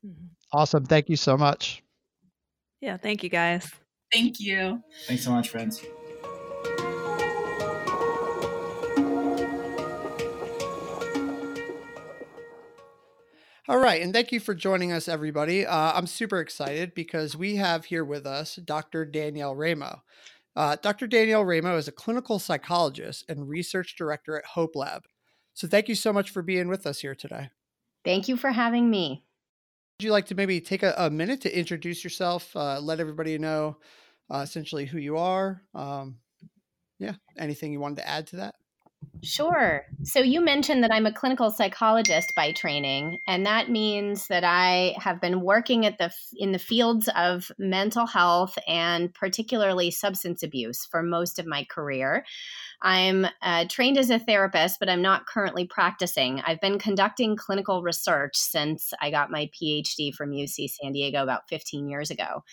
Yeah. 0.03 0.09
Mm-hmm. 0.09 0.25
awesome. 0.51 0.85
Thank 0.85 1.07
you 1.07 1.15
so 1.15 1.37
much. 1.37 1.81
Yeah 2.81 2.97
thank 2.97 3.23
you 3.23 3.29
guys. 3.29 3.71
Thank 4.11 4.41
you. 4.41 4.83
Thanks 5.07 5.23
so 5.23 5.31
much 5.31 5.47
friends 5.47 5.81
All 13.71 13.79
right, 13.79 14.01
and 14.01 14.11
thank 14.11 14.33
you 14.33 14.41
for 14.41 14.53
joining 14.53 14.91
us, 14.91 15.07
everybody. 15.07 15.65
Uh, 15.65 15.93
I'm 15.93 16.05
super 16.05 16.41
excited 16.41 16.93
because 16.93 17.37
we 17.37 17.55
have 17.55 17.85
here 17.85 18.03
with 18.03 18.25
us 18.25 18.57
Dr. 18.57 19.05
Danielle 19.05 19.55
Ramo. 19.55 20.03
Uh, 20.57 20.75
Dr. 20.81 21.07
Danielle 21.07 21.45
Ramo 21.45 21.77
is 21.77 21.87
a 21.87 21.93
clinical 21.93 22.37
psychologist 22.37 23.23
and 23.29 23.47
research 23.47 23.95
director 23.95 24.37
at 24.37 24.43
Hope 24.43 24.75
Lab. 24.75 25.03
So 25.53 25.69
thank 25.69 25.87
you 25.87 25.95
so 25.95 26.11
much 26.11 26.31
for 26.31 26.41
being 26.41 26.67
with 26.67 26.85
us 26.85 26.99
here 26.99 27.15
today. 27.15 27.49
Thank 28.03 28.27
you 28.27 28.35
for 28.35 28.51
having 28.51 28.89
me. 28.89 29.23
Would 29.99 30.05
you 30.05 30.11
like 30.11 30.25
to 30.25 30.35
maybe 30.35 30.59
take 30.59 30.83
a, 30.83 30.93
a 30.97 31.09
minute 31.09 31.39
to 31.39 31.57
introduce 31.57 32.03
yourself, 32.03 32.53
uh, 32.57 32.77
let 32.81 32.99
everybody 32.99 33.37
know 33.37 33.77
uh, 34.29 34.39
essentially 34.39 34.85
who 34.85 34.97
you 34.97 35.15
are? 35.15 35.61
Um, 35.73 36.17
yeah, 36.99 37.13
anything 37.37 37.71
you 37.71 37.79
wanted 37.79 37.99
to 37.99 38.09
add 38.09 38.27
to 38.27 38.35
that? 38.35 38.55
Sure. 39.23 39.83
So 40.03 40.19
you 40.19 40.41
mentioned 40.41 40.83
that 40.83 40.91
I'm 40.91 41.05
a 41.05 41.13
clinical 41.13 41.51
psychologist 41.51 42.33
by 42.35 42.53
training, 42.53 43.19
and 43.27 43.45
that 43.45 43.69
means 43.69 44.27
that 44.27 44.43
I 44.43 44.95
have 44.97 45.21
been 45.21 45.41
working 45.41 45.85
at 45.85 45.99
the 45.99 46.11
in 46.37 46.53
the 46.53 46.59
fields 46.59 47.07
of 47.15 47.51
mental 47.59 48.07
health 48.07 48.57
and 48.67 49.13
particularly 49.13 49.91
substance 49.91 50.41
abuse 50.41 50.85
for 50.85 51.03
most 51.03 51.37
of 51.37 51.45
my 51.45 51.65
career. 51.65 52.25
I'm 52.81 53.27
uh, 53.43 53.65
trained 53.69 53.99
as 53.99 54.09
a 54.09 54.17
therapist, 54.17 54.79
but 54.79 54.89
I'm 54.89 55.03
not 55.03 55.27
currently 55.27 55.67
practicing. 55.67 56.41
I've 56.41 56.59
been 56.59 56.79
conducting 56.79 57.35
clinical 57.35 57.83
research 57.83 58.35
since 58.35 58.91
I 58.99 59.11
got 59.11 59.29
my 59.29 59.51
PhD 59.53 60.11
from 60.15 60.31
UC 60.31 60.67
San 60.67 60.93
Diego 60.93 61.21
about 61.21 61.47
15 61.47 61.87
years 61.87 62.09
ago. 62.09 62.43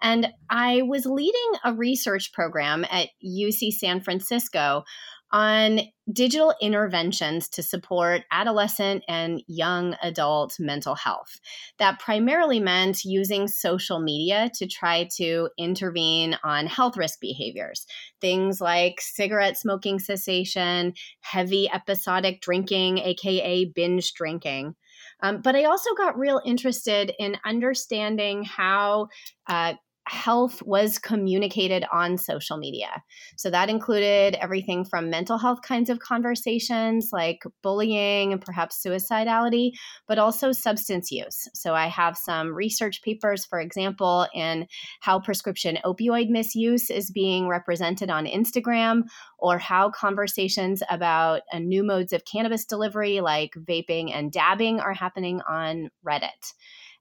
And 0.00 0.28
I 0.48 0.82
was 0.82 1.04
leading 1.04 1.52
a 1.64 1.74
research 1.74 2.32
program 2.32 2.84
at 2.92 3.08
UC 3.24 3.72
San 3.72 4.00
Francisco 4.00 4.84
on 5.32 5.80
digital 6.12 6.54
interventions 6.60 7.48
to 7.48 7.62
support 7.62 8.22
adolescent 8.30 9.04
and 9.08 9.42
young 9.46 9.96
adult 10.02 10.56
mental 10.58 10.94
health. 10.94 11.40
That 11.78 11.98
primarily 12.00 12.60
meant 12.60 13.04
using 13.04 13.48
social 13.48 14.00
media 14.00 14.50
to 14.54 14.66
try 14.66 15.08
to 15.16 15.48
intervene 15.58 16.36
on 16.44 16.66
health 16.66 16.96
risk 16.96 17.20
behaviors, 17.20 17.86
things 18.20 18.60
like 18.60 19.00
cigarette 19.00 19.56
smoking 19.56 19.98
cessation, 19.98 20.94
heavy 21.20 21.70
episodic 21.72 22.40
drinking, 22.40 22.98
aka 22.98 23.64
binge 23.66 24.12
drinking. 24.14 24.74
Um, 25.22 25.40
but 25.40 25.54
I 25.54 25.64
also 25.64 25.94
got 25.94 26.18
real 26.18 26.40
interested 26.44 27.12
in 27.18 27.36
understanding 27.44 28.44
how 28.44 29.08
uh, 29.46 29.74
health 30.06 30.62
was 30.64 30.98
communicated 30.98 31.84
on 31.92 32.18
social 32.18 32.56
media. 32.56 33.02
So 33.36 33.50
that 33.50 33.70
included 33.70 34.34
everything 34.34 34.84
from 34.84 35.10
mental 35.10 35.38
health 35.38 35.60
kinds 35.62 35.90
of 35.90 36.00
conversations 36.00 37.10
like 37.12 37.42
bullying 37.62 38.32
and 38.32 38.40
perhaps 38.40 38.82
suicidality, 38.84 39.70
but 40.08 40.18
also 40.18 40.50
substance 40.50 41.12
use. 41.12 41.48
So 41.54 41.74
I 41.74 41.86
have 41.86 42.16
some 42.16 42.52
research 42.52 43.02
papers, 43.02 43.44
for 43.44 43.60
example, 43.60 44.26
in 44.34 44.66
how 45.00 45.20
prescription 45.20 45.78
opioid 45.84 46.28
misuse 46.28 46.90
is 46.90 47.10
being 47.10 47.46
represented 47.46 48.10
on 48.10 48.26
Instagram 48.26 49.02
or 49.38 49.58
how 49.58 49.90
conversations 49.90 50.82
about 50.90 51.42
uh, 51.52 51.58
new 51.58 51.84
modes 51.84 52.12
of 52.12 52.24
cannabis 52.24 52.64
delivery 52.64 53.20
like 53.20 53.52
vaping 53.54 54.12
and 54.12 54.32
dabbing 54.32 54.80
are 54.80 54.94
happening 54.94 55.40
on 55.48 55.90
Reddit. 56.04 56.52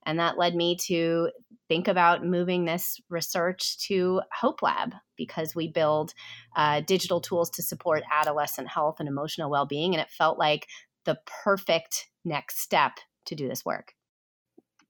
And 0.06 0.20
that 0.20 0.38
led 0.38 0.56
me 0.56 0.76
to 0.88 1.30
think 1.68 1.88
about 1.88 2.26
moving 2.26 2.66
this 2.66 3.00
research 3.10 3.78
to 3.88 4.22
Hope 4.34 4.62
Lab 4.62 4.94
because 5.16 5.56
we 5.56 5.68
build 5.68 6.14
uh, 6.56 6.82
digital 6.82 7.22
tools 7.22 7.50
to 7.52 7.64
support 7.64 8.04
adolescent 8.12 8.68
health 8.68 8.98
and 9.00 9.08
emotional 9.08 9.50
well 9.50 9.66
being. 9.66 9.94
And 9.94 10.02
it 10.02 10.10
felt 10.10 10.40
like 10.40 10.68
the 11.06 11.18
perfect 11.44 12.10
next 12.26 12.60
step 12.60 12.94
to 13.26 13.36
do 13.36 13.48
this 13.48 13.64
work. 13.64 13.94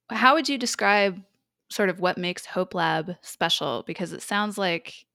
How 0.10 0.34
would 0.34 0.50
you 0.50 0.58
describe 0.58 1.22
sort 1.70 1.90
of 1.90 2.00
what 2.00 2.18
makes 2.18 2.46
Hope 2.46 2.74
Lab 2.74 3.16
special? 3.22 3.84
Because 3.86 4.14
it 4.14 4.22
sounds 4.22 4.58
like 4.58 5.06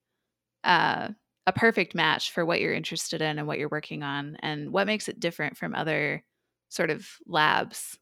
uh, 0.64 1.08
a 1.46 1.52
perfect 1.52 1.94
match 1.94 2.32
for 2.32 2.44
what 2.44 2.60
you're 2.60 2.74
interested 2.74 3.20
in 3.20 3.38
and 3.38 3.46
what 3.46 3.58
you're 3.58 3.68
working 3.68 4.02
on. 4.02 4.36
And 4.40 4.72
what 4.72 4.86
makes 4.86 5.08
it 5.08 5.20
different 5.20 5.56
from 5.56 5.74
other 5.74 6.24
sort 6.68 6.90
of 6.90 7.08
labs 7.26 7.98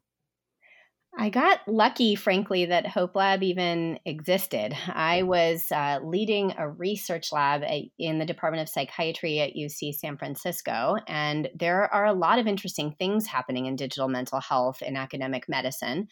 I 1.16 1.30
got 1.30 1.60
lucky, 1.68 2.16
frankly, 2.16 2.66
that 2.66 2.88
Hope 2.88 3.14
Lab 3.14 3.42
even 3.42 4.00
existed. 4.04 4.74
I 4.88 5.22
was 5.22 5.70
uh, 5.70 6.00
leading 6.02 6.54
a 6.58 6.68
research 6.68 7.30
lab 7.30 7.62
at, 7.62 7.82
in 7.98 8.18
the 8.18 8.26
Department 8.26 8.62
of 8.62 8.68
Psychiatry 8.68 9.38
at 9.38 9.54
UC 9.54 9.94
San 9.94 10.16
Francisco, 10.16 10.96
and 11.06 11.48
there 11.54 11.92
are 11.92 12.06
a 12.06 12.12
lot 12.12 12.40
of 12.40 12.48
interesting 12.48 12.96
things 12.98 13.26
happening 13.26 13.66
in 13.66 13.76
digital 13.76 14.08
mental 14.08 14.40
health 14.40 14.82
in 14.82 14.96
academic 14.96 15.48
medicine. 15.48 16.08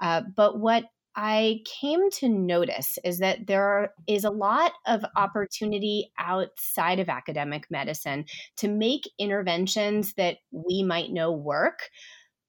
Uh, 0.00 0.22
but 0.36 0.58
what 0.58 0.84
I 1.14 1.60
came 1.80 2.10
to 2.10 2.28
notice 2.28 2.98
is 3.04 3.18
that 3.18 3.46
there 3.46 3.94
is 4.08 4.24
a 4.24 4.30
lot 4.30 4.72
of 4.86 5.04
opportunity 5.14 6.10
outside 6.18 6.98
of 6.98 7.08
academic 7.08 7.70
medicine 7.70 8.24
to 8.56 8.68
make 8.68 9.08
interventions 9.18 10.14
that 10.14 10.38
we 10.50 10.82
might 10.82 11.10
know 11.10 11.30
work 11.30 11.90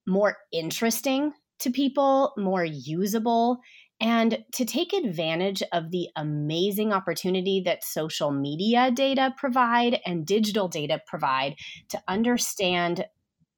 more 0.07 0.37
interesting 0.51 1.33
to 1.59 1.71
people, 1.71 2.33
more 2.37 2.65
usable, 2.65 3.59
and 4.01 4.43
to 4.53 4.65
take 4.65 4.91
advantage 4.91 5.63
of 5.71 5.91
the 5.91 6.09
amazing 6.15 6.91
opportunity 6.91 7.61
that 7.65 7.83
social 7.83 8.31
media 8.31 8.91
data 8.91 9.33
provide 9.37 9.99
and 10.05 10.25
digital 10.25 10.67
data 10.67 10.99
provide 11.07 11.55
to 11.89 12.01
understand 12.07 13.05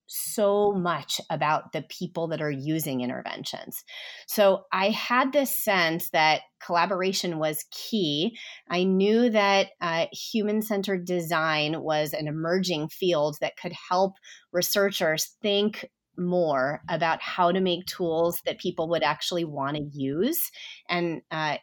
so 0.07 0.71
much 0.71 1.19
about 1.29 1.71
the 1.71 1.81
people 1.83 2.27
that 2.27 2.41
are 2.41 2.51
using 2.51 3.01
interventions. 3.01 3.83
So 4.27 4.65
I 4.71 4.89
had 4.91 5.33
this 5.33 5.57
sense 5.57 6.11
that 6.11 6.41
collaboration 6.63 7.39
was 7.39 7.65
key. 7.71 8.37
I 8.69 8.83
knew 8.83 9.29
that 9.31 9.69
uh, 9.81 10.05
human 10.11 10.61
centered 10.61 11.05
design 11.05 11.81
was 11.81 12.13
an 12.13 12.27
emerging 12.27 12.89
field 12.89 13.37
that 13.41 13.57
could 13.57 13.73
help 13.89 14.13
researchers 14.51 15.35
think 15.41 15.85
more 16.17 16.81
about 16.89 17.21
how 17.21 17.51
to 17.51 17.59
make 17.59 17.85
tools 17.85 18.41
that 18.45 18.59
people 18.59 18.89
would 18.89 19.03
actually 19.03 19.45
want 19.45 19.77
to 19.77 19.83
use 19.83 20.51
and 20.89 21.21
uh, 21.31 21.57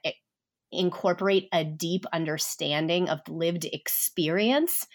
incorporate 0.70 1.48
a 1.52 1.64
deep 1.64 2.04
understanding 2.12 3.08
of 3.08 3.20
lived 3.28 3.66
experience 3.72 4.86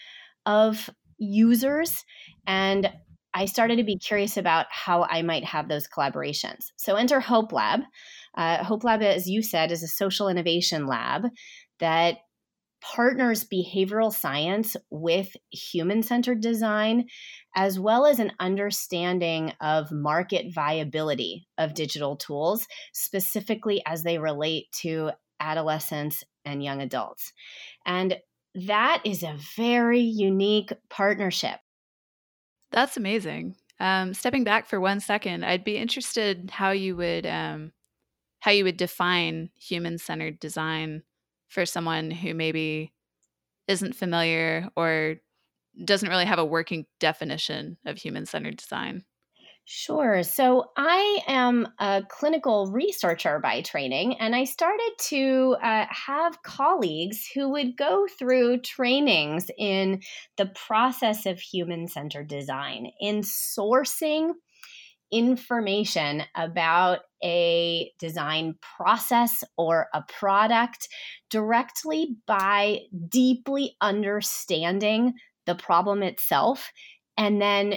of 0.45 0.89
users. 1.18 2.03
And 2.45 2.91
I 3.34 3.45
started 3.45 3.76
to 3.78 3.84
be 3.84 3.97
curious 3.97 4.38
about 4.38 4.66
how 4.70 5.03
I 5.03 5.22
might 5.22 5.43
have 5.43 5.68
those 5.68 5.88
collaborations. 5.88 6.72
So 6.78 6.95
enter 6.95 7.20
Hope 7.20 7.51
Lab. 7.51 7.82
Uh, 8.36 8.64
Hope 8.64 8.84
Lab, 8.84 9.01
as 9.01 9.28
you 9.28 9.43
said, 9.43 9.72
is 9.72 9.84
a 9.84 9.88
social 9.88 10.28
innovation 10.30 10.88
lab 10.88 11.28
that 11.80 12.18
partners 12.82 13.43
behavioral 13.43 14.13
science 14.13 14.75
with 14.89 15.36
human 15.49 16.03
centered 16.03 16.41
design, 16.41 17.07
as 17.55 17.80
well 17.80 18.05
as 18.05 18.19
an 18.19 18.32
understanding 18.39 19.53
of 19.61 19.91
market 19.91 20.53
viability 20.53 21.47
of 21.57 21.73
digital 21.73 22.15
tools, 22.15 22.67
specifically 22.93 23.82
as 23.86 24.03
they 24.03 24.17
relate 24.17 24.71
to 24.71 25.11
adolescents 25.39 26.23
and 26.45 26.63
young 26.63 26.82
adults. 26.82 27.34
And 27.86 28.17
that 28.53 29.01
is 29.05 29.23
a 29.23 29.38
very 29.55 29.99
unique 29.99 30.71
partnership. 30.89 31.59
That's 32.71 32.97
amazing. 32.97 33.55
Um, 33.80 34.13
stepping 34.13 34.43
back 34.43 34.67
for 34.67 34.80
one 34.80 34.99
second, 34.99 35.45
I'd 35.45 35.63
be 35.63 35.78
interested 35.78 36.49
how 36.51 36.71
you 36.71 36.95
would 36.95 37.25
um, 37.25 37.71
how 38.39 38.51
you 38.51 38.63
would 38.63 38.78
define 38.78 39.49
human 39.55 39.97
centered 39.97 40.39
design 40.39 41.03
for 41.50 41.66
someone 41.66 42.12
who 42.12 42.34
maybe 42.34 42.93
isn't 43.68 43.95
familiar 43.95 44.70
or 44.78 45.18
doesn't 45.86 46.10
really 46.10 46.26
have 46.26 46.39
a 46.39 46.45
working 46.45 46.86
definition 47.00 47.78
of 47.86 47.98
human 47.98 48.26
centered 48.26 48.58
design? 48.58 49.06
Sure. 49.66 50.24
So 50.24 50.72
I 50.78 51.22
am 51.28 51.68
a 51.80 52.02
clinical 52.08 52.72
researcher 52.72 53.39
by 53.39 53.62
training, 53.62 54.18
and 54.18 54.34
I 54.34 54.45
started 54.45 54.91
to 55.10 55.58
uh, 55.62 55.86
have 55.89 56.41
colleagues 56.43 57.28
who 57.34 57.50
would 57.50 57.76
go 57.76 58.08
through 58.08 58.62
trainings 58.62 59.52
in 59.58 60.02
the 60.38 60.45
process 60.45 61.26
of 61.26 61.39
human 61.41 61.89
centered 61.89 62.30
design, 62.30 62.91
in 63.02 63.22
sourcing 63.22 64.32
information 65.12 66.24
about 66.36 67.02
a 67.24 67.91
design 67.99 68.55
process 68.61 69.43
or 69.57 69.88
a 69.93 70.03
product 70.03 70.88
directly 71.30 72.15
by 72.26 72.82
deeply 73.09 73.76
understanding 73.82 75.13
the 75.45 75.55
problem 75.55 76.03
itself 76.03 76.72
and 77.18 77.41
then 77.41 77.76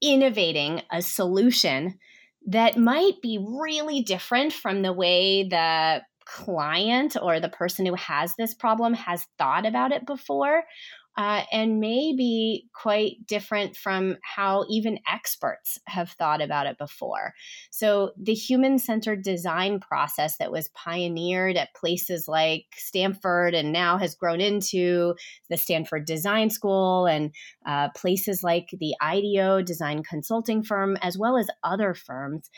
innovating 0.00 0.82
a 0.92 1.02
solution 1.02 1.98
that 2.46 2.76
might 2.76 3.20
be 3.22 3.38
really 3.38 4.02
different 4.02 4.52
from 4.52 4.82
the 4.82 4.92
way 4.92 5.48
the 5.48 6.02
client 6.24 7.16
or 7.20 7.40
the 7.40 7.48
person 7.48 7.86
who 7.86 7.94
has 7.94 8.34
this 8.36 8.54
problem 8.54 8.92
has 8.92 9.26
thought 9.38 9.64
about 9.64 9.92
it 9.92 10.06
before 10.06 10.62
uh, 11.18 11.42
and 11.50 11.80
may 11.80 12.14
be 12.16 12.68
quite 12.72 13.26
different 13.26 13.76
from 13.76 14.16
how 14.22 14.64
even 14.70 15.00
experts 15.10 15.76
have 15.88 16.12
thought 16.12 16.40
about 16.40 16.68
it 16.68 16.78
before. 16.78 17.34
So, 17.70 18.12
the 18.16 18.34
human 18.34 18.78
centered 18.78 19.22
design 19.22 19.80
process 19.80 20.38
that 20.38 20.52
was 20.52 20.68
pioneered 20.68 21.56
at 21.56 21.74
places 21.74 22.28
like 22.28 22.66
Stanford 22.76 23.52
and 23.52 23.72
now 23.72 23.98
has 23.98 24.14
grown 24.14 24.40
into 24.40 25.16
the 25.50 25.56
Stanford 25.56 26.04
Design 26.04 26.50
School 26.50 27.06
and 27.06 27.34
uh, 27.66 27.88
places 27.96 28.44
like 28.44 28.68
the 28.78 28.94
IDEO 29.02 29.60
design 29.62 30.04
consulting 30.04 30.62
firm, 30.62 30.96
as 31.02 31.18
well 31.18 31.36
as 31.36 31.48
other 31.64 31.94
firms, 31.94 32.48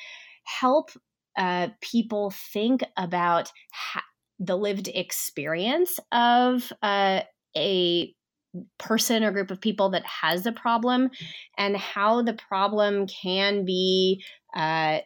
help 0.44 0.90
uh, 1.38 1.68
people 1.80 2.30
think 2.52 2.84
about 2.98 3.50
ha- 3.72 4.04
the 4.38 4.58
lived 4.58 4.88
experience 4.88 5.98
of 6.12 6.70
uh, 6.82 7.22
a 7.56 8.14
person 8.78 9.22
or 9.22 9.30
group 9.30 9.50
of 9.50 9.60
people 9.60 9.90
that 9.90 10.04
has 10.04 10.46
a 10.46 10.52
problem 10.52 11.10
and 11.56 11.76
how 11.76 12.22
the 12.22 12.34
problem 12.34 13.06
can 13.06 13.64
be 13.64 14.24
uh, 14.54 14.98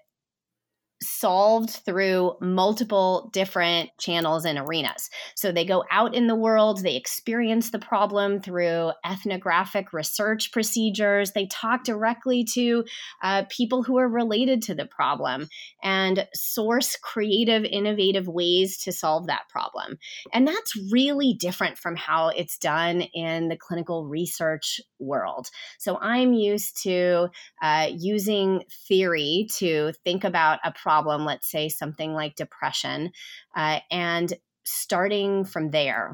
solved 1.04 1.70
through 1.70 2.34
multiple 2.40 3.30
different 3.32 3.90
channels 3.98 4.44
and 4.44 4.58
arenas. 4.58 5.10
So 5.36 5.52
they 5.52 5.64
go 5.64 5.84
out 5.90 6.14
in 6.14 6.26
the 6.26 6.34
world, 6.34 6.82
they 6.82 6.96
experience 6.96 7.70
the 7.70 7.78
problem 7.78 8.40
through 8.40 8.92
ethnographic 9.04 9.92
research 9.92 10.52
procedures, 10.52 11.32
they 11.32 11.46
talk 11.46 11.84
directly 11.84 12.44
to 12.52 12.84
uh, 13.22 13.44
people 13.48 13.82
who 13.82 13.98
are 13.98 14.08
related 14.08 14.62
to 14.62 14.74
the 14.74 14.86
problem 14.86 15.48
and 15.82 16.26
source 16.34 16.96
creative, 16.96 17.64
innovative 17.64 18.26
ways 18.26 18.78
to 18.78 18.92
solve 18.92 19.26
that 19.26 19.48
problem. 19.48 19.98
And 20.32 20.46
that's 20.46 20.76
really 20.90 21.34
different 21.34 21.78
from 21.78 21.96
how 21.96 22.28
it's 22.28 22.58
done 22.58 23.02
in 23.14 23.48
the 23.48 23.56
clinical 23.56 24.06
research 24.06 24.80
world. 24.98 25.48
So 25.78 25.98
I'm 26.00 26.32
used 26.32 26.82
to 26.84 27.28
uh, 27.62 27.88
using 27.96 28.62
theory 28.88 29.48
to 29.56 29.92
think 30.04 30.24
about 30.24 30.58
a 30.64 30.72
problem, 30.72 30.93
let's 31.00 31.50
say 31.50 31.68
something 31.68 32.12
like 32.12 32.36
depression, 32.36 33.12
uh, 33.56 33.80
and 33.90 34.32
starting 34.64 35.44
from 35.44 35.70
there. 35.70 36.12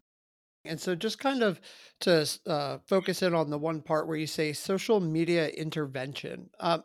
And 0.65 0.81
so, 0.81 0.95
just 0.95 1.19
kind 1.19 1.43
of 1.43 1.61
to 2.01 2.29
uh, 2.47 2.79
focus 2.87 3.23
in 3.23 3.35
on 3.35 3.51
the 3.51 3.59
one 3.59 3.81
part 3.81 4.07
where 4.07 4.17
you 4.17 4.27
say 4.27 4.53
social 4.53 5.01
media 5.01 5.49
intervention, 5.49 6.51
um, 6.61 6.85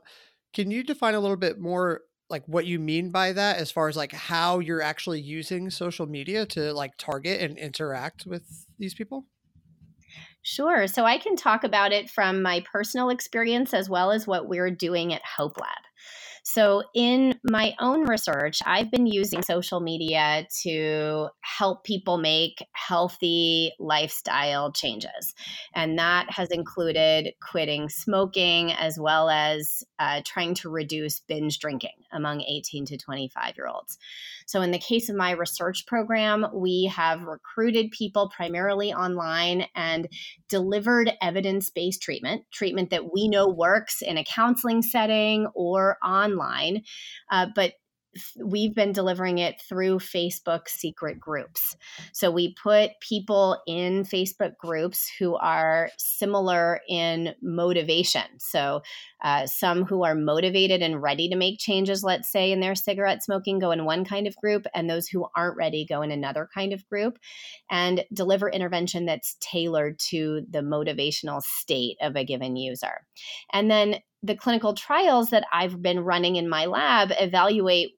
can 0.54 0.72
you 0.72 0.84
define 0.84 1.16
a 1.16 1.20
little 1.20 1.38
bit 1.38 1.60
more 1.60 2.02
like 2.30 2.44
what 2.48 2.66
you 2.66 2.80
mean 2.80 3.12
by 3.12 3.34
that 3.34 3.58
as 3.58 3.72
far 3.72 3.88
as 3.88 3.96
like 3.96 4.14
how 4.14 4.60
you're 4.60 4.82
actually 4.82 5.22
using 5.22 5.70
social 5.70 6.06
media 6.06 6.46
to 6.46 6.74
like 6.74 6.94
target 6.98 7.42
and 7.42 7.58
interact 7.58 8.26
with 8.26 8.66
these 8.80 8.94
people? 8.94 9.26
Sure. 10.42 10.88
So 10.88 11.06
I 11.06 11.18
can 11.18 11.36
talk 11.36 11.64
about 11.64 11.92
it 11.92 12.10
from 12.10 12.42
my 12.42 12.64
personal 12.72 13.10
experience 13.10 13.74
as 13.74 13.90
well 13.90 14.12
as 14.12 14.28
what 14.28 14.48
we're 14.48 14.72
doing 14.72 15.14
at 15.14 15.24
Hope 15.26 15.58
Lab. 15.58 15.70
So, 16.48 16.84
in 16.94 17.40
my 17.44 17.74
own 17.80 18.08
research, 18.08 18.60
I've 18.68 18.92
been 18.92 19.08
using 19.08 19.42
social 19.42 19.80
media 19.80 20.46
to 20.62 21.30
help 21.42 21.84
people 21.84 22.20
make 22.20 22.64
healthy 22.72 23.72
lifestyle 23.80 24.72
changes. 24.72 25.34
And 25.74 25.98
that 25.98 26.30
has 26.30 26.50
included 26.52 27.34
quitting 27.42 27.90
smoking 27.90 28.72
as 28.74 29.00
well 29.00 29.28
as 29.28 29.84
uh, 29.98 30.22
trying 30.24 30.54
to 30.56 30.70
reduce 30.70 31.20
binge 31.20 31.58
drinking 31.58 31.96
among 32.14 32.42
18 32.42 32.86
to 32.86 32.98
25 32.98 33.54
year 33.58 33.68
olds. 33.68 33.98
So, 34.46 34.62
in 34.62 34.70
the 34.70 34.78
case 34.78 35.10
of 35.10 35.16
my 35.16 35.32
research 35.32 35.88
program, 35.88 36.46
we 36.54 36.92
have 36.96 37.24
recruited 37.24 37.90
people 37.90 38.30
primarily 38.30 38.94
online 38.94 39.66
and 39.74 40.08
delivered 40.48 41.12
evidence 41.24 41.72
based 41.72 42.04
treatment, 42.04 42.44
treatment 42.54 42.92
that 42.92 43.12
we 43.12 43.30
know 43.30 43.48
works 43.48 44.04
in 44.04 44.20
a 44.20 44.24
counseling 44.24 44.84
setting 44.84 45.48
or 45.56 45.98
online. 46.06 46.35
Uh, 47.32 47.48
but 47.56 47.74
we've 48.42 48.74
been 48.74 48.94
delivering 48.94 49.40
it 49.40 49.62
through 49.68 50.00
Facebook 50.00 50.70
secret 50.70 51.20
groups. 51.20 51.76
So 52.14 52.32
we 52.32 52.56
put 52.62 52.92
people 53.02 53.62
in 53.68 54.04
Facebook 54.04 54.58
groups 54.58 55.12
who 55.20 55.36
are 55.36 55.90
similar 55.98 56.80
in 56.88 57.36
motivation. 57.42 58.24
So 58.40 58.82
uh, 59.22 59.48
some 59.48 59.84
who 59.84 60.04
are 60.06 60.16
motivated 60.16 60.82
and 60.82 61.02
ready 61.02 61.30
to 61.30 61.36
make 61.36 61.60
changes, 61.60 62.04
let's 62.04 62.32
say, 62.32 62.52
in 62.52 62.60
their 62.60 62.76
cigarette 62.76 63.24
smoking, 63.24 63.60
go 63.60 63.72
in 63.72 63.86
one 63.86 64.06
kind 64.06 64.28
of 64.28 64.36
group, 64.38 64.66
and 64.74 64.90
those 64.90 65.08
who 65.08 65.26
aren't 65.36 65.58
ready 65.58 65.86
go 65.86 66.02
in 66.02 66.12
another 66.12 66.48
kind 66.54 66.74
of 66.74 66.88
group, 66.88 67.18
and 67.70 68.06
deliver 68.14 68.50
intervention 68.50 69.06
that's 69.06 69.36
tailored 69.42 70.00
to 70.00 70.46
the 70.50 70.60
motivational 70.60 71.42
state 71.42 71.98
of 72.02 72.16
a 72.16 72.24
given 72.24 72.56
user. 72.56 73.06
And 73.52 73.70
then 73.70 73.98
the 74.26 74.36
clinical 74.36 74.74
trials 74.74 75.30
that 75.30 75.46
I've 75.54 75.82
been 75.82 76.00
running 76.00 76.36
in 76.36 76.50
my 76.50 76.66
lab 76.66 77.12
evaluate 77.20 77.92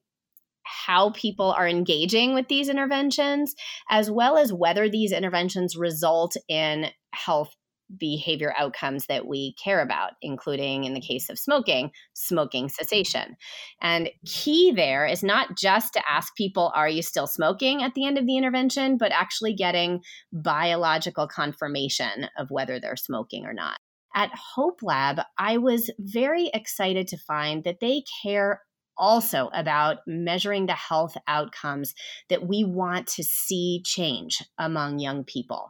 how 0.63 1.11
people 1.11 1.53
are 1.53 1.67
engaging 1.67 2.33
with 2.33 2.49
these 2.49 2.67
interventions, 2.67 3.55
as 3.89 4.11
well 4.11 4.37
as 4.37 4.51
whether 4.51 4.89
these 4.89 5.13
interventions 5.13 5.77
result 5.77 6.35
in 6.49 6.87
health 7.13 7.55
behavior 7.97 8.53
outcomes 8.57 9.05
that 9.05 9.25
we 9.25 9.55
care 9.63 9.81
about, 9.81 10.11
including 10.21 10.83
in 10.83 10.93
the 10.93 10.99
case 10.99 11.29
of 11.29 11.39
smoking, 11.39 11.89
smoking 12.13 12.67
cessation. 12.67 13.37
And 13.81 14.09
key 14.25 14.73
there 14.75 15.05
is 15.05 15.23
not 15.23 15.57
just 15.57 15.93
to 15.93 16.01
ask 16.09 16.35
people, 16.35 16.73
are 16.75 16.89
you 16.89 17.01
still 17.01 17.27
smoking 17.27 17.83
at 17.83 17.93
the 17.93 18.05
end 18.05 18.17
of 18.17 18.25
the 18.25 18.35
intervention, 18.35 18.97
but 18.97 19.13
actually 19.13 19.53
getting 19.53 20.01
biological 20.33 21.29
confirmation 21.29 22.27
of 22.37 22.47
whether 22.49 22.77
they're 22.77 22.97
smoking 22.97 23.45
or 23.45 23.53
not. 23.53 23.77
At 24.17 24.31
Hope 24.55 24.79
Lab, 24.81 25.21
I 25.37 25.59
was 25.59 25.91
very 25.99 26.49
excited 26.51 27.07
to 27.09 27.17
find 27.19 27.63
that 27.65 27.81
they 27.81 28.03
care 28.23 28.63
also 28.97 29.51
about 29.53 29.97
measuring 30.07 30.65
the 30.65 30.73
health 30.73 31.15
outcomes 31.27 31.93
that 32.29 32.47
we 32.47 32.63
want 32.63 33.05
to 33.05 33.23
see 33.23 33.83
change 33.85 34.43
among 34.57 34.97
young 34.97 35.23
people. 35.23 35.69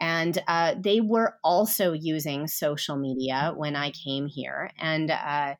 And 0.00 0.42
uh, 0.48 0.76
they 0.82 1.02
were 1.02 1.34
also 1.44 1.92
using 1.92 2.46
social 2.46 2.96
media 2.96 3.52
when 3.54 3.76
I 3.76 3.90
came 3.90 4.26
here. 4.26 4.70
And 4.78 5.10
uh, 5.10 5.56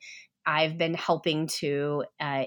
I've 0.47 0.79
been 0.79 0.95
helping 0.95 1.49
to 1.59 2.05
uh, 2.19 2.45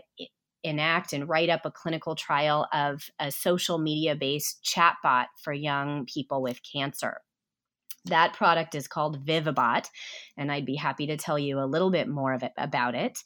enact 0.63 1.13
and 1.13 1.29
write 1.29 1.49
up 1.49 1.61
a 1.63 1.69
clinical 1.69 2.15
trial 2.15 2.67
of 2.73 3.03
a 3.19 3.29
social 3.29 3.77
media 3.77 4.15
based 4.15 4.65
chatbot 4.65 5.27
for 5.43 5.53
young 5.53 6.07
people 6.11 6.41
with 6.41 6.59
cancer. 6.73 7.21
That 8.05 8.33
product 8.33 8.75
is 8.75 8.87
called 8.87 9.25
Vivibot, 9.25 9.89
and 10.37 10.51
I'd 10.51 10.65
be 10.65 10.75
happy 10.75 11.07
to 11.07 11.17
tell 11.17 11.39
you 11.39 11.59
a 11.59 11.65
little 11.65 11.91
bit 11.91 12.07
more 12.07 12.33
of 12.33 12.43
it, 12.43 12.51
about 12.57 12.95
it. 12.95 13.17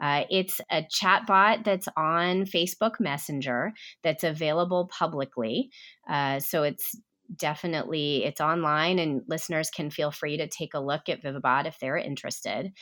Uh, 0.00 0.24
it's 0.30 0.60
a 0.70 0.82
chatbot 0.82 1.64
that's 1.64 1.88
on 1.96 2.44
Facebook 2.44 3.00
Messenger 3.00 3.72
that's 4.02 4.24
available 4.24 4.88
publicly. 4.88 5.70
Uh, 6.08 6.40
so 6.40 6.62
it's 6.62 6.94
definitely 7.34 8.24
it's 8.24 8.40
online 8.40 8.98
and 8.98 9.22
listeners 9.26 9.70
can 9.70 9.90
feel 9.90 10.10
free 10.10 10.36
to 10.36 10.46
take 10.46 10.74
a 10.74 10.80
look 10.80 11.08
at 11.08 11.22
Vivibot 11.22 11.66
if 11.66 11.78
they're 11.80 11.96
interested. 11.96 12.72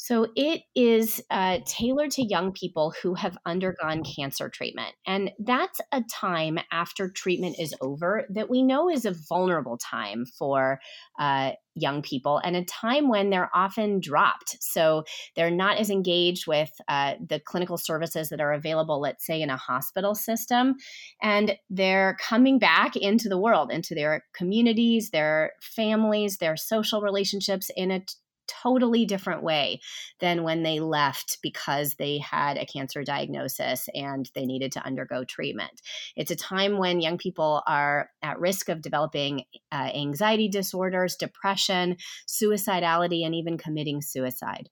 So 0.00 0.28
it 0.36 0.62
is 0.76 1.20
uh, 1.28 1.58
tailored 1.66 2.12
to 2.12 2.22
young 2.22 2.52
people 2.52 2.94
who 3.02 3.14
have 3.14 3.36
undergone 3.44 4.04
cancer 4.04 4.48
treatment. 4.48 4.94
And 5.04 5.32
that's 5.40 5.80
a 5.90 6.04
time 6.08 6.60
after 6.70 7.10
treatment 7.10 7.56
is 7.58 7.74
over 7.80 8.24
that 8.30 8.48
we 8.48 8.62
know 8.62 8.88
is 8.88 9.04
a 9.04 9.14
vulnerable 9.28 9.76
time 9.76 10.24
for 10.24 10.78
uh, 11.18 11.50
young 11.74 12.00
people 12.02 12.40
and 12.44 12.54
a 12.54 12.64
time 12.64 13.08
when 13.08 13.30
they're 13.30 13.50
often 13.52 13.98
dropped. 13.98 14.56
So 14.60 15.02
they're 15.34 15.50
not 15.50 15.78
as 15.78 15.90
engaged 15.90 16.46
with 16.46 16.70
uh, 16.86 17.14
the 17.28 17.40
clinical 17.40 17.76
services 17.76 18.28
that 18.28 18.40
are 18.40 18.52
available, 18.52 19.00
let's 19.00 19.26
say, 19.26 19.42
in 19.42 19.50
a 19.50 19.56
hospital 19.56 20.14
system. 20.14 20.76
And 21.20 21.56
they're 21.70 22.16
coming 22.20 22.60
back 22.60 22.94
into 22.94 23.28
the 23.28 23.38
world, 23.38 23.72
into 23.72 23.96
their 23.96 24.24
communities, 24.32 25.10
their 25.10 25.54
families, 25.60 26.38
their 26.38 26.56
social 26.56 27.00
relationships 27.00 27.68
in 27.76 27.90
a 27.90 28.02
totally 28.48 29.04
different 29.04 29.42
way 29.42 29.80
than 30.20 30.42
when 30.42 30.62
they 30.62 30.80
left 30.80 31.38
because 31.42 31.94
they 31.94 32.18
had 32.18 32.56
a 32.56 32.66
cancer 32.66 33.04
diagnosis 33.04 33.88
and 33.94 34.30
they 34.34 34.46
needed 34.46 34.72
to 34.72 34.84
undergo 34.84 35.24
treatment. 35.24 35.80
It's 36.16 36.30
a 36.30 36.36
time 36.36 36.78
when 36.78 37.00
young 37.00 37.18
people 37.18 37.62
are 37.66 38.10
at 38.22 38.40
risk 38.40 38.68
of 38.68 38.82
developing 38.82 39.44
uh, 39.70 39.90
anxiety 39.94 40.48
disorders, 40.48 41.16
depression, 41.16 41.96
suicidality, 42.26 43.24
and 43.24 43.34
even 43.34 43.58
committing 43.58 44.02
suicide. 44.02 44.68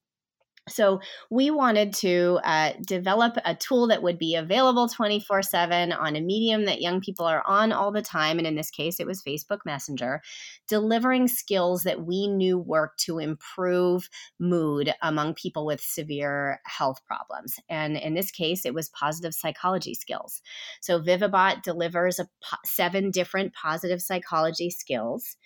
So 0.69 1.01
we 1.31 1.53
wanted 1.53 1.95
to 1.95 2.41
uh, 2.43 2.73
develop 2.85 3.37
a 3.45 3.55
tool 3.55 3.87
that 3.87 4.03
would 4.03 4.19
be 4.19 4.35
available 4.35 4.89
24 4.89 5.43
7 5.43 5.93
on 5.93 6.17
a 6.17 6.21
medium 6.21 6.65
that 6.65 6.81
young 6.81 7.01
people 7.01 7.25
are 7.25 7.45
on 7.47 7.71
all 7.73 7.93
the 7.93 8.03
time. 8.03 8.39
And 8.39 8.49
in 8.49 8.57
this 8.57 8.71
case, 8.71 8.99
it 8.99 9.07
was 9.07 9.23
Facebook 9.23 9.61
Messenger, 9.65 10.23
delivering 10.69 11.29
skills 11.29 11.85
that 11.85 12.05
we 12.05 12.27
knew 12.27 12.59
worked 12.59 12.99
to 13.05 13.21
improve 13.21 14.09
mood 14.41 14.93
among 15.03 15.35
people 15.35 15.67
with 15.67 15.81
severe 15.81 16.61
health 16.65 17.01
problems. 17.07 17.55
And 17.69 17.97
in 17.97 18.15
this 18.15 18.33
case, 18.33 18.67
it 18.67 18.75
was 18.75 18.89
positive 18.89 19.35
psychology 19.35 19.95
skills. 19.95 20.43
So 20.81 21.01
Vivibot 21.01 21.63
delivers 21.63 22.19
po- 22.19 22.57
seven 22.65 23.13
different 23.13 23.55
positive 23.55 24.03
psychology 24.03 24.71
skills, 24.71 25.37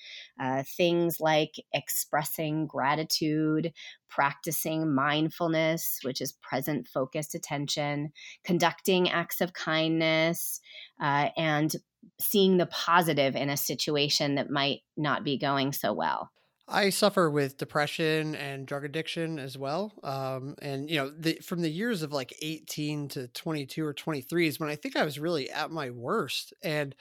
uh, 0.40 0.62
things 0.78 1.18
like 1.20 1.56
expressing 1.74 2.66
gratitude, 2.66 3.74
practicing 4.10 4.94
mindfulness, 4.94 6.00
which 6.02 6.20
is 6.20 6.32
present 6.42 6.88
focused 6.88 7.34
attention, 7.34 8.12
conducting 8.44 9.08
acts 9.08 9.40
of 9.40 9.52
kindness, 9.52 10.60
uh, 11.00 11.28
and 11.36 11.76
seeing 12.20 12.56
the 12.56 12.66
positive 12.66 13.36
in 13.36 13.50
a 13.50 13.56
situation 13.56 14.34
that 14.34 14.50
might 14.50 14.80
not 14.96 15.24
be 15.24 15.38
going 15.38 15.72
so 15.72 15.92
well. 15.92 16.30
I 16.70 16.90
suffer 16.90 17.28
with 17.28 17.58
depression 17.58 18.36
and 18.36 18.64
drug 18.64 18.84
addiction 18.84 19.40
as 19.40 19.58
well. 19.58 19.92
Um, 20.04 20.54
and 20.62 20.88
you 20.88 20.96
know, 20.96 21.10
the, 21.10 21.40
from 21.44 21.62
the 21.62 21.70
years 21.70 22.02
of 22.02 22.12
like 22.12 22.32
18 22.40 23.08
to 23.08 23.26
22 23.28 23.84
or 23.84 23.92
23 23.92 24.46
is 24.46 24.60
when 24.60 24.68
I 24.68 24.76
think 24.76 24.94
I 24.94 25.04
was 25.04 25.18
really 25.18 25.50
at 25.50 25.72
my 25.72 25.90
worst. 25.90 26.54
And 26.62 26.94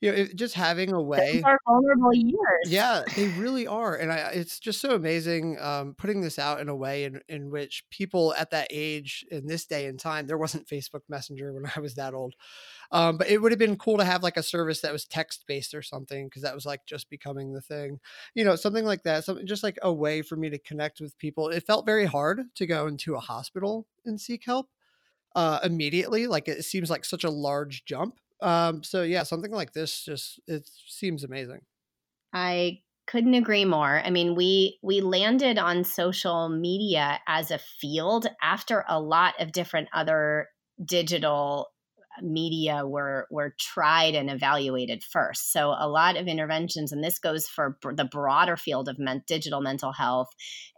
you 0.00 0.10
know, 0.10 0.18
it, 0.18 0.36
just 0.36 0.54
having 0.54 0.92
a 0.92 1.00
way. 1.00 1.36
Those 1.36 1.44
are 1.44 1.58
vulnerable 1.66 2.14
years. 2.14 2.66
Yeah, 2.66 3.02
they 3.14 3.28
really 3.28 3.66
are, 3.66 3.94
and 3.94 4.12
I, 4.12 4.30
it's 4.34 4.58
just 4.58 4.80
so 4.80 4.94
amazing 4.94 5.58
um, 5.58 5.94
putting 5.96 6.20
this 6.20 6.38
out 6.38 6.60
in 6.60 6.68
a 6.68 6.76
way 6.76 7.04
in 7.04 7.20
in 7.28 7.50
which 7.50 7.84
people 7.90 8.34
at 8.34 8.50
that 8.50 8.68
age 8.70 9.24
in 9.30 9.46
this 9.46 9.64
day 9.64 9.86
and 9.86 9.98
time, 9.98 10.26
there 10.26 10.36
wasn't 10.36 10.68
Facebook 10.68 11.02
Messenger 11.08 11.54
when 11.54 11.64
I 11.76 11.80
was 11.80 11.94
that 11.94 12.12
old, 12.12 12.34
um, 12.92 13.16
but 13.16 13.28
it 13.28 13.40
would 13.40 13.52
have 13.52 13.58
been 13.58 13.76
cool 13.76 13.96
to 13.96 14.04
have 14.04 14.22
like 14.22 14.36
a 14.36 14.42
service 14.42 14.82
that 14.82 14.92
was 14.92 15.06
text 15.06 15.44
based 15.48 15.74
or 15.74 15.82
something 15.82 16.26
because 16.26 16.42
that 16.42 16.54
was 16.54 16.66
like 16.66 16.84
just 16.84 17.08
becoming 17.08 17.54
the 17.54 17.62
thing, 17.62 17.98
you 18.34 18.44
know, 18.44 18.56
something 18.56 18.84
like 18.84 19.02
that. 19.04 19.24
Something 19.24 19.46
just 19.46 19.62
like 19.62 19.78
a 19.82 19.92
way 19.92 20.20
for 20.20 20.36
me 20.36 20.50
to 20.50 20.58
connect 20.58 21.00
with 21.00 21.18
people. 21.18 21.48
It 21.48 21.66
felt 21.66 21.86
very 21.86 22.04
hard 22.04 22.42
to 22.56 22.66
go 22.66 22.86
into 22.86 23.14
a 23.14 23.20
hospital 23.20 23.86
and 24.04 24.20
seek 24.20 24.44
help 24.44 24.68
uh, 25.34 25.60
immediately. 25.64 26.26
Like 26.26 26.48
it 26.48 26.64
seems 26.64 26.90
like 26.90 27.06
such 27.06 27.24
a 27.24 27.30
large 27.30 27.86
jump 27.86 28.18
um, 28.40 28.82
so 28.82 29.02
yeah, 29.02 29.22
something 29.22 29.50
like 29.52 29.72
this 29.72 30.04
just 30.04 30.40
it 30.46 30.68
seems 30.86 31.24
amazing. 31.24 31.60
I 32.32 32.82
couldn't 33.06 33.34
agree 33.34 33.64
more. 33.64 34.00
I 34.04 34.10
mean, 34.10 34.34
we 34.34 34.78
we 34.82 35.00
landed 35.00 35.58
on 35.58 35.84
social 35.84 36.48
media 36.48 37.20
as 37.26 37.50
a 37.50 37.58
field 37.58 38.26
after 38.42 38.84
a 38.88 39.00
lot 39.00 39.40
of 39.40 39.52
different 39.52 39.88
other 39.92 40.48
digital 40.84 41.68
media 42.22 42.86
were 42.86 43.26
were 43.30 43.54
tried 43.58 44.14
and 44.14 44.30
evaluated 44.30 45.02
first. 45.02 45.52
So 45.52 45.74
a 45.78 45.88
lot 45.88 46.16
of 46.16 46.26
interventions, 46.26 46.92
and 46.92 47.02
this 47.02 47.18
goes 47.18 47.46
for 47.46 47.76
the 47.82 48.04
broader 48.04 48.56
field 48.56 48.88
of 48.88 48.98
men- 48.98 49.22
digital 49.26 49.60
mental 49.60 49.92
health 49.92 50.28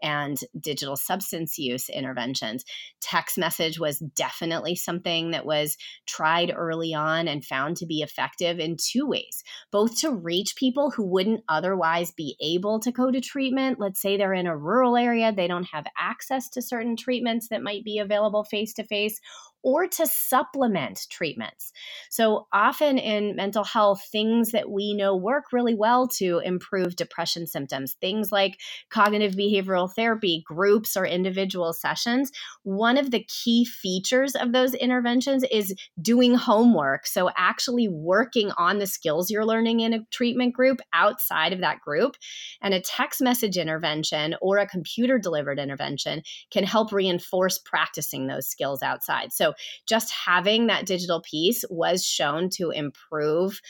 and 0.02 0.38
digital 0.58 0.96
substance 0.96 1.58
use 1.58 1.88
interventions. 1.88 2.64
Text 3.00 3.38
message 3.38 3.78
was 3.78 3.98
definitely 3.98 4.74
something 4.74 5.30
that 5.32 5.46
was 5.46 5.76
tried 6.06 6.52
early 6.54 6.94
on 6.94 7.28
and 7.28 7.44
found 7.44 7.76
to 7.78 7.86
be 7.86 8.00
effective 8.00 8.58
in 8.58 8.76
two 8.76 9.06
ways, 9.06 9.42
both 9.70 9.98
to 10.00 10.10
reach 10.10 10.56
people 10.56 10.90
who 10.90 11.06
wouldn't 11.06 11.44
otherwise 11.48 12.10
be 12.12 12.36
able 12.40 12.80
to 12.80 12.92
go 12.92 13.10
to 13.10 13.20
treatment. 13.20 13.80
Let's 13.80 14.00
say 14.00 14.16
they're 14.16 14.34
in 14.34 14.46
a 14.46 14.56
rural 14.56 14.96
area, 14.96 15.32
they 15.32 15.48
don't 15.48 15.68
have 15.72 15.86
access 15.96 16.48
to 16.50 16.62
certain 16.62 16.96
treatments 16.96 17.48
that 17.48 17.62
might 17.62 17.84
be 17.84 17.98
available 17.98 18.44
face 18.44 18.72
to 18.74 18.84
face 18.84 19.20
or 19.62 19.86
to 19.86 20.06
supplement 20.06 21.06
treatments. 21.10 21.72
So, 22.10 22.46
often 22.52 22.98
in 22.98 23.36
mental 23.36 23.64
health, 23.64 24.02
things 24.10 24.52
that 24.52 24.70
we 24.70 24.94
know 24.94 25.16
work 25.16 25.46
really 25.52 25.74
well 25.74 26.08
to 26.18 26.40
improve 26.44 26.96
depression 26.96 27.46
symptoms, 27.46 27.94
things 28.00 28.30
like 28.32 28.58
cognitive 28.90 29.34
behavioral 29.34 29.92
therapy, 29.92 30.42
groups, 30.46 30.96
or 30.96 31.04
individual 31.06 31.72
sessions. 31.72 32.30
One 32.62 32.96
of 32.96 33.10
the 33.10 33.24
key 33.24 33.64
features 33.64 34.34
of 34.34 34.52
those 34.52 34.74
interventions 34.74 35.44
is 35.50 35.74
doing 36.00 36.34
homework. 36.34 37.06
So, 37.06 37.30
actually 37.36 37.88
working 37.88 38.52
on 38.52 38.78
the 38.78 38.86
skills 38.86 39.30
you're 39.30 39.44
learning 39.46 39.80
in 39.80 39.92
a 39.92 40.04
treatment 40.10 40.54
group 40.54 40.80
outside 40.92 41.52
of 41.52 41.60
that 41.60 41.80
group. 41.80 42.16
And 42.60 42.74
a 42.74 42.80
text 42.80 43.20
message 43.20 43.56
intervention 43.56 44.36
or 44.40 44.58
a 44.58 44.66
computer 44.66 45.18
delivered 45.18 45.58
intervention 45.58 46.22
can 46.50 46.64
help 46.64 46.92
reinforce 46.92 47.58
practicing 47.58 48.26
those 48.26 48.46
skills 48.48 48.82
outside. 48.82 49.32
So, 49.32 49.47
just 49.86 50.12
having 50.12 50.66
that 50.66 50.86
digital 50.86 51.22
piece 51.22 51.64
was 51.70 52.04
shown 52.04 52.50
to 52.50 52.70
improve 52.70 53.60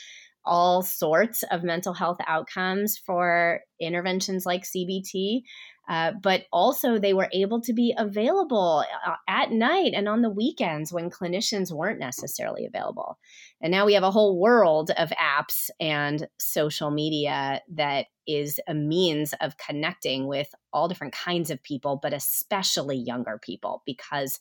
all 0.45 0.81
sorts 0.81 1.43
of 1.51 1.63
mental 1.63 1.93
health 1.93 2.17
outcomes 2.25 2.97
for 2.97 3.61
interventions 3.79 4.45
like 4.45 4.63
CBT. 4.63 5.41
Uh, 5.89 6.11
but 6.21 6.43
also, 6.53 6.99
they 6.99 7.13
were 7.13 7.29
able 7.33 7.59
to 7.59 7.73
be 7.73 7.95
available 7.97 8.85
uh, 9.07 9.15
at 9.27 9.51
night 9.51 9.93
and 9.95 10.07
on 10.07 10.21
the 10.21 10.29
weekends 10.29 10.93
when 10.93 11.09
clinicians 11.09 11.71
weren't 11.71 11.99
necessarily 11.99 12.67
available. 12.67 13.17
And 13.59 13.71
now 13.71 13.87
we 13.87 13.95
have 13.95 14.03
a 14.03 14.11
whole 14.11 14.39
world 14.39 14.91
of 14.97 15.09
apps 15.09 15.71
and 15.79 16.27
social 16.37 16.91
media 16.91 17.61
that 17.73 18.05
is 18.27 18.59
a 18.67 18.75
means 18.75 19.33
of 19.41 19.57
connecting 19.57 20.27
with 20.27 20.53
all 20.71 20.87
different 20.87 21.15
kinds 21.15 21.49
of 21.49 21.63
people, 21.63 21.99
but 21.99 22.13
especially 22.13 22.97
younger 22.97 23.39
people, 23.41 23.81
because 23.87 24.39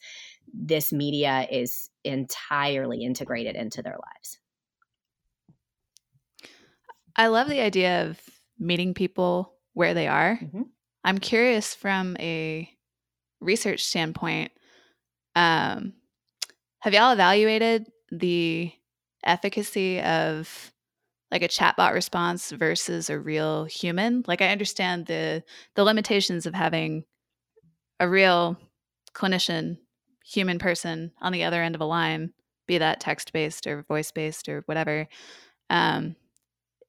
this 0.52 0.92
media 0.92 1.46
is 1.50 1.88
entirely 2.04 3.02
integrated 3.02 3.56
into 3.56 3.80
their 3.80 3.96
lives. 3.96 4.38
I 7.16 7.28
love 7.28 7.48
the 7.48 7.60
idea 7.60 8.06
of 8.06 8.20
meeting 8.58 8.92
people 8.92 9.54
where 9.72 9.94
they 9.94 10.08
are. 10.08 10.38
Mm-hmm. 10.42 10.62
I'm 11.04 11.18
curious 11.18 11.74
from 11.74 12.16
a 12.18 12.68
research 13.40 13.84
standpoint. 13.84 14.52
Um, 15.34 15.94
have 16.80 16.94
y'all 16.94 17.12
evaluated 17.12 17.86
the 18.10 18.72
efficacy 19.24 20.00
of 20.00 20.72
like 21.30 21.42
a 21.42 21.48
chatbot 21.48 21.92
response 21.92 22.50
versus 22.50 23.10
a 23.10 23.18
real 23.18 23.64
human? 23.64 24.24
Like 24.26 24.42
I 24.42 24.48
understand 24.48 25.06
the 25.06 25.42
the 25.74 25.84
limitations 25.84 26.46
of 26.46 26.54
having 26.54 27.04
a 28.00 28.08
real 28.08 28.56
clinician, 29.14 29.78
human 30.24 30.58
person 30.58 31.12
on 31.20 31.32
the 31.32 31.44
other 31.44 31.62
end 31.62 31.74
of 31.74 31.80
a 31.80 31.86
line, 31.86 32.32
be 32.66 32.78
that 32.78 33.00
text 33.00 33.32
based 33.32 33.66
or 33.66 33.82
voice 33.82 34.12
based 34.12 34.48
or 34.48 34.62
whatever. 34.66 35.08
Um, 35.70 36.16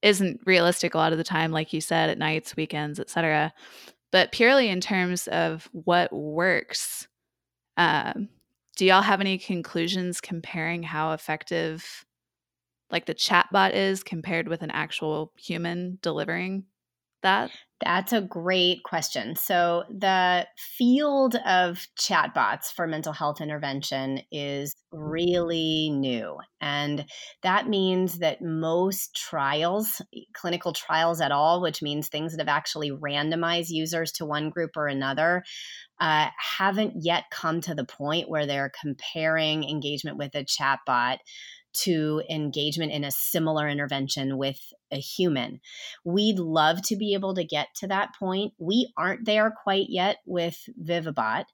isn't 0.02 0.40
realistic 0.46 0.94
a 0.94 0.98
lot 0.98 1.12
of 1.12 1.18
the 1.18 1.24
time, 1.24 1.52
like 1.52 1.74
you 1.74 1.82
said, 1.82 2.10
at 2.10 2.18
nights, 2.18 2.56
weekends, 2.56 3.00
etc. 3.00 3.54
But 4.12 4.32
purely 4.32 4.70
in 4.70 4.82
terms 4.82 5.28
of 5.28 5.70
what 5.72 6.12
works, 6.12 7.08
um, 7.78 8.30
do 8.76 8.86
y'all 8.86 9.02
have 9.02 9.22
any 9.22 9.38
conclusions 9.38 10.22
comparing 10.22 10.84
how 10.84 11.12
effective 11.12 12.06
like 12.92 13.06
the 13.06 13.14
chatbot 13.14 13.74
is 13.74 14.04
compared 14.04 14.48
with 14.48 14.64
an 14.64 14.72
actual 14.72 15.32
human 15.38 16.00
delivering 16.02 16.66
that? 17.22 17.52
That's 17.82 18.12
a 18.12 18.22
great 18.22 18.84
question. 18.84 19.38
So, 19.38 19.84
the 19.90 20.46
field 20.58 21.36
of 21.46 21.88
chatbots 21.98 22.74
for 22.76 22.88
mental 22.88 23.14
health 23.14 23.40
intervention 23.40 24.20
is 24.32 24.76
really 24.92 25.90
new. 25.90 26.38
And 26.60 27.06
that 27.42 27.70
means 27.70 28.20
that 28.20 28.42
most 28.42 29.16
trials, 29.16 30.02
clinical 30.34 30.74
trials 30.74 31.22
at 31.22 31.32
all, 31.32 31.62
which 31.62 31.82
means 31.82 32.10
things 32.10 32.34
that 32.34 32.42
have 32.42 32.54
actually 32.54 32.92
randomized 32.92 33.70
users 33.70 34.12
to 34.14 34.26
one 34.26 34.50
group 34.50 34.72
or 34.76 34.88
another, 34.88 35.44
uh, 36.02 36.28
haven't 36.58 36.94
yet 37.02 37.26
come 37.32 37.62
to 37.62 37.76
the 37.76 37.86
point 37.86 38.30
where 38.30 38.46
they're 38.46 38.72
comparing 38.82 39.64
engagement 39.64 40.18
with 40.18 40.36
a 40.36 40.44
chatbot 40.44 41.18
to 41.84 42.22
engagement 42.30 42.92
in 42.92 43.04
a 43.04 43.12
similar 43.12 43.68
intervention 43.68 44.38
with 44.38 44.74
a 44.92 44.98
human. 44.98 45.62
We'd 46.04 46.40
love 46.40 46.82
to 46.84 46.96
be 46.96 47.14
able 47.14 47.36
to 47.36 47.44
get 47.44 47.68
to 47.78 47.88
that 47.88 48.16
point. 48.18 48.54
We 48.58 48.92
aren't 48.98 49.26
there 49.26 49.52
quite 49.64 49.88
yet 49.90 50.18
with 50.26 50.58
Vivibot. 50.82 51.46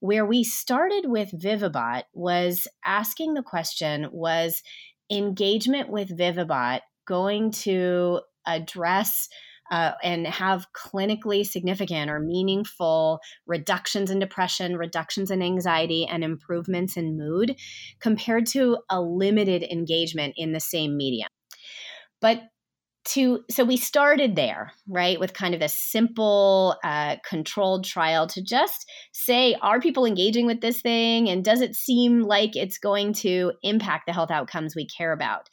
Where 0.00 0.26
we 0.26 0.44
started 0.44 1.04
with 1.06 1.30
Vivibot 1.32 2.04
was 2.12 2.68
asking 2.84 3.34
the 3.34 3.42
question 3.42 4.08
was 4.12 4.62
engagement 5.10 5.88
with 5.88 6.16
Vivibot 6.16 6.80
going 7.06 7.50
to 7.50 8.20
address 8.46 9.28
uh, 9.72 9.92
and 10.02 10.26
have 10.26 10.66
clinically 10.74 11.44
significant 11.44 12.10
or 12.10 12.20
meaningful 12.20 13.18
reductions 13.46 14.10
in 14.10 14.18
depression, 14.18 14.76
reductions 14.76 15.30
in 15.30 15.42
anxiety, 15.42 16.06
and 16.06 16.22
improvements 16.22 16.98
in 16.98 17.16
mood 17.16 17.56
compared 17.98 18.46
to 18.46 18.76
a 18.90 19.00
limited 19.00 19.62
engagement 19.62 20.34
in 20.36 20.52
the 20.52 20.60
same 20.60 20.96
medium. 20.96 21.28
But 22.20 22.42
to 23.04 23.44
so 23.50 23.64
we 23.64 23.76
started 23.76 24.36
there 24.36 24.72
right 24.88 25.18
with 25.18 25.34
kind 25.34 25.54
of 25.54 25.60
a 25.60 25.68
simple 25.68 26.76
uh, 26.84 27.16
controlled 27.28 27.84
trial 27.84 28.26
to 28.28 28.40
just 28.40 28.88
say 29.12 29.54
are 29.60 29.80
people 29.80 30.04
engaging 30.04 30.46
with 30.46 30.60
this 30.60 30.80
thing? 30.80 31.28
And 31.28 31.44
does 31.44 31.60
it 31.60 31.74
seem 31.74 32.20
like 32.20 32.54
it's 32.54 32.78
going 32.78 33.12
to 33.14 33.52
impact 33.62 34.06
the 34.06 34.12
health 34.12 34.30
outcomes 34.30 34.76
we 34.76 34.86
care 34.86 35.12
about? 35.12 35.48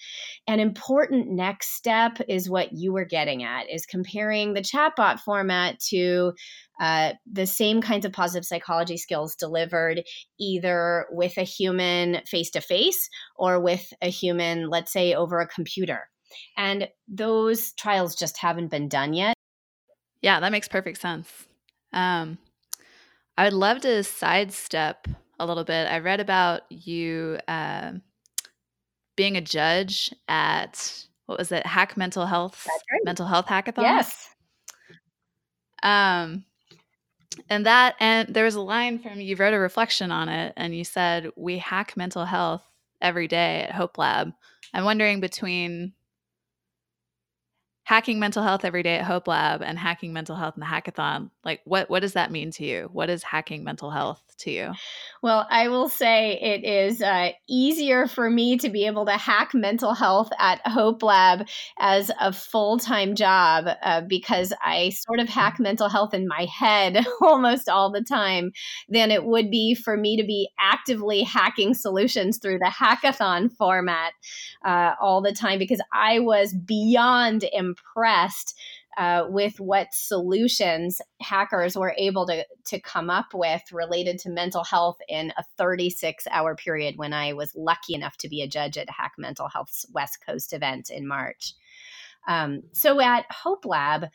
An 0.47 0.59
important 0.59 1.31
next 1.31 1.75
step 1.75 2.19
is 2.27 2.49
what 2.49 2.73
you 2.73 2.93
were 2.93 3.05
getting 3.05 3.43
at 3.43 3.69
is 3.69 3.85
comparing 3.85 4.53
the 4.53 4.61
chatbot 4.61 5.19
format 5.19 5.79
to 5.89 6.33
uh, 6.79 7.13
the 7.29 7.47
same 7.47 7.81
kinds 7.81 8.05
of 8.05 8.13
positive 8.13 8.45
psychology 8.45 8.97
skills 8.97 9.35
delivered 9.35 10.03
either 10.39 11.07
with 11.11 11.37
a 11.37 11.43
human 11.43 12.21
face 12.25 12.51
to 12.51 12.61
face 12.61 13.09
or 13.35 13.59
with 13.59 13.91
a 14.01 14.09
human 14.09 14.69
let's 14.69 14.93
say 14.93 15.13
over 15.13 15.39
a 15.39 15.47
computer 15.47 16.09
and 16.57 16.87
those 17.07 17.73
trials 17.73 18.15
just 18.15 18.37
haven't 18.37 18.67
been 18.69 18.87
done 18.87 19.13
yet. 19.13 19.33
Yeah, 20.21 20.39
that 20.39 20.51
makes 20.51 20.67
perfect 20.67 20.99
sense. 20.99 21.29
Um, 21.93 22.37
I 23.37 23.45
would 23.45 23.53
love 23.53 23.81
to 23.81 24.03
sidestep 24.03 25.07
a 25.39 25.45
little 25.45 25.63
bit. 25.63 25.87
I 25.87 25.99
read 25.99 26.19
about 26.19 26.63
you 26.69 27.39
uh, 27.47 27.93
being 29.15 29.37
a 29.37 29.41
judge 29.41 30.13
at 30.27 31.05
what 31.25 31.37
was 31.37 31.51
it, 31.51 31.65
Hack 31.65 31.95
Mental 31.95 32.25
Health, 32.25 32.67
right. 32.67 33.01
Mental 33.05 33.25
Health 33.25 33.45
Hackathon. 33.45 33.83
Yes. 33.83 34.29
Um, 35.83 36.43
and 37.49 37.65
that, 37.65 37.95
and 37.99 38.33
there 38.33 38.43
was 38.43 38.55
a 38.55 38.61
line 38.61 38.99
from 38.99 39.21
you 39.21 39.35
wrote 39.35 39.53
a 39.53 39.59
reflection 39.59 40.11
on 40.11 40.27
it, 40.27 40.53
and 40.57 40.75
you 40.75 40.83
said, 40.83 41.29
"We 41.37 41.59
hack 41.59 41.95
mental 41.95 42.25
health 42.25 42.63
every 43.01 43.27
day 43.27 43.63
at 43.63 43.71
Hope 43.71 43.97
Lab." 43.97 44.33
I'm 44.73 44.83
wondering 44.83 45.19
between 45.19 45.93
hacking 47.89 48.19
mental 48.19 48.43
health 48.43 48.63
every 48.63 48.83
day 48.83 48.97
at 48.97 49.05
Hope 49.05 49.27
Lab 49.27 49.63
and 49.63 49.79
hacking 49.79 50.13
mental 50.13 50.35
health 50.35 50.53
in 50.55 50.59
the 50.59 50.65
hackathon. 50.67 51.31
Like 51.43 51.61
what 51.65 51.89
what 51.89 52.01
does 52.01 52.13
that 52.13 52.31
mean 52.31 52.51
to 52.51 52.63
you? 52.63 52.87
What 52.93 53.09
is 53.09 53.23
hacking 53.23 53.63
mental 53.63 53.89
health 53.89 54.28
to 54.39 54.51
you? 54.51 54.71
Well, 55.21 55.45
I 55.49 55.67
will 55.67 55.89
say 55.89 56.39
it 56.39 56.63
is 56.63 57.01
uh, 57.01 57.31
easier 57.47 58.07
for 58.07 58.29
me 58.29 58.57
to 58.57 58.69
be 58.69 58.85
able 58.85 59.05
to 59.05 59.17
hack 59.17 59.53
mental 59.53 59.93
health 59.93 60.29
at 60.39 60.65
Hope 60.65 61.03
Lab 61.03 61.47
as 61.77 62.09
a 62.19 62.31
full 62.31 62.79
time 62.79 63.15
job 63.15 63.65
uh, 63.83 64.01
because 64.01 64.53
I 64.63 64.89
sort 64.89 65.19
of 65.19 65.27
hack 65.27 65.59
mental 65.59 65.89
health 65.89 66.13
in 66.13 66.27
my 66.27 66.45
head 66.45 67.05
almost 67.21 67.67
all 67.67 67.91
the 67.91 68.03
time 68.03 68.51
than 68.87 69.11
it 69.11 69.25
would 69.25 69.51
be 69.51 69.75
for 69.75 69.97
me 69.97 70.15
to 70.15 70.23
be 70.23 70.49
actively 70.59 71.23
hacking 71.23 71.73
solutions 71.73 72.37
through 72.37 72.59
the 72.59 72.71
hackathon 72.73 73.51
format 73.51 74.13
uh, 74.65 74.93
all 75.01 75.21
the 75.21 75.33
time 75.33 75.59
because 75.59 75.81
I 75.93 76.19
was 76.19 76.53
beyond 76.53 77.45
impressed 77.51 78.57
uh, 78.99 79.25
with 79.29 79.61
what 79.61 79.93
solutions 79.93 81.01
hackers 81.21 81.77
were 81.77 81.95
able 81.97 82.27
to, 82.27 82.45
to 82.65 82.81
come 82.81 83.09
up 83.09 83.27
with 83.33 83.61
related 83.71 84.19
to 84.19 84.29
mental 84.29 84.65
health 84.65 84.97
in 85.07 85.31
a 85.37 85.43
36 85.57 86.27
hour 86.29 86.53
period 86.53 86.95
when 86.97 87.13
I 87.13 87.31
was 87.31 87.55
lucky 87.55 87.93
enough 87.93 88.17
to 88.17 88.27
be 88.27 88.41
a 88.41 88.47
judge 88.47 88.77
at 88.77 88.89
Hack 88.89 89.13
Mental 89.17 89.47
Health's 89.47 89.85
West 89.93 90.19
Coast 90.25 90.51
event 90.51 90.89
in 90.89 91.07
March. 91.07 91.53
Um, 92.27 92.63
so 92.73 92.99
at 92.99 93.25
Hope 93.31 93.63
Lab, 93.63 94.07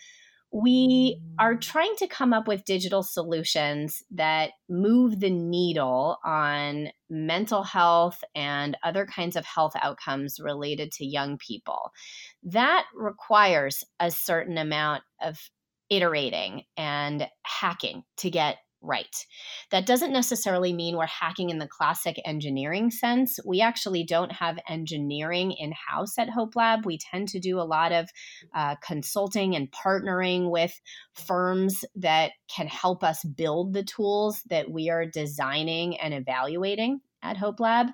we 0.55 1.21
are 1.37 1.57
trying 1.57 1.97
to 1.97 2.07
come 2.07 2.33
up 2.33 2.47
with 2.47 2.65
digital 2.65 3.03
solutions 3.03 4.05
that 4.13 4.53
move 4.69 5.19
the 5.19 5.29
needle 5.29 6.17
on 6.25 6.91
mental 7.11 7.65
health 7.65 8.23
and 8.37 8.77
other 8.85 9.05
kinds 9.05 9.35
of 9.35 9.45
health 9.45 9.73
outcomes 9.83 10.39
related 10.39 10.93
to 10.93 11.05
young 11.05 11.39
people. 11.39 11.91
That 12.45 12.85
requires 12.95 13.83
a 13.99 14.13
certain 14.13 14.57
amount 14.57 15.03
of 15.21 15.41
iterating 15.91 16.63
and 16.77 17.27
hacking 17.43 18.05
to 18.19 18.31
get 18.31 18.59
right. 18.85 19.27
That 19.71 19.87
doesn't 19.87 20.13
necessarily 20.13 20.73
mean 20.73 20.97
we're 20.97 21.07
hacking 21.07 21.51
in 21.51 21.59
the 21.59 21.67
classic 21.67 22.21
engineering 22.25 22.91
sense. 22.91 23.39
We 23.45 23.61
actually 23.61 24.05
don't 24.05 24.33
have 24.33 24.59
engineering 24.69 25.53
in 25.53 25.73
house 25.73 26.19
at 26.19 26.29
Hope 26.29 26.55
Lab. 26.55 26.85
We 26.85 26.99
tend 26.99 27.29
to 27.29 27.41
do 27.41 27.59
a 27.59 27.63
lot 27.63 27.93
of 27.93 28.09
uh, 28.55 28.77
consulting 28.77 29.57
and 29.57 29.73
partnering 29.73 30.51
with 30.51 30.79
firms 31.15 31.85
that 31.97 32.33
can 32.55 32.67
help 32.67 33.03
us 33.03 33.25
build 33.25 33.73
the 33.73 33.85
tools 33.85 34.43
that 34.51 34.71
we 34.71 34.91
are 34.91 35.07
designing 35.07 35.99
and 35.99 36.13
evaluating 36.13 37.01
at 37.23 37.37
Hope 37.37 37.61
Lab. 37.61 37.89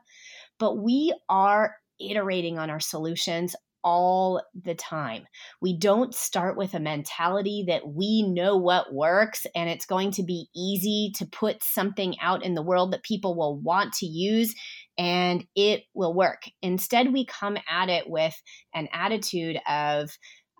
But 0.59 0.77
we 0.79 1.15
are 1.29 1.77
iterating 2.01 2.59
on 2.59 2.71
our 2.71 2.81
solutions 2.81 3.55
all 3.83 4.43
the 4.55 4.75
time. 4.75 5.27
We 5.61 5.77
don't 5.77 6.15
start 6.15 6.57
with 6.57 6.75
a 6.75 6.81
mentality 6.81 7.65
that 7.69 7.87
we 7.87 8.23
know 8.23 8.57
what 8.57 8.93
works 8.93 9.47
and 9.55 9.69
it's 9.69 9.87
going 9.87 10.11
to 10.13 10.23
be 10.23 10.49
easy 10.55 11.13
to 11.17 11.27
put 11.27 11.63
something 11.63 12.15
out 12.21 12.45
in 12.45 12.55
the 12.55 12.63
world 12.63 12.93
that 12.93 13.03
people 13.03 13.37
will 13.37 13.59
want 13.59 13.93
to 13.95 14.07
use 14.07 14.55
and 14.99 15.45
it 15.55 15.83
will 15.95 16.15
work. 16.15 16.43
Instead, 16.63 17.13
we 17.13 17.25
come 17.25 17.57
at 17.69 17.89
it 17.89 18.09
with 18.09 18.35
an 18.75 18.89
attitude 18.93 19.59
of 19.69 20.11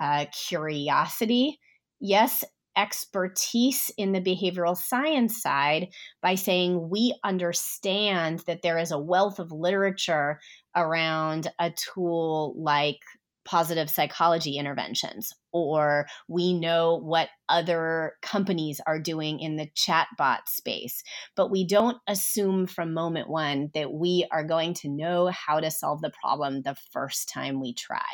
uh, 0.01 0.27
curiosity. 0.49 1.59
Yes, 2.01 2.45
expertise 2.77 3.91
in 3.99 4.13
the 4.13 4.21
behavioral 4.21 4.77
science 4.77 5.43
side 5.43 5.89
by 6.23 6.35
saying 6.35 6.89
we 6.89 7.15
understand 7.25 8.43
that 8.47 8.63
there 8.63 8.79
is 8.79 8.93
a 8.93 8.99
wealth 8.99 9.39
of 9.39 9.53
literature 9.53 10.41
around 10.77 11.51
a 11.59 11.71
tool 11.71 12.55
like 12.57 12.99
positive 13.45 13.89
psychology 13.89 14.59
interventions 14.59 15.33
or 15.51 16.07
we 16.29 16.53
know 16.53 17.01
what 17.03 17.29
other 17.49 18.13
companies 18.23 18.81
are 18.87 19.01
doing 19.01 19.41
in 19.41 19.57
the 19.57 19.69
chatbot 19.75 20.41
space 20.47 21.03
but 21.37 21.51
we 21.51 21.67
don't 21.67 21.97
assume 22.07 22.67
from 22.67 22.93
moment 22.93 23.29
one 23.31 23.71
that 23.73 23.93
we 23.93 24.27
are 24.31 24.45
going 24.45 24.75
to 24.75 24.89
know 24.89 25.29
how 25.29 25.59
to 25.59 25.71
solve 25.71 26.03
the 26.03 26.13
problem 26.23 26.61
the 26.63 26.77
first 26.93 27.31
time 27.31 27.61
we 27.61 27.73
try 27.73 28.05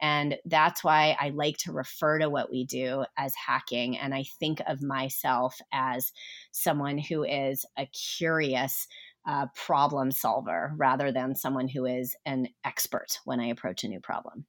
and 0.00 0.36
that's 0.46 0.82
why 0.82 1.16
I 1.20 1.28
like 1.30 1.58
to 1.58 1.72
refer 1.72 2.18
to 2.20 2.30
what 2.30 2.50
we 2.50 2.64
do 2.64 3.04
as 3.18 3.34
hacking. 3.34 3.98
And 3.98 4.14
I 4.14 4.24
think 4.38 4.62
of 4.66 4.82
myself 4.82 5.58
as 5.72 6.12
someone 6.52 6.96
who 6.96 7.22
is 7.22 7.66
a 7.76 7.86
curious 7.86 8.86
uh, 9.26 9.46
problem 9.54 10.10
solver 10.10 10.72
rather 10.76 11.12
than 11.12 11.34
someone 11.34 11.68
who 11.68 11.86
is 11.86 12.16
an 12.24 12.48
expert 12.64 13.18
when 13.24 13.40
I 13.40 13.46
approach 13.46 13.84
a 13.84 13.88
new 13.88 14.00
problem. 14.00 14.46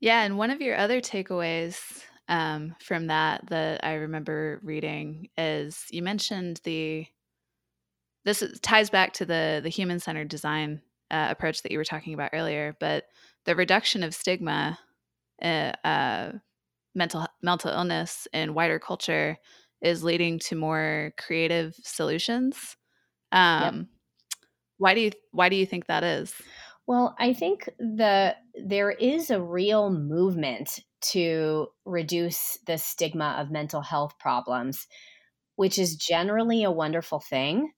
Yeah, 0.00 0.22
and 0.22 0.36
one 0.36 0.50
of 0.50 0.60
your 0.60 0.76
other 0.76 1.00
takeaways 1.00 2.02
um, 2.28 2.74
from 2.80 3.06
that 3.06 3.46
that 3.48 3.84
I 3.84 3.94
remember 3.94 4.60
reading 4.62 5.28
is 5.36 5.86
you 5.90 6.02
mentioned 6.02 6.60
the 6.64 7.06
this 8.24 8.42
ties 8.62 8.90
back 8.90 9.12
to 9.14 9.24
the 9.24 9.60
the 9.62 9.68
human 9.68 10.00
centered 10.00 10.28
design 10.28 10.82
uh, 11.10 11.28
approach 11.30 11.62
that 11.62 11.72
you 11.72 11.78
were 11.78 11.84
talking 11.84 12.14
about 12.14 12.30
earlier, 12.32 12.76
but 12.80 13.04
the 13.44 13.54
reduction 13.54 14.02
of 14.02 14.14
stigma, 14.14 14.78
uh, 15.42 15.72
uh, 15.84 16.32
mental 16.94 17.26
mental 17.42 17.70
illness 17.70 18.28
in 18.32 18.54
wider 18.54 18.78
culture 18.78 19.38
is 19.82 20.04
leading 20.04 20.38
to 20.38 20.56
more 20.56 21.12
creative 21.18 21.74
solutions. 21.82 22.76
Um, 23.32 23.62
yep. 23.62 23.86
Why 24.78 24.94
do 24.94 25.00
you 25.00 25.10
why 25.30 25.48
do 25.48 25.56
you 25.56 25.66
think 25.66 25.86
that 25.86 26.04
is? 26.04 26.34
Well, 26.86 27.14
I 27.18 27.32
think 27.32 27.68
the 27.78 28.36
there 28.54 28.90
is 28.90 29.30
a 29.30 29.40
real 29.40 29.90
movement 29.90 30.80
to 31.12 31.68
reduce 31.84 32.58
the 32.66 32.78
stigma 32.78 33.36
of 33.38 33.50
mental 33.50 33.80
health 33.80 34.18
problems, 34.18 34.86
which 35.56 35.78
is 35.78 35.96
generally 35.96 36.64
a 36.64 36.70
wonderful 36.70 37.20
thing. 37.20 37.72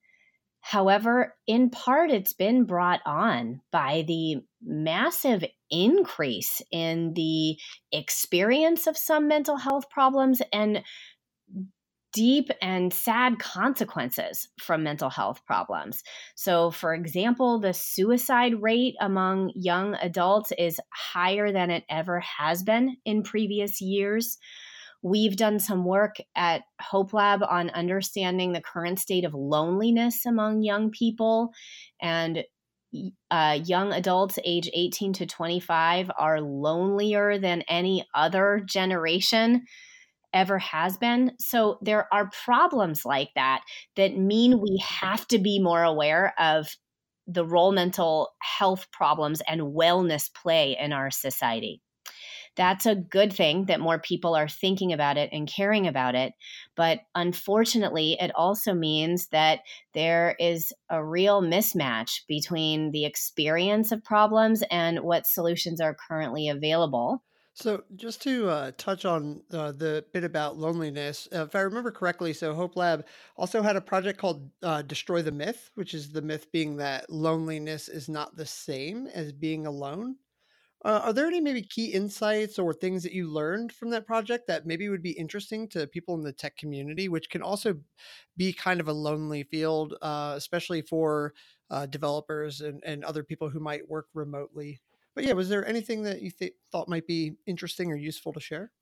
However, 0.60 1.36
in 1.46 1.68
part, 1.68 2.10
it's 2.10 2.32
been 2.32 2.64
brought 2.64 3.00
on 3.04 3.60
by 3.70 4.02
the 4.06 4.36
massive 4.62 5.44
increase 5.70 6.62
in 6.72 7.12
the 7.12 7.58
experience 7.92 8.86
of 8.86 8.96
some 8.96 9.28
mental 9.28 9.58
health 9.58 9.90
problems 9.90 10.40
and 10.54 10.82
deep 12.14 12.48
and 12.62 12.92
sad 12.92 13.38
consequences 13.38 14.48
from 14.58 14.82
mental 14.82 15.10
health 15.10 15.44
problems. 15.44 16.02
So, 16.36 16.70
for 16.70 16.94
example, 16.94 17.58
the 17.58 17.74
suicide 17.74 18.62
rate 18.62 18.94
among 19.00 19.52
young 19.54 19.94
adults 19.96 20.52
is 20.56 20.80
higher 20.92 21.52
than 21.52 21.70
it 21.70 21.84
ever 21.90 22.20
has 22.20 22.62
been 22.62 22.96
in 23.04 23.24
previous 23.24 23.80
years. 23.80 24.38
We've 25.02 25.36
done 25.36 25.58
some 25.58 25.84
work 25.84 26.16
at 26.34 26.62
Hope 26.80 27.12
Lab 27.12 27.42
on 27.42 27.68
understanding 27.70 28.52
the 28.52 28.62
current 28.62 28.98
state 28.98 29.24
of 29.24 29.34
loneliness 29.34 30.24
among 30.24 30.62
young 30.62 30.90
people. 30.90 31.50
And 32.00 32.44
uh, 33.30 33.58
young 33.64 33.92
adults 33.92 34.38
age 34.44 34.70
18 34.72 35.14
to 35.14 35.26
25 35.26 36.10
are 36.16 36.40
lonelier 36.40 37.38
than 37.38 37.62
any 37.62 38.06
other 38.14 38.62
generation 38.64 39.64
ever 40.34 40.58
has 40.58 40.98
been. 40.98 41.32
So 41.38 41.78
there 41.80 42.12
are 42.12 42.30
problems 42.44 43.04
like 43.04 43.30
that 43.36 43.62
that 43.96 44.18
mean 44.18 44.60
we 44.60 44.82
have 44.86 45.26
to 45.28 45.38
be 45.38 45.60
more 45.60 45.82
aware 45.82 46.34
of 46.38 46.68
the 47.26 47.46
role 47.46 47.72
mental 47.72 48.32
health 48.42 48.88
problems 48.92 49.40
and 49.48 49.62
wellness 49.62 50.32
play 50.34 50.76
in 50.78 50.92
our 50.92 51.10
society 51.10 51.80
that's 52.56 52.86
a 52.86 52.94
good 52.94 53.32
thing 53.32 53.66
that 53.66 53.80
more 53.80 53.98
people 53.98 54.34
are 54.34 54.48
thinking 54.48 54.92
about 54.92 55.16
it 55.16 55.30
and 55.32 55.50
caring 55.50 55.86
about 55.86 56.14
it. 56.14 56.32
But 56.76 57.00
unfortunately, 57.14 58.16
it 58.20 58.30
also 58.34 58.74
means 58.74 59.28
that 59.28 59.60
there 59.92 60.36
is 60.38 60.72
a 60.88 61.04
real 61.04 61.42
mismatch 61.42 62.20
between 62.28 62.92
the 62.92 63.04
experience 63.04 63.92
of 63.92 64.04
problems 64.04 64.62
and 64.70 65.00
what 65.00 65.26
solutions 65.26 65.80
are 65.80 65.96
currently 66.08 66.48
available. 66.48 67.22
So, 67.56 67.84
just 67.94 68.20
to 68.22 68.48
uh, 68.48 68.72
touch 68.76 69.04
on 69.04 69.44
uh, 69.52 69.70
the 69.70 70.04
bit 70.12 70.24
about 70.24 70.56
loneliness, 70.58 71.28
uh, 71.32 71.44
if 71.44 71.54
I 71.54 71.60
remember 71.60 71.92
correctly, 71.92 72.32
so 72.32 72.52
Hope 72.52 72.74
Lab 72.74 73.06
also 73.36 73.62
had 73.62 73.76
a 73.76 73.80
project 73.80 74.18
called 74.18 74.50
uh, 74.62 74.82
Destroy 74.82 75.22
the 75.22 75.30
Myth, 75.30 75.70
which 75.74 75.94
is 75.94 76.10
the 76.10 76.20
myth 76.22 76.50
being 76.50 76.76
that 76.78 77.08
loneliness 77.08 77.88
is 77.88 78.08
not 78.08 78.36
the 78.36 78.44
same 78.44 79.06
as 79.06 79.32
being 79.32 79.66
alone. 79.66 80.16
Uh, 80.84 81.00
are 81.04 81.12
there 81.14 81.26
any 81.26 81.40
maybe 81.40 81.62
key 81.62 81.86
insights 81.92 82.58
or 82.58 82.74
things 82.74 83.02
that 83.04 83.12
you 83.12 83.28
learned 83.28 83.72
from 83.72 83.90
that 83.90 84.06
project 84.06 84.46
that 84.48 84.66
maybe 84.66 84.88
would 84.88 85.02
be 85.02 85.12
interesting 85.12 85.68
to 85.68 85.86
people 85.86 86.14
in 86.14 86.22
the 86.22 86.32
tech 86.32 86.56
community, 86.56 87.08
which 87.08 87.30
can 87.30 87.42
also 87.42 87.80
be 88.36 88.52
kind 88.52 88.80
of 88.80 88.88
a 88.88 88.92
lonely 88.94 89.44
field, 89.44 89.94
uh, 90.02 90.34
especially 90.36 90.82
for 90.82 91.34
developers 91.90 92.60
and, 92.62 92.82
and 92.84 93.04
other 93.04 93.24
people 93.24 93.48
who 93.50 93.60
might 93.60 93.88
work 93.88 94.08
remotely? 94.14 94.80
But 95.14 95.24
yeah, 95.24 95.32
was 95.32 95.48
there 95.48 95.66
anything 95.66 96.02
that 96.04 96.22
you 96.22 96.30
th- 96.30 96.54
thought 96.72 96.88
might 96.88 97.06
be 97.06 97.36
interesting 97.46 97.90
or 97.90 97.96
useful 97.96 98.32
to 98.32 98.40
share? 98.40 98.72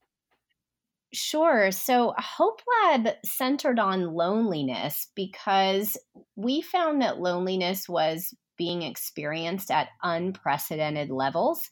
Sure. 1.13 1.71
So 1.71 2.15
Hope 2.17 2.61
Lab 2.85 3.09
centered 3.25 3.79
on 3.79 4.15
loneliness 4.15 5.09
because 5.15 5.99
we 6.37 6.63
found 6.63 7.03
that 7.03 7.21
loneliness 7.21 7.87
was 7.87 8.35
being 8.57 8.83
experienced 8.83 9.71
at 9.71 9.89
unprecedented 10.03 11.11
levels 11.11 11.69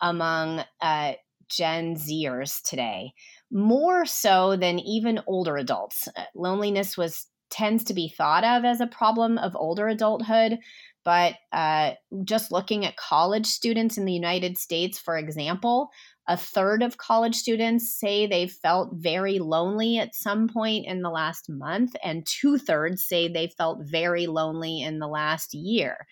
among 0.00 0.62
uh, 0.82 1.12
Gen 1.48 1.94
Zers 1.96 2.62
today, 2.62 3.12
more 3.50 4.04
so 4.04 4.56
than 4.56 4.78
even 4.78 5.20
older 5.26 5.56
adults. 5.56 6.08
Loneliness 6.34 6.96
was 6.96 7.28
tends 7.50 7.84
to 7.84 7.94
be 7.94 8.08
thought 8.08 8.44
of 8.44 8.64
as 8.64 8.80
a 8.80 8.86
problem 8.86 9.36
of 9.38 9.54
older 9.54 9.86
adulthood, 9.86 10.58
but 11.04 11.34
uh, 11.52 11.92
just 12.24 12.52
looking 12.52 12.84
at 12.86 12.96
college 12.96 13.46
students 13.46 13.98
in 13.98 14.04
the 14.04 14.12
United 14.12 14.58
States, 14.58 14.98
for 14.98 15.16
example, 15.16 15.88
a 16.28 16.36
third 16.36 16.82
of 16.82 16.98
college 16.98 17.34
students 17.34 17.98
say 17.98 18.26
they 18.26 18.46
felt 18.46 18.90
very 18.94 19.38
lonely 19.38 19.98
at 19.98 20.14
some 20.14 20.48
point 20.48 20.86
in 20.86 21.02
the 21.02 21.10
last 21.10 21.46
month, 21.48 21.96
and 22.04 22.26
two 22.26 22.58
thirds 22.58 23.04
say 23.04 23.28
they 23.28 23.48
felt 23.58 23.78
very 23.82 24.26
lonely 24.26 24.80
in 24.80 24.98
the 24.98 25.08
last 25.08 25.52
year. 25.52 26.06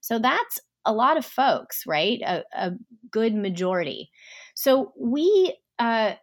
So 0.00 0.18
that's 0.18 0.60
a 0.84 0.92
lot 0.92 1.16
of 1.16 1.24
folks, 1.24 1.84
right? 1.86 2.20
A, 2.22 2.44
a 2.54 2.72
good 3.10 3.34
majority. 3.34 4.10
So 4.54 4.92
we 5.00 5.56
uh, 5.78 6.14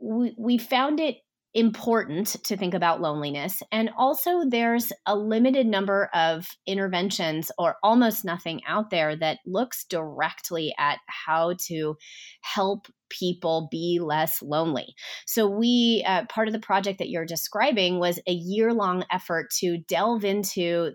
we, 0.00 0.34
we 0.38 0.58
found 0.58 1.00
it 1.00 1.16
important 1.56 2.28
to 2.44 2.56
think 2.56 2.74
about 2.74 3.00
loneliness. 3.00 3.62
And 3.72 3.90
also, 3.96 4.44
there's 4.46 4.92
a 5.06 5.16
limited 5.16 5.66
number 5.66 6.10
of 6.12 6.46
interventions 6.66 7.50
or 7.58 7.76
almost 7.82 8.24
nothing 8.24 8.60
out 8.68 8.90
there 8.90 9.16
that 9.16 9.38
looks 9.46 9.84
directly 9.84 10.74
at 10.78 10.98
how 11.06 11.54
to 11.66 11.96
help 12.42 12.88
people 13.08 13.68
be 13.70 13.98
less 14.02 14.42
lonely. 14.42 14.94
So, 15.26 15.48
we, 15.48 16.04
uh, 16.06 16.26
part 16.26 16.46
of 16.46 16.52
the 16.52 16.60
project 16.60 16.98
that 16.98 17.08
you're 17.08 17.24
describing 17.24 17.98
was 17.98 18.20
a 18.26 18.32
year 18.32 18.74
long 18.74 19.04
effort 19.10 19.50
to 19.60 19.78
delve 19.78 20.24
into 20.24 20.92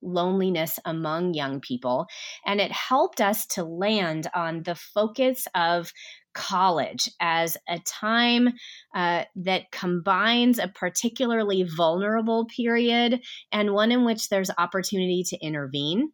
loneliness 0.00 0.78
among 0.84 1.34
young 1.34 1.60
people. 1.60 2.06
And 2.46 2.60
it 2.60 2.70
helped 2.70 3.20
us 3.20 3.46
to 3.46 3.64
land 3.64 4.28
on 4.34 4.62
the 4.62 4.74
focus 4.74 5.46
of 5.54 5.92
college 6.34 7.08
as 7.20 7.56
a 7.68 7.78
time 7.80 8.48
uh, 8.94 9.24
that 9.36 9.70
combines 9.72 10.58
a 10.58 10.68
particularly 10.68 11.62
vulnerable 11.62 12.46
period 12.46 13.20
and 13.52 13.72
one 13.72 13.92
in 13.92 14.04
which 14.04 14.28
there's 14.28 14.50
opportunity 14.58 15.22
to 15.28 15.38
intervene. 15.40 16.10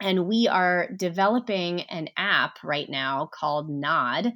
And 0.00 0.26
we 0.26 0.46
are 0.46 0.88
developing 0.94 1.82
an 1.82 2.08
app 2.16 2.58
right 2.62 2.88
now 2.88 3.30
called 3.32 3.70
Nod 3.70 4.32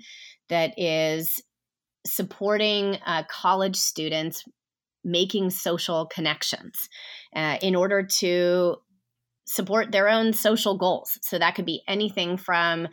that 0.49 0.73
is 0.79 1.43
supporting 2.07 2.97
uh, 3.05 3.25
college 3.29 3.77
students 3.77 4.45
making 5.05 5.51
social 5.51 6.07
connections 6.07 6.89
uh, 7.35 7.59
in 7.63 7.75
order 7.75 8.07
to 8.19 8.77
support 9.47 9.91
their 9.91 10.09
own 10.09 10.33
social 10.33 10.79
goals. 10.79 11.19
So 11.23 11.39
that 11.39 11.55
could 11.55 11.67
be 11.67 11.83
anything 11.89 12.37
from 12.37 12.87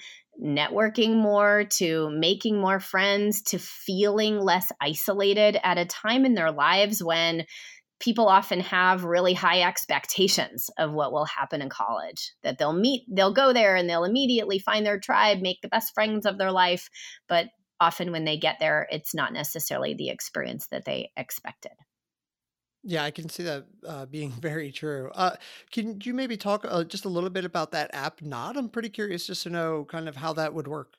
networking 0.43 1.15
more 1.15 1.65
to 1.77 2.09
making 2.11 2.59
more 2.59 2.79
friends 2.79 3.41
to 3.41 3.59
feeling 3.59 4.39
less 4.39 4.71
isolated 4.81 5.59
at 5.63 5.77
a 5.77 5.85
time 5.85 6.25
in 6.25 6.35
their 6.35 6.51
lives 6.51 7.03
when 7.03 7.45
people 7.99 8.27
often 8.27 8.59
have 8.59 9.03
really 9.03 9.33
high 9.33 9.61
expectations 9.61 10.69
of 10.77 10.91
what 10.91 11.11
will 11.11 11.25
happen 11.25 11.61
in 11.61 11.69
college. 11.69 12.33
That 12.43 12.57
they'll 12.57 12.73
meet 12.73 13.03
they'll 13.09 13.33
go 13.33 13.53
there 13.53 13.75
and 13.75 13.89
they'll 13.89 14.03
immediately 14.03 14.59
find 14.59 14.85
their 14.85 14.99
tribe 14.99 15.39
make 15.41 15.61
the 15.61 15.69
best 15.69 15.93
friends 15.93 16.25
of 16.25 16.37
their 16.37 16.51
life 16.51 16.89
but 17.27 17.47
often 17.79 18.11
when 18.11 18.25
they 18.25 18.37
get 18.37 18.57
there 18.59 18.87
it's 18.91 19.13
not 19.13 19.33
necessarily 19.33 19.93
the 19.93 20.09
experience 20.09 20.67
that 20.71 20.85
they 20.85 21.11
expected 21.15 21.71
yeah, 22.87 23.03
I 23.03 23.11
can 23.11 23.27
see 23.29 23.43
that 23.43 23.65
uh, 23.85 24.05
being 24.05 24.31
very 24.41 24.71
true. 24.71 25.11
Uh, 25.13 25.35
can 25.71 25.99
you 26.03 26.13
maybe 26.13 26.37
talk 26.37 26.65
uh, 26.67 26.83
just 26.83 27.05
a 27.05 27.09
little 27.09 27.29
bit 27.29 27.45
about 27.45 27.71
that 27.71 27.91
app? 27.93 28.21
Nod. 28.21 28.57
I'm 28.57 28.69
pretty 28.69 28.89
curious 28.89 29.27
just 29.27 29.43
to 29.43 29.49
know 29.49 29.85
kind 29.85 30.07
of 30.07 30.15
how 30.15 30.33
that 30.33 30.53
would 30.53 30.67
work. 30.67 30.95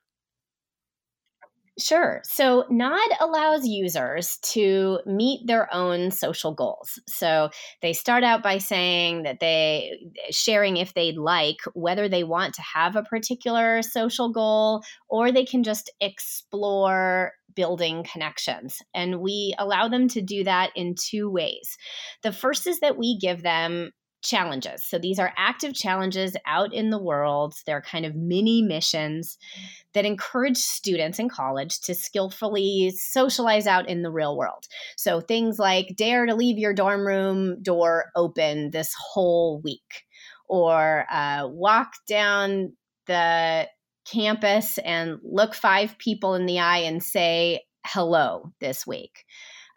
Sure. 1.78 2.20
So 2.24 2.64
Nod 2.70 2.98
allows 3.20 3.64
users 3.64 4.38
to 4.52 4.98
meet 5.06 5.46
their 5.46 5.72
own 5.72 6.10
social 6.10 6.52
goals. 6.52 6.98
So 7.06 7.50
they 7.82 7.92
start 7.92 8.24
out 8.24 8.42
by 8.42 8.58
saying 8.58 9.22
that 9.22 9.38
they 9.38 9.92
sharing 10.30 10.76
if 10.76 10.94
they'd 10.94 11.16
like 11.16 11.58
whether 11.74 12.08
they 12.08 12.24
want 12.24 12.54
to 12.54 12.62
have 12.62 12.96
a 12.96 13.02
particular 13.04 13.82
social 13.82 14.32
goal 14.32 14.82
or 15.08 15.30
they 15.30 15.44
can 15.44 15.62
just 15.62 15.88
explore 16.00 17.32
building 17.54 18.04
connections. 18.10 18.78
And 18.92 19.20
we 19.20 19.54
allow 19.58 19.88
them 19.88 20.08
to 20.08 20.20
do 20.20 20.42
that 20.44 20.70
in 20.74 20.96
two 21.00 21.30
ways. 21.30 21.76
The 22.22 22.32
first 22.32 22.66
is 22.66 22.80
that 22.80 22.98
we 22.98 23.18
give 23.18 23.42
them 23.42 23.92
challenges. 24.22 24.84
So 24.84 24.98
these 24.98 25.18
are 25.18 25.32
active 25.36 25.74
challenges 25.74 26.36
out 26.46 26.74
in 26.74 26.90
the 26.90 27.02
world. 27.02 27.54
They're 27.66 27.80
kind 27.80 28.04
of 28.04 28.14
mini 28.14 28.62
missions 28.62 29.38
that 29.94 30.04
encourage 30.04 30.56
students 30.56 31.18
in 31.18 31.28
college 31.28 31.80
to 31.82 31.94
skillfully 31.94 32.92
socialize 32.96 33.66
out 33.66 33.88
in 33.88 34.02
the 34.02 34.10
real 34.10 34.36
world. 34.36 34.64
So 34.96 35.20
things 35.20 35.58
like 35.58 35.94
dare 35.96 36.26
to 36.26 36.34
leave 36.34 36.58
your 36.58 36.74
dorm 36.74 37.06
room 37.06 37.62
door 37.62 38.06
open 38.16 38.70
this 38.70 38.92
whole 38.98 39.60
week, 39.62 40.04
or 40.48 41.06
uh, 41.10 41.46
walk 41.48 41.92
down 42.08 42.72
the 43.06 43.68
campus 44.10 44.78
and 44.78 45.18
look 45.22 45.54
five 45.54 45.96
people 45.98 46.34
in 46.34 46.46
the 46.46 46.58
eye 46.58 46.78
and 46.78 47.02
say 47.02 47.62
hello 47.86 48.52
this 48.60 48.86
week. 48.86 49.24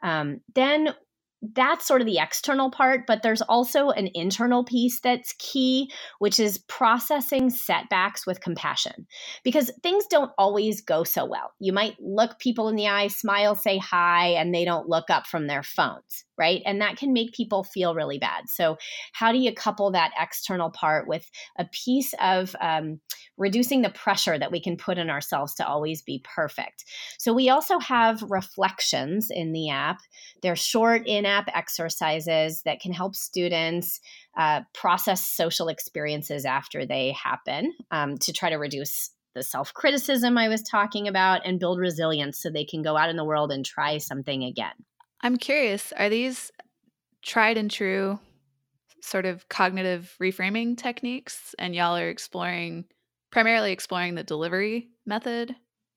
Um, 0.03 0.41
then 0.55 0.95
that's 1.41 1.87
sort 1.87 2.01
of 2.01 2.07
the 2.07 2.19
external 2.19 2.69
part, 2.69 3.07
but 3.07 3.23
there's 3.23 3.41
also 3.41 3.89
an 3.89 4.09
internal 4.13 4.63
piece 4.63 4.99
that's 4.99 5.33
key, 5.39 5.91
which 6.19 6.39
is 6.39 6.59
processing 6.67 7.49
setbacks 7.49 8.27
with 8.27 8.41
compassion. 8.41 9.07
Because 9.43 9.71
things 9.81 10.05
don't 10.07 10.31
always 10.37 10.81
go 10.81 11.03
so 11.03 11.25
well. 11.25 11.51
You 11.59 11.73
might 11.73 11.95
look 11.99 12.39
people 12.39 12.69
in 12.69 12.75
the 12.75 12.87
eye, 12.87 13.07
smile, 13.07 13.55
say 13.55 13.77
hi, 13.77 14.27
and 14.27 14.53
they 14.53 14.65
don't 14.65 14.87
look 14.87 15.09
up 15.09 15.25
from 15.25 15.47
their 15.47 15.63
phones 15.63 16.25
right? 16.41 16.63
And 16.65 16.81
that 16.81 16.97
can 16.97 17.13
make 17.13 17.33
people 17.33 17.63
feel 17.63 17.93
really 17.93 18.17
bad. 18.17 18.49
So, 18.49 18.77
how 19.13 19.31
do 19.31 19.37
you 19.37 19.53
couple 19.53 19.91
that 19.91 20.09
external 20.19 20.71
part 20.71 21.07
with 21.07 21.29
a 21.59 21.65
piece 21.65 22.15
of 22.19 22.55
um, 22.59 22.99
reducing 23.37 23.83
the 23.83 23.91
pressure 23.91 24.39
that 24.39 24.51
we 24.51 24.59
can 24.59 24.75
put 24.75 24.97
on 24.97 25.11
ourselves 25.11 25.53
to 25.55 25.67
always 25.67 26.01
be 26.01 26.23
perfect? 26.23 26.83
So, 27.19 27.31
we 27.31 27.47
also 27.49 27.77
have 27.77 28.23
reflections 28.23 29.27
in 29.29 29.53
the 29.53 29.69
app. 29.69 29.99
They're 30.41 30.55
short 30.55 31.03
in 31.05 31.27
app 31.27 31.47
exercises 31.53 32.63
that 32.63 32.79
can 32.79 32.91
help 32.91 33.15
students 33.15 33.99
uh, 34.35 34.61
process 34.73 35.27
social 35.27 35.67
experiences 35.67 36.43
after 36.43 36.87
they 36.87 37.11
happen 37.11 37.71
um, 37.91 38.17
to 38.17 38.33
try 38.33 38.49
to 38.49 38.55
reduce 38.55 39.11
the 39.35 39.43
self 39.43 39.73
criticism 39.75 40.39
I 40.39 40.47
was 40.47 40.63
talking 40.63 41.07
about 41.07 41.45
and 41.45 41.59
build 41.59 41.79
resilience 41.79 42.41
so 42.41 42.49
they 42.49 42.65
can 42.65 42.81
go 42.81 42.97
out 42.97 43.09
in 43.09 43.15
the 43.15 43.25
world 43.25 43.51
and 43.51 43.63
try 43.63 43.99
something 43.99 44.43
again. 44.43 44.73
I'm 45.23 45.37
curious, 45.37 45.93
are 45.93 46.09
these 46.09 46.51
tried 47.21 47.57
and 47.57 47.69
true 47.69 48.19
sort 49.01 49.25
of 49.25 49.47
cognitive 49.49 50.15
reframing 50.21 50.77
techniques 50.77 51.55
and 51.57 51.75
y'all 51.75 51.97
are 51.97 52.09
exploring 52.09 52.85
primarily 53.31 53.71
exploring 53.71 54.15
the 54.15 54.23
delivery 54.23 54.89
method 55.05 55.55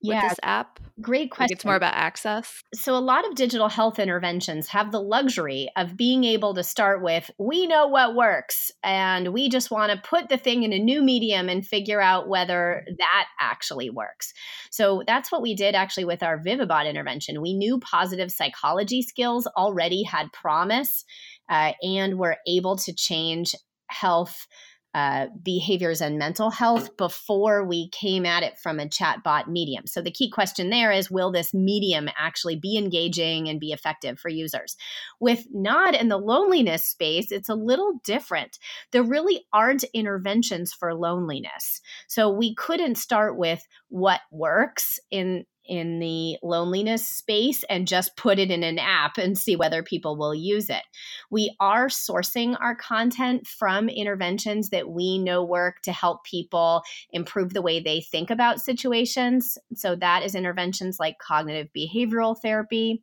with 0.09 0.22
this 0.22 0.38
app? 0.42 0.80
Great 1.00 1.30
question. 1.30 1.55
Like 1.55 1.59
it's 1.59 1.64
more 1.64 1.74
about 1.74 1.94
access. 1.94 2.62
So, 2.72 2.96
a 2.96 2.98
lot 2.98 3.26
of 3.26 3.34
digital 3.34 3.68
health 3.68 3.98
interventions 3.98 4.68
have 4.68 4.92
the 4.92 5.00
luxury 5.00 5.68
of 5.76 5.96
being 5.96 6.22
able 6.22 6.55
to 6.55 6.62
start 6.62 7.02
with, 7.02 7.30
we 7.38 7.66
know 7.66 7.88
what 7.88 8.14
works, 8.14 8.70
and 8.84 9.32
we 9.32 9.48
just 9.48 9.72
want 9.72 9.90
to 9.90 10.09
put 10.09 10.28
the 10.28 10.36
thing 10.36 10.62
in 10.62 10.72
a 10.72 10.78
new 10.78 11.02
medium 11.02 11.48
and 11.48 11.66
figure 11.66 12.00
out 12.00 12.28
whether 12.28 12.84
that 12.98 13.26
actually 13.40 13.90
works. 13.90 14.32
So, 14.70 15.02
that's 15.07 15.32
what 15.32 15.42
we 15.42 15.57
did 15.57 15.74
actually 15.74 16.05
with 16.05 16.22
our 16.22 16.38
Vivibot 16.38 16.88
intervention. 16.88 17.42
We 17.42 17.55
knew 17.55 17.80
positive 17.80 18.30
psychology 18.30 19.02
skills 19.02 19.48
already 19.57 20.05
had 20.05 20.32
promise 20.32 21.05
uh, 21.48 21.72
and 21.82 22.18
were 22.18 22.36
able 22.46 22.76
to 22.76 22.94
change 22.94 23.55
health 23.88 24.46
uh, 24.95 25.26
behaviors 25.42 26.01
and 26.01 26.18
mental 26.18 26.51
health 26.51 26.97
before 26.97 27.64
we 27.64 27.88
came 27.90 28.24
at 28.24 28.45
it 28.45 28.57
from 28.62 28.78
a 28.78 28.86
chatbot 28.86 29.49
medium. 29.49 29.86
So 29.86 30.01
the 30.01 30.12
key 30.12 30.30
question 30.30 30.70
there 30.70 30.92
is 30.92 31.11
will 31.11 31.32
this 31.32 31.53
medium 31.53 32.09
actually 32.16 32.57
be 32.57 32.78
engaging 32.78 33.49
and 33.49 33.59
be 33.59 33.72
effective 33.72 34.20
for 34.20 34.28
users? 34.28 34.76
With 35.20 35.47
Nod 35.53 35.95
and 35.97 36.11
the 36.11 36.16
loneliness 36.16 36.84
space, 36.84 37.32
it's 37.32 37.49
a 37.49 37.55
little 37.55 37.95
different. 38.05 38.59
There 38.92 39.03
really 39.03 39.47
aren't 39.53 39.84
interventions 39.92 40.72
for 40.72 40.95
loneliness. 40.95 41.80
So 42.07 42.30
we 42.30 42.55
couldn't 42.55 42.95
start 42.95 43.36
with 43.36 43.66
what 43.88 44.20
works 44.30 45.01
in 45.11 45.45
in 45.67 45.99
the 45.99 46.37
loneliness 46.43 47.07
space 47.07 47.65
and 47.71 47.89
just 47.89 48.17
put 48.17 48.39
it 48.39 48.51
in 48.51 48.62
an 48.62 48.79
app 48.79 49.19
and 49.19 49.37
see 49.39 49.57
whether 49.57 49.83
people 49.83 50.17
will 50.17 50.35
use 50.35 50.71
it. 50.71 50.83
We 51.31 51.55
are 51.61 51.89
sourcing 51.89 52.57
our 52.61 52.75
content 52.75 53.47
from 53.47 53.89
interventions 53.89 54.71
that 54.71 54.89
we 54.89 55.19
know 55.19 55.43
work 55.45 55.83
to 55.83 55.93
help 55.93 56.25
people 56.25 56.83
improve 57.11 57.55
the 57.55 57.62
way 57.62 57.81
they 57.81 58.01
think 58.01 58.31
about 58.31 58.61
situations. 58.61 59.59
So 59.75 59.97
that 59.97 60.23
is 60.23 60.35
interventions 60.35 60.99
like 61.01 61.19
cognitive 61.19 61.69
behavioral 61.77 62.37
therapy 62.41 63.03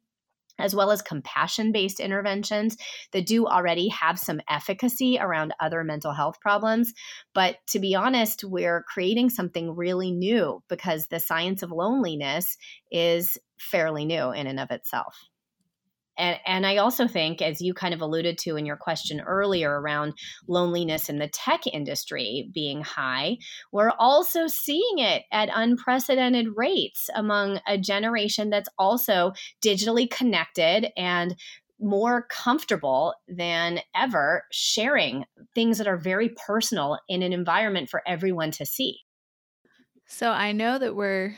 as 0.62 0.76
well 0.76 0.92
as 0.92 1.02
compassion 1.02 1.72
based 1.72 2.00
interventions 2.00 2.78
that 3.12 3.26
do 3.26 3.48
already 3.48 3.90
have 3.90 4.20
some 4.20 4.42
efficacy 4.50 5.18
around 5.20 5.54
other 5.60 5.84
mental 5.84 6.14
health 6.14 6.40
problems. 6.40 6.94
But 7.34 7.58
to 7.68 7.80
be 7.80 7.96
honest, 7.96 8.44
we're 8.44 8.84
creating 8.84 9.30
something 9.30 9.76
really 9.76 10.12
new 10.12 10.64
because 10.70 11.08
the 11.08 11.20
science 11.20 11.64
of 11.64 11.72
loneliness 11.72 12.58
is 12.92 13.38
fairly 13.60 14.06
new 14.06 14.32
in 14.32 14.48
and 14.48 14.60
of 14.60 14.72
itself. 14.72 15.16
And, 16.18 16.38
and 16.46 16.66
I 16.66 16.78
also 16.78 17.08
think, 17.08 17.42
as 17.42 17.62
you 17.62 17.74
kind 17.74 17.94
of 17.94 18.02
alluded 18.02 18.38
to 18.40 18.56
in 18.56 18.66
your 18.66 18.78
question 18.78 19.22
earlier 19.22 19.80
around 19.80 20.14
loneliness 20.48 21.10
in 21.10 21.18
the 21.18 21.30
tech 21.30 21.62
industry 21.72 22.50
being 22.54 22.82
high, 22.82 23.38
we're 23.72 23.94
also 23.98 24.48
seeing 24.48 25.00
it 25.00 25.24
at 25.32 25.50
unprecedented 25.54 26.48
rates 26.56 27.10
among 27.16 27.60
a 27.68 27.78
generation 27.78 28.50
that's 28.50 28.70
also 28.78 29.34
digitally 29.64 30.10
connected 30.10 30.90
and 30.98 31.36
more 31.80 32.28
comfortable 32.30 33.16
than 33.28 33.80
ever 33.96 34.46
sharing 34.52 35.26
things 35.56 35.80
that 35.80 35.88
are 35.88 35.98
very 35.98 36.30
personal 36.48 37.00
in 37.10 37.24
an 37.24 37.34
environment 37.34 37.90
for 37.90 38.04
everyone 38.06 38.52
to 38.52 38.66
see. 38.66 39.00
So 40.06 40.30
I 40.30 40.52
know 40.52 40.78
that 40.78 40.96
we're 40.96 41.36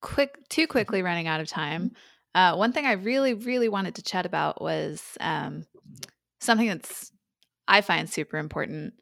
quick 0.00 0.36
too 0.48 0.66
quickly 0.66 1.02
running 1.02 1.28
out 1.28 1.40
of 1.40 1.46
time. 1.46 1.84
Mm-hmm. 1.84 1.94
Uh, 2.34 2.54
one 2.54 2.72
thing 2.72 2.86
I 2.86 2.92
really, 2.92 3.34
really 3.34 3.68
wanted 3.68 3.96
to 3.96 4.02
chat 4.02 4.26
about 4.26 4.62
was 4.62 5.02
um, 5.20 5.66
something 6.40 6.68
that's 6.68 7.12
I 7.68 7.80
find 7.80 8.08
super 8.08 8.38
important. 8.38 8.94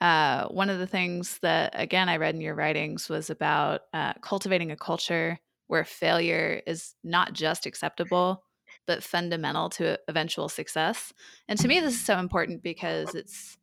Uh, 0.00 0.46
one 0.48 0.70
of 0.70 0.78
the 0.78 0.86
things 0.86 1.38
that, 1.42 1.72
again, 1.74 2.08
I 2.08 2.18
read 2.18 2.34
in 2.34 2.40
your 2.40 2.54
writings 2.54 3.08
was 3.08 3.30
about 3.30 3.82
uh, 3.92 4.12
cultivating 4.20 4.70
a 4.70 4.76
culture 4.76 5.38
where 5.68 5.84
failure 5.84 6.62
is 6.66 6.94
not 7.02 7.32
just 7.32 7.66
acceptable, 7.66 8.42
but 8.86 9.02
fundamental 9.02 9.70
to 9.70 9.98
eventual 10.06 10.48
success. 10.48 11.12
And 11.48 11.58
to 11.58 11.68
me, 11.68 11.80
this 11.80 11.94
is 11.94 12.04
so 12.04 12.18
important 12.18 12.62
because 12.62 13.14
it's 13.14 13.56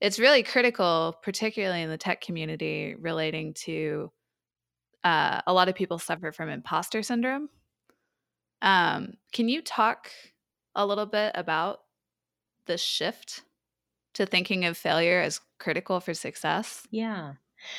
it's 0.00 0.18
really 0.18 0.42
critical, 0.42 1.16
particularly 1.22 1.80
in 1.80 1.88
the 1.88 1.96
tech 1.96 2.20
community, 2.20 2.94
relating 2.98 3.54
to 3.54 4.12
uh, 5.04 5.40
a 5.46 5.54
lot 5.54 5.70
of 5.70 5.74
people 5.74 5.98
suffer 5.98 6.32
from 6.32 6.50
imposter 6.50 7.02
syndrome 7.02 7.48
um, 8.62 9.14
can 9.32 9.48
you 9.48 9.62
talk 9.62 10.10
a 10.74 10.86
little 10.86 11.06
bit 11.06 11.32
about 11.34 11.80
the 12.66 12.78
shift 12.78 13.42
to 14.14 14.26
thinking 14.26 14.64
of 14.64 14.76
failure 14.76 15.20
as 15.20 15.40
critical 15.58 16.00
for 16.00 16.14
success? 16.14 16.86
Yeah. 16.90 17.34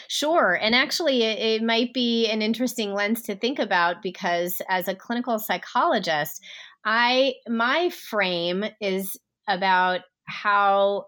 Sure. 0.07 0.57
And 0.59 0.73
actually, 0.75 1.23
it, 1.23 1.61
it, 1.61 1.63
might 1.63 1.93
be 1.93 2.27
an 2.29 2.41
interesting 2.41 2.93
lens 2.93 3.21
to 3.23 3.35
think 3.35 3.59
about 3.59 4.01
because 4.01 4.61
as 4.69 4.87
a 4.87 4.95
clinical 4.95 5.39
psychologist, 5.39 6.43
I 6.83 7.35
my 7.47 7.89
frame 7.89 8.65
is 8.81 9.17
about 9.47 10.01
how 10.25 11.05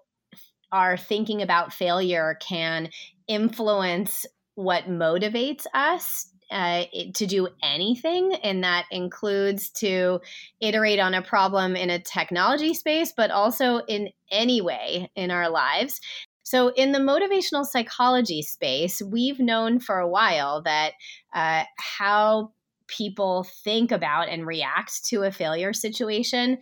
our 0.71 0.97
thinking 0.97 1.41
about 1.41 1.73
failure 1.73 2.37
can 2.41 2.89
influence 3.27 4.25
what 4.55 4.85
motivates 4.85 5.65
us 5.73 6.31
uh, 6.51 6.83
to 7.15 7.25
do 7.25 7.47
anything, 7.61 8.33
and 8.43 8.63
that 8.63 8.85
includes 8.91 9.69
to 9.69 10.19
iterate 10.59 10.99
on 10.99 11.13
a 11.13 11.21
problem 11.21 11.75
in 11.75 11.89
a 11.89 11.99
technology 11.99 12.73
space, 12.73 13.13
but 13.15 13.31
also 13.31 13.77
in 13.87 14.09
any 14.31 14.61
way 14.61 15.11
in 15.15 15.31
our 15.31 15.49
lives. 15.49 16.01
So, 16.43 16.69
in 16.69 16.91
the 16.91 16.99
motivational 16.99 17.65
psychology 17.65 18.41
space, 18.41 19.01
we've 19.01 19.39
known 19.39 19.79
for 19.79 19.99
a 19.99 20.07
while 20.07 20.63
that 20.63 20.93
uh, 21.33 21.63
how 21.77 22.53
people 22.87 23.45
think 23.63 23.91
about 23.91 24.29
and 24.29 24.47
react 24.47 25.05
to 25.05 25.21
a 25.23 25.31
failure 25.31 25.73
situation 25.73 26.57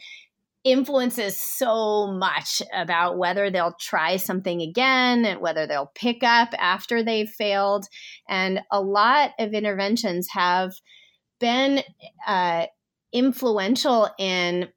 influences 0.71 1.41
so 1.41 2.07
much 2.07 2.61
about 2.73 3.17
whether 3.17 3.49
they'll 3.49 3.75
try 3.79 4.17
something 4.17 4.61
again 4.61 5.25
and 5.25 5.41
whether 5.41 5.65
they'll 5.67 5.91
pick 5.95 6.23
up 6.23 6.49
after 6.57 7.03
they've 7.03 7.29
failed. 7.29 7.85
And 8.27 8.61
a 8.71 8.81
lot 8.81 9.31
of 9.39 9.53
interventions 9.53 10.27
have 10.31 10.73
been 11.39 11.81
uh, 12.25 12.65
influential 13.11 14.09
in 14.19 14.69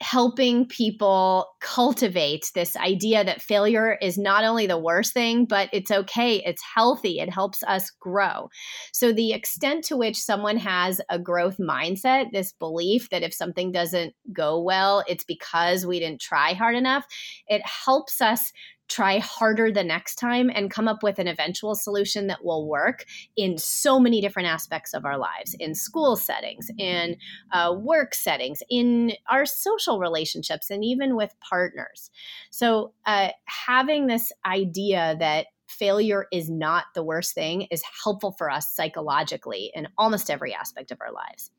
helping 0.00 0.66
people 0.66 1.46
cultivate 1.60 2.50
this 2.54 2.74
idea 2.76 3.22
that 3.22 3.42
failure 3.42 3.98
is 4.00 4.16
not 4.16 4.44
only 4.44 4.66
the 4.66 4.78
worst 4.78 5.12
thing, 5.12 5.44
but 5.44 5.68
it's 5.72 5.90
okay, 5.90 6.42
it's 6.46 6.62
healthy, 6.74 7.18
it 7.18 7.30
helps 7.30 7.62
us 7.64 7.90
grow. 8.00 8.48
So, 8.92 9.12
the 9.12 9.32
extent 9.32 9.84
to 9.84 9.96
which 9.96 10.16
someone 10.16 10.56
has 10.56 11.00
a 11.10 11.18
growth 11.18 11.58
mindset, 11.58 12.32
this 12.32 12.52
belief 12.52 13.10
that 13.10 13.22
if 13.22 13.34
something 13.34 13.72
doesn't 13.72 14.14
go 14.32 14.60
well, 14.62 15.04
it's 15.06 15.24
because 15.24 15.84
we 15.84 16.00
didn't 16.00 16.20
try 16.20 16.54
hard 16.54 16.76
enough, 16.76 17.04
it 17.46 17.62
helps 17.64 18.20
us 18.20 18.52
try 18.90 19.18
harder 19.18 19.70
the 19.70 19.84
next 19.84 20.16
time 20.16 20.50
and 20.52 20.70
come 20.70 20.88
up 20.88 21.02
with 21.02 21.18
an 21.18 21.28
eventual 21.28 21.74
solution 21.74 22.26
that 22.26 22.44
will 22.44 22.68
work 22.68 23.04
in 23.36 23.56
so 23.56 24.00
many 24.00 24.20
different 24.20 24.48
aspects 24.48 24.92
of 24.92 25.04
our 25.04 25.16
lives 25.16 25.54
in 25.60 25.74
school 25.74 26.16
settings, 26.16 26.70
in 26.76 27.16
uh, 27.52 27.72
work 27.78 28.14
settings, 28.14 28.62
in 28.68 29.12
our 29.28 29.46
social 29.46 30.00
relationships, 30.00 30.70
and 30.70 30.84
even 30.84 31.14
with 31.14 31.32
partners. 31.40 32.10
So, 32.50 32.92
uh, 33.06 33.28
having 33.44 34.08
this 34.08 34.32
idea 34.44 35.16
that 35.20 35.46
failure 35.68 36.26
is 36.32 36.50
not 36.50 36.86
the 36.96 37.04
worst 37.04 37.32
thing 37.32 37.62
is 37.70 37.82
helpful 38.02 38.32
for 38.32 38.50
us 38.50 38.68
psychologically 38.68 39.70
in 39.72 39.86
almost 39.96 40.28
every 40.28 40.52
aspect 40.52 40.90
of 40.90 40.98
our 41.00 41.12
lives. 41.12 41.50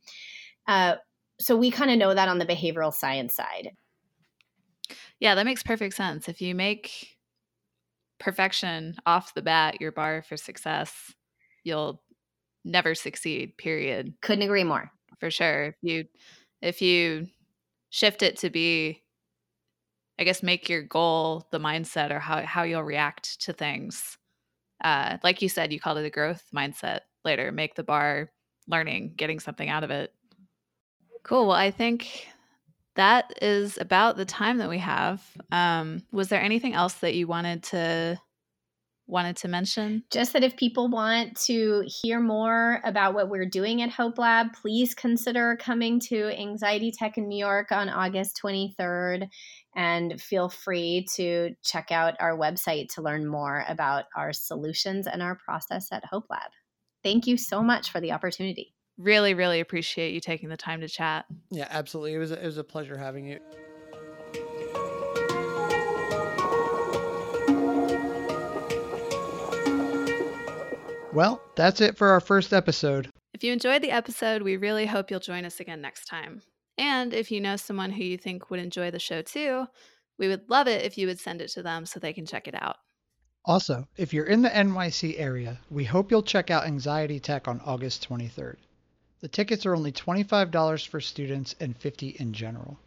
Uh, 0.68 0.96
so, 1.40 1.56
we 1.56 1.72
kind 1.72 1.92
of 1.92 1.98
know 1.98 2.14
that 2.14 2.28
on 2.28 2.40
the 2.40 2.46
behavioral 2.46 2.94
science 2.94 3.34
side. 3.34 3.72
Yeah, 5.22 5.36
that 5.36 5.46
makes 5.46 5.64
perfect 5.64 5.96
sense. 5.96 6.28
If 6.28 6.42
you 6.42 6.56
make 6.56 7.21
perfection 8.22 8.96
off 9.06 9.34
the 9.34 9.42
bat 9.42 9.82
your 9.82 9.92
bar 9.92 10.24
for 10.24 10.38
success, 10.38 11.14
you'll 11.64 12.02
never 12.64 12.96
succeed, 12.96 13.58
period. 13.58 14.14
Couldn't 14.22 14.44
agree 14.44 14.64
more. 14.64 14.92
For 15.20 15.30
sure. 15.30 15.66
If 15.66 15.76
you 15.82 16.06
if 16.62 16.82
you 16.82 17.28
shift 17.90 18.24
it 18.24 18.38
to 18.38 18.50
be 18.50 19.04
I 20.20 20.24
guess 20.24 20.44
make 20.44 20.70
your 20.70 20.84
goal 20.84 21.48
the 21.52 21.60
mindset 21.60 22.12
or 22.12 22.20
how 22.20 22.46
how 22.46 22.64
you'll 22.64 22.84
react 22.84 23.42
to 23.42 23.54
things. 23.54 24.18
Uh, 24.84 25.18
like 25.24 25.42
you 25.42 25.50
said, 25.50 25.72
you 25.72 25.80
called 25.80 25.98
it 25.98 26.06
a 26.06 26.10
growth 26.10 26.44
mindset 26.56 27.02
later. 27.24 27.52
Make 27.52 27.76
the 27.76 27.84
bar 27.84 28.32
learning, 28.68 29.14
getting 29.16 29.40
something 29.40 29.70
out 29.70 29.84
of 29.84 29.92
it. 29.92 30.14
Cool. 31.24 31.48
Well, 31.48 31.58
I 31.58 31.72
think 31.72 32.28
that 32.96 33.34
is 33.42 33.78
about 33.80 34.18
the 34.18 34.26
time 34.26 34.58
that 34.58 34.70
we 34.70 34.80
have. 34.80 35.24
Um, 35.52 36.04
was 36.12 36.30
there 36.30 36.42
anything 36.42 36.74
else 36.74 36.96
that 36.96 37.16
you 37.16 37.28
wanted 37.28 37.64
to 37.64 38.20
wanted 39.08 39.36
to 39.36 39.48
mention? 39.48 40.04
Just 40.12 40.34
that 40.34 40.44
if 40.44 40.56
people 40.56 40.88
want 40.88 41.36
to 41.46 41.84
hear 41.86 42.20
more 42.20 42.82
about 42.86 43.14
what 43.14 43.30
we're 43.30 43.46
doing 43.46 43.82
at 43.82 43.90
Hope 43.90 44.18
Lab, 44.18 44.54
please 44.54 44.96
consider 44.96 45.58
coming 45.60 46.00
to 46.02 46.38
Anxiety 46.38 46.92
Tech 46.92 47.18
in 47.18 47.28
New 47.28 47.38
York 47.38 47.72
on 47.72 47.90
August 47.90 48.40
23rd. 48.44 49.28
And 49.76 50.22
feel 50.22 50.50
free 50.50 51.08
to 51.16 51.52
check 51.64 51.92
out 51.92 52.16
our 52.20 52.38
website 52.38 52.88
to 52.96 53.02
learn 53.02 53.28
more 53.28 53.66
about 53.68 54.06
our 54.16 54.34
solutions 54.34 55.08
and 55.08 55.22
our 55.22 55.36
process 55.36 55.88
at 55.92 56.06
Hope 56.06 56.26
Lab. 56.30 56.52
Thank 57.04 57.28
you 57.28 57.38
so 57.38 57.62
much 57.62 57.90
for 57.90 58.00
the 58.00 58.12
opportunity 58.12 58.74
really, 58.98 59.34
really 59.34 59.60
appreciate 59.60 60.14
you 60.14 60.20
taking 60.20 60.50
the 60.50 60.58
time 60.58 60.82
to 60.82 60.88
chat. 60.88 61.26
Yeah, 61.50 61.68
absolutely. 61.70 62.14
It 62.14 62.20
was 62.20 62.32
a, 62.32 62.42
it 62.42 62.46
was 62.46 62.58
a 62.58 62.64
pleasure 62.64 62.98
having 62.98 63.26
you. 63.26 63.40
Well, 71.14 71.42
that's 71.56 71.82
it 71.82 71.98
for 71.98 72.10
our 72.10 72.22
first 72.22 72.54
episode. 72.54 73.10
If 73.34 73.44
you 73.44 73.52
enjoyed 73.52 73.82
the 73.82 73.92
episode, 73.92 74.44
we 74.44 74.56
really 74.56 74.86
hope 74.86 75.12
you'll 75.12 75.20
join 75.20 75.44
us 75.44 75.60
again 75.60 75.82
next 75.82 76.06
time. 76.06 76.42
And 76.78 77.14
if 77.14 77.32
you 77.32 77.42
know 77.42 77.58
someone 77.58 77.92
who 77.92 78.04
you 78.04 78.18
think 78.18 78.50
would 78.50 78.60
enjoy 78.62 78.92
the 78.92 79.00
show 79.00 79.22
too, 79.22 79.66
we 80.18 80.28
would 80.28 80.50
love 80.50 80.68
it 80.68 80.86
if 80.86 80.98
you 80.98 81.08
would 81.08 81.20
send 81.20 81.42
it 81.42 81.50
to 81.50 81.64
them 81.64 81.86
so 81.86 82.00
they 82.00 82.14
can 82.14 82.26
check 82.26 82.48
it 82.48 82.56
out. 82.56 82.78
Also, 83.44 83.88
if 83.98 84.14
you're 84.14 84.28
in 84.28 84.42
the 84.42 84.50
NYC 84.50 85.16
area, 85.18 85.60
we 85.70 85.84
hope 85.84 86.12
you'll 86.12 86.22
check 86.22 86.50
out 86.50 86.66
Anxiety 86.66 87.20
Tech 87.20 87.48
on 87.48 87.60
August 87.66 88.08
23rd. 88.08 88.56
The 89.22 89.28
tickets 89.28 89.68
are 89.68 89.76
only 89.76 89.92
$25 89.92 90.88
for 90.88 91.00
students 91.00 91.56
and 91.60 91.78
50 91.78 92.10
in 92.20 92.34
general. 92.34 92.80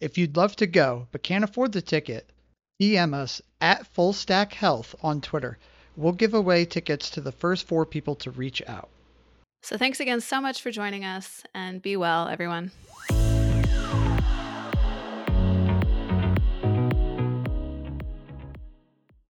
If 0.00 0.18
you'd 0.18 0.36
love 0.36 0.56
to 0.56 0.66
go 0.66 1.06
but 1.12 1.22
can't 1.22 1.44
afford 1.44 1.72
the 1.72 1.80
ticket, 1.80 2.28
DM 2.82 3.14
us 3.14 3.40
at 3.60 3.86
Full 3.86 4.12
Stack 4.12 4.52
Health 4.52 4.96
on 5.00 5.20
Twitter. 5.20 5.58
We'll 5.96 6.12
give 6.12 6.34
away 6.34 6.64
tickets 6.64 7.08
to 7.10 7.20
the 7.20 7.32
first 7.32 7.66
four 7.66 7.86
people 7.86 8.16
to 8.16 8.32
reach 8.32 8.60
out. 8.66 8.88
So 9.62 9.76
thanks 9.76 10.00
again 10.00 10.20
so 10.20 10.40
much 10.40 10.60
for 10.60 10.70
joining 10.70 11.04
us 11.04 11.44
and 11.54 11.80
be 11.80 11.96
well, 11.96 12.28
everyone. 12.28 12.72